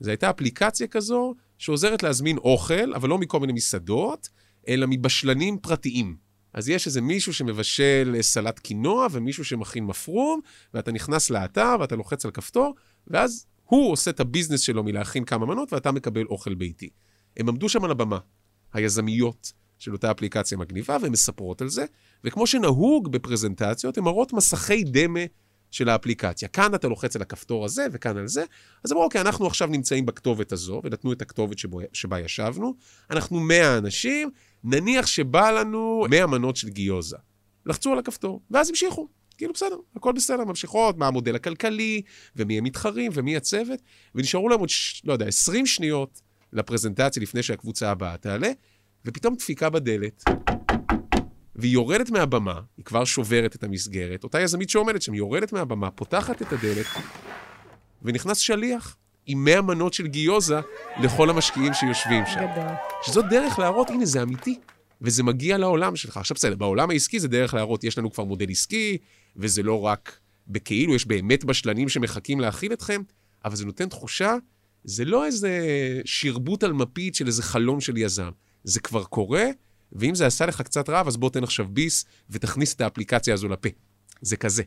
זו 0.00 0.10
הייתה 0.10 0.30
אפליקציה 0.30 0.86
כזו 0.86 1.34
שעוזרת 1.58 2.02
להזמין 2.02 2.36
אוכל, 2.38 2.94
אבל 2.94 3.08
לא 3.08 3.18
מכל 3.18 3.40
מיני 3.40 3.52
מסעדות, 3.52 4.28
אלא 4.68 4.86
מבשלנים 4.90 5.58
פרטיים. 5.58 6.16
אז 6.52 6.68
יש 6.68 6.86
איזה 6.86 7.00
מישהו 7.00 7.34
שמבשל 7.34 8.16
סלט 8.20 8.58
קינוע 8.58 9.06
ומישהו 9.10 9.44
שמכין 9.44 9.84
מפרום, 9.84 10.40
ואתה 10.74 10.92
נכנס 10.92 11.30
לאתר 11.30 11.76
ואתה 11.80 11.96
לוחץ 11.96 12.24
על 12.24 12.30
כפתור, 12.30 12.74
ואז 13.06 13.46
הוא 13.64 13.92
עושה 13.92 14.10
את 14.10 14.20
הביזנס 14.20 14.60
שלו 14.60 14.84
מלהכין 14.84 15.24
כמה 15.24 15.46
מנות 15.46 15.72
ואתה 15.72 15.92
מקבל 15.92 16.24
אוכל 16.26 16.54
ביתי. 16.54 16.88
הם 17.36 17.48
עמדו 17.48 17.68
שם 17.68 17.84
על 17.84 17.90
הבמה, 17.90 18.18
היזמיות 18.72 19.52
של 19.78 19.92
אותה 19.92 20.10
אפליקציה 20.10 20.58
מגניבה, 20.58 20.96
והן 21.02 21.12
מספרות 21.12 21.62
על 21.62 21.68
זה, 21.68 21.84
וכמו 22.24 22.46
שנהוג 22.46 23.12
בפרזנטציות, 23.12 23.98
הן 23.98 24.04
מראות 24.04 24.32
מסכי 24.32 24.84
דמה 24.84 25.20
של 25.70 25.88
האפליקציה. 25.88 26.48
כאן 26.48 26.74
אתה 26.74 26.88
לוחץ 26.88 27.16
על 27.16 27.22
הכפתור 27.22 27.64
הזה 27.64 27.86
וכאן 27.92 28.16
על 28.16 28.28
זה, 28.28 28.44
אז 28.84 28.92
אמרו, 28.92 29.04
אוקיי, 29.04 29.20
אנחנו 29.20 29.46
עכשיו 29.46 29.68
נמצאים 29.68 30.06
בכתובת 30.06 30.52
הזו, 30.52 30.80
ונתנו 30.84 31.12
את 31.12 31.22
הכתובת 31.22 31.58
שבו, 31.58 31.80
שבה 31.92 32.20
ישבנו, 32.20 32.74
אנחנו 33.10 33.40
100 33.40 33.78
אנשים, 33.78 34.30
נניח 34.64 35.06
שבא 35.06 35.50
לנו 35.50 36.06
100 36.10 36.26
מנות 36.26 36.56
של 36.56 36.68
גיוזה. 36.68 37.16
לחצו 37.66 37.92
על 37.92 37.98
הכפתור, 37.98 38.40
ואז 38.50 38.68
המשיכו. 38.68 39.08
כאילו, 39.36 39.52
בסדר, 39.52 39.76
הכל 39.96 40.12
בסדר, 40.12 40.44
ממשיכות, 40.44 40.98
מה 40.98 41.06
המודל 41.06 41.34
הכלכלי, 41.34 42.02
ומי 42.36 42.58
המתחרים, 42.58 43.12
ומי 43.14 43.36
הצוות, 43.36 43.80
ונשארו 44.14 44.48
להם 44.48 44.60
עוד. 44.60 44.68
לא 45.04 45.12
יודע, 45.12 45.26
20 45.26 45.66
שניות 45.66 46.20
לפרזנטציה 46.52 47.22
לפני 47.22 47.42
שהקבוצה 47.42 47.90
הבאה 47.90 48.16
תעלה, 48.16 48.50
ופתאום 49.04 49.34
דפיקה 49.34 49.70
בדלת, 49.70 50.24
והיא 51.60 51.72
יורדת 51.72 52.10
מהבמה, 52.10 52.60
היא 52.76 52.84
כבר 52.84 53.04
שוברת 53.04 53.54
את 53.56 53.64
המסגרת, 53.64 54.24
אותה 54.24 54.40
יזמית 54.40 54.70
שעומדת 54.70 55.02
שם, 55.02 55.12
היא 55.12 55.18
יורדת 55.18 55.52
מהבמה, 55.52 55.90
פותחת 55.90 56.42
את 56.42 56.52
הדלת, 56.52 56.86
ונכנס 58.02 58.38
שליח 58.38 58.96
עם 59.26 59.44
100 59.44 59.62
מנות 59.62 59.94
של 59.94 60.06
גיוזה 60.06 60.60
לכל 61.00 61.30
המשקיעים 61.30 61.74
שיושבים 61.74 62.24
שם. 62.26 62.40
גדול. 62.40 62.74
שזאת 63.02 63.24
דרך 63.30 63.58
להראות, 63.58 63.90
הנה, 63.90 64.06
זה 64.06 64.22
אמיתי, 64.22 64.58
וזה 65.02 65.22
מגיע 65.22 65.58
לעולם 65.58 65.96
שלך. 65.96 66.16
עכשיו 66.16 66.34
בסדר, 66.34 66.54
בעולם 66.54 66.90
העסקי 66.90 67.20
זה 67.20 67.28
דרך 67.28 67.54
להראות, 67.54 67.84
יש 67.84 67.98
לנו 67.98 68.12
כבר 68.12 68.24
מודל 68.24 68.50
עסקי, 68.50 68.98
וזה 69.36 69.62
לא 69.62 69.80
רק 69.80 70.18
בכאילו, 70.48 70.94
יש 70.94 71.06
באמת 71.06 71.44
בשלנים 71.44 71.88
שמחכים 71.88 72.40
להכיל 72.40 72.72
אתכם, 72.72 73.02
אבל 73.44 73.56
זה 73.56 73.66
נותן 73.66 73.88
תחושה, 73.88 74.36
זה 74.84 75.04
לא 75.04 75.26
איזה 75.26 75.60
שרבוט 76.04 76.64
על 76.64 76.72
מפית 76.72 77.14
של 77.14 77.26
איזה 77.26 77.42
חלום 77.42 77.80
של 77.80 77.96
יזם. 77.96 78.30
זה 78.64 78.80
כבר 78.80 79.04
קורה, 79.04 79.44
ואם 79.92 80.14
זה 80.14 80.26
עשה 80.26 80.46
לך 80.46 80.62
קצת 80.62 80.88
רעב, 80.88 81.06
אז 81.06 81.16
בוא 81.16 81.30
תן 81.30 81.44
עכשיו 81.44 81.66
ביס 81.68 82.04
ותכניס 82.30 82.74
את 82.74 82.80
האפליקציה 82.80 83.34
הזו 83.34 83.48
לפה. 83.48 83.68
זה 84.20 84.36
כזה. 84.36 84.62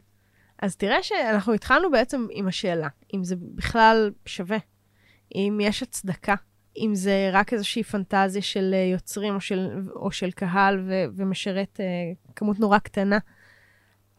אז 0.61 0.75
תראה 0.75 1.03
שאנחנו 1.03 1.53
התחלנו 1.53 1.91
בעצם 1.91 2.27
עם 2.31 2.47
השאלה, 2.47 2.87
אם 3.13 3.23
זה 3.23 3.35
בכלל 3.39 4.11
שווה, 4.25 4.57
אם 5.35 5.59
יש 5.61 5.83
הצדקה, 5.83 6.35
אם 6.77 6.91
זה 6.95 7.29
רק 7.33 7.53
איזושהי 7.53 7.83
פנטזיה 7.83 8.41
של 8.41 8.71
אה, 8.73 8.89
יוצרים 8.91 9.35
או 9.35 9.41
של, 9.41 9.69
או 9.95 10.11
של 10.11 10.31
קהל 10.31 10.79
ו, 10.87 10.93
ומשרת 11.15 11.79
אה, 11.79 11.85
כמות 12.35 12.59
נורא 12.59 12.77
קטנה. 12.77 13.17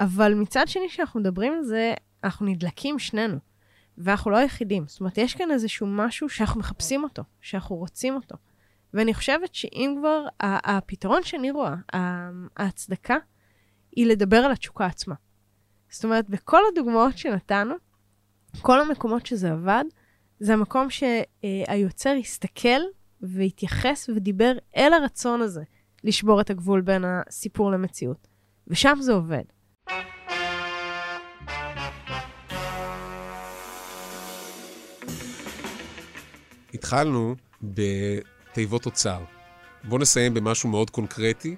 אבל 0.00 0.34
מצד 0.34 0.68
שני, 0.68 0.88
כשאנחנו 0.88 1.20
מדברים 1.20 1.52
על 1.52 1.62
זה, 1.62 1.94
אנחנו 2.24 2.46
נדלקים 2.46 2.98
שנינו, 2.98 3.36
ואנחנו 3.98 4.30
לא 4.30 4.36
היחידים. 4.36 4.84
זאת 4.86 5.00
אומרת, 5.00 5.18
יש 5.18 5.34
כאן 5.34 5.50
איזשהו 5.50 5.86
משהו 5.86 6.28
שאנחנו 6.28 6.60
מחפשים 6.60 7.04
אותו, 7.04 7.22
שאנחנו 7.40 7.76
רוצים 7.76 8.14
אותו. 8.14 8.36
ואני 8.94 9.14
חושבת 9.14 9.54
שאם 9.54 9.94
כבר, 9.98 10.24
הפתרון 10.40 11.22
שאני 11.22 11.50
רואה, 11.50 11.74
ההצדקה, 12.56 13.16
היא 13.96 14.06
לדבר 14.06 14.36
על 14.36 14.52
התשוקה 14.52 14.86
עצמה. 14.86 15.14
זאת 15.90 16.04
אומרת, 16.04 16.30
בכל 16.30 16.60
הדוגמאות 16.72 17.18
שנתנו, 17.18 17.74
כל 18.62 18.80
המקומות 18.80 19.26
שזה 19.26 19.52
עבד, 19.52 19.84
זה 20.40 20.52
המקום 20.52 20.88
שהיוצר 20.90 22.14
הסתכל 22.20 22.80
והתייחס 23.20 24.08
ודיבר 24.08 24.52
אל 24.76 24.92
הרצון 24.92 25.40
הזה 25.40 25.62
לשבור 26.04 26.40
את 26.40 26.50
הגבול 26.50 26.80
בין 26.80 27.04
הסיפור 27.04 27.70
למציאות. 27.70 28.28
ושם 28.66 28.98
זה 29.00 29.12
עובד. 29.12 29.44
התחלנו 36.74 37.34
בתיבות 38.54 38.86
אוצר. 38.86 39.20
בואו 39.84 40.00
נסיים 40.00 40.34
במשהו 40.34 40.68
מאוד 40.68 40.90
קונקרטי, 40.90 41.56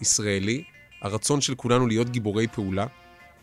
ישראלי, 0.00 0.64
הרצון 1.02 1.40
של 1.40 1.54
כולנו 1.54 1.86
להיות 1.86 2.10
גיבורי 2.10 2.46
פעולה, 2.46 2.86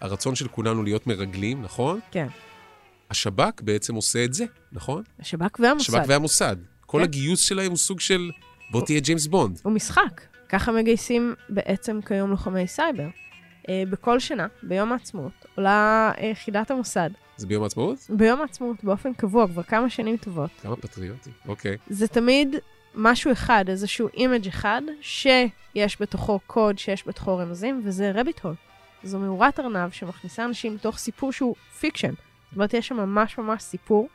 הרצון 0.02 0.36
של 0.36 0.48
כולנו 0.48 0.84
להיות 0.84 1.08
מרגלים, 1.08 1.62
נכון? 1.62 2.00
כן. 2.12 2.28
השב"כ 3.10 3.62
בעצם 3.62 3.96
עושה 3.96 4.24
את 4.24 4.34
זה, 4.34 4.46
נכון? 4.72 5.04
השב"כ 5.20 5.60
והמוסד. 5.60 5.94
השב"כ 5.94 6.06
והמוסד. 6.08 6.56
כל 6.86 6.98
כן. 6.98 7.04
הגיוס 7.04 7.42
שלהם 7.42 7.70
הוא 7.70 7.78
סוג 7.78 8.00
של 8.00 8.32
בוא 8.72 8.82
תהיה 8.86 9.00
ג'יימס 9.00 9.28
בונד. 9.28 9.60
הוא 9.64 9.74
משחק. 9.74 10.22
ככה 10.50 10.72
מגייסים 10.72 11.34
בעצם 11.50 12.00
כיום 12.06 12.30
לוחמי 12.30 12.68
סייבר. 12.68 13.08
אה, 13.70 13.84
בכל 13.90 14.20
שנה, 14.20 14.48
ביום 14.64 14.92
העצמאות, 14.92 15.46
עולה 15.56 16.12
אה, 16.18 16.26
חידת 16.28 16.72
המוסד. 16.72 17.10
זה 17.38 17.48
ביום 17.48 17.64
העצמאות? 17.64 17.98
ביום 18.10 18.42
העצמאות 18.42 18.84
באופן 18.84 19.14
קבוע, 19.14 19.48
כבר 19.48 19.64
כמה 19.64 19.90
שנים 19.90 20.18
טובות. 20.18 20.50
כמה 20.62 20.76
פטריוטי, 20.76 21.30
אוקיי. 21.48 21.78
זה 21.90 22.08
תמיד 22.08 22.56
משהו 22.96 23.32
אחד, 23.32 23.66
איזשהו 23.70 24.08
image 24.14 24.48
אחד, 24.48 24.82
שיש 25.02 26.02
בתוכו 26.02 26.40
קוד, 26.48 26.78
שיש 26.78 27.08
בתוכו 27.08 27.38
רמזים, 27.38 27.82
וזה 27.84 28.12
rabbit 28.16 28.40
hole. 28.40 28.56
זו 29.04 29.20
מאורת 29.20 29.60
ארנב 29.60 29.92
שמכניסה 29.92 30.46
אנשים 30.46 30.76
לתוך 30.76 30.98
סיפור 30.98 31.32
שהוא 31.32 31.56
fiction. 31.80 32.14
זאת 32.14 32.56
אומרת, 32.56 32.74
יש 32.74 32.88
שם 32.88 32.96
ממש 32.96 33.38
ממש 33.38 33.64
סיפור 33.64 34.08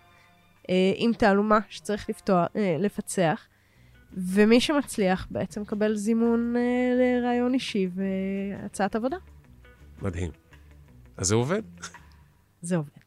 אה, 0.70 0.92
עם 0.96 1.12
תעלומה 1.12 1.58
שצריך 1.68 2.10
לפתוח, 2.10 2.46
אה, 2.56 2.76
לפצח, 2.78 3.46
ומי 4.12 4.60
שמצליח 4.60 5.26
בעצם 5.30 5.60
מקבל 5.60 5.96
זימון 5.96 6.54
אה, 6.56 6.62
לריאיון 6.98 7.54
אישי 7.54 7.88
והצעת 7.94 8.96
עבודה. 8.96 9.16
מדהים. 10.02 10.30
אז 11.16 11.26
זה 11.26 11.34
עובד. 11.34 11.62
זה 12.62 12.76
עובד. 12.76 13.00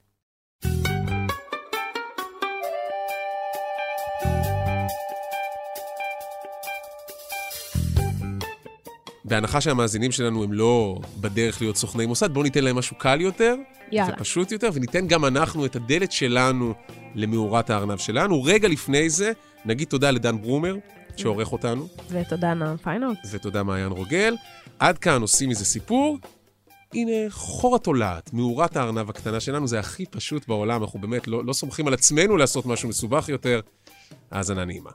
בהנחה 9.25 9.61
שהמאזינים 9.61 10.11
שלנו 10.11 10.43
הם 10.43 10.53
לא 10.53 10.99
בדרך 11.21 11.61
להיות 11.61 11.77
סוכני 11.77 12.05
מוסד, 12.05 12.33
בואו 12.33 12.43
ניתן 12.43 12.63
להם 12.63 12.75
משהו 12.75 12.95
קל 12.97 13.21
יותר, 13.21 13.55
יאללה. 13.91 14.13
ופשוט 14.13 14.51
יותר, 14.51 14.69
וניתן 14.73 15.07
גם 15.07 15.25
אנחנו 15.25 15.65
את 15.65 15.75
הדלת 15.75 16.11
שלנו 16.11 16.73
למאורת 17.15 17.69
הארנב 17.69 17.97
שלנו. 17.97 18.43
רגע 18.43 18.67
לפני 18.67 19.09
זה, 19.09 19.31
נגיד 19.65 19.87
תודה 19.87 20.11
לדן 20.11 20.41
ברומר, 20.41 20.75
שעורך 21.17 21.51
אותנו, 21.51 21.87
ותודה 22.09 22.53
נועם 22.53 22.77
פיינולד. 22.77 23.17
ותודה 23.31 23.63
מעיין 23.63 23.91
רוגל. 23.91 24.35
עד 24.79 24.97
כאן 24.97 25.21
עושים 25.21 25.49
מזה 25.49 25.65
סיפור. 25.65 26.17
הנה, 26.93 27.29
חור 27.29 27.75
התולעת, 27.75 28.33
מאורת 28.33 28.77
הארנב 28.77 29.09
הקטנה 29.09 29.39
שלנו, 29.39 29.67
זה 29.67 29.79
הכי 29.79 30.05
פשוט 30.05 30.47
בעולם, 30.47 30.83
אנחנו 30.83 30.99
באמת 30.99 31.27
לא, 31.27 31.45
לא 31.45 31.53
סומכים 31.53 31.87
על 31.87 31.93
עצמנו 31.93 32.37
לעשות 32.37 32.65
משהו 32.65 32.89
מסובך 32.89 33.29
יותר. 33.29 33.59
האזנה 34.31 34.65
נעימה. 34.65 34.91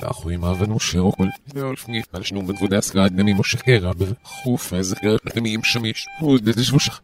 מתנזה 0.00 0.06
לאחורים 0.06 0.44
אבנו 0.44 0.80
שרוקול 0.80 1.28
ואולפני 1.54 2.02
על 2.12 2.22
שנו 2.22 2.46
בנקודה 2.46 2.80
סגרד 2.80 3.12
נמי 3.12 3.32
משה 3.32 3.58
קרע 3.58 3.92
בחוף 3.92 4.74
איזה 4.74 4.96
גרק 5.02 5.26
נתמים 5.26 5.64
שמיש 5.64 6.06
ודזה 6.22 6.64
שבושך 6.64 7.00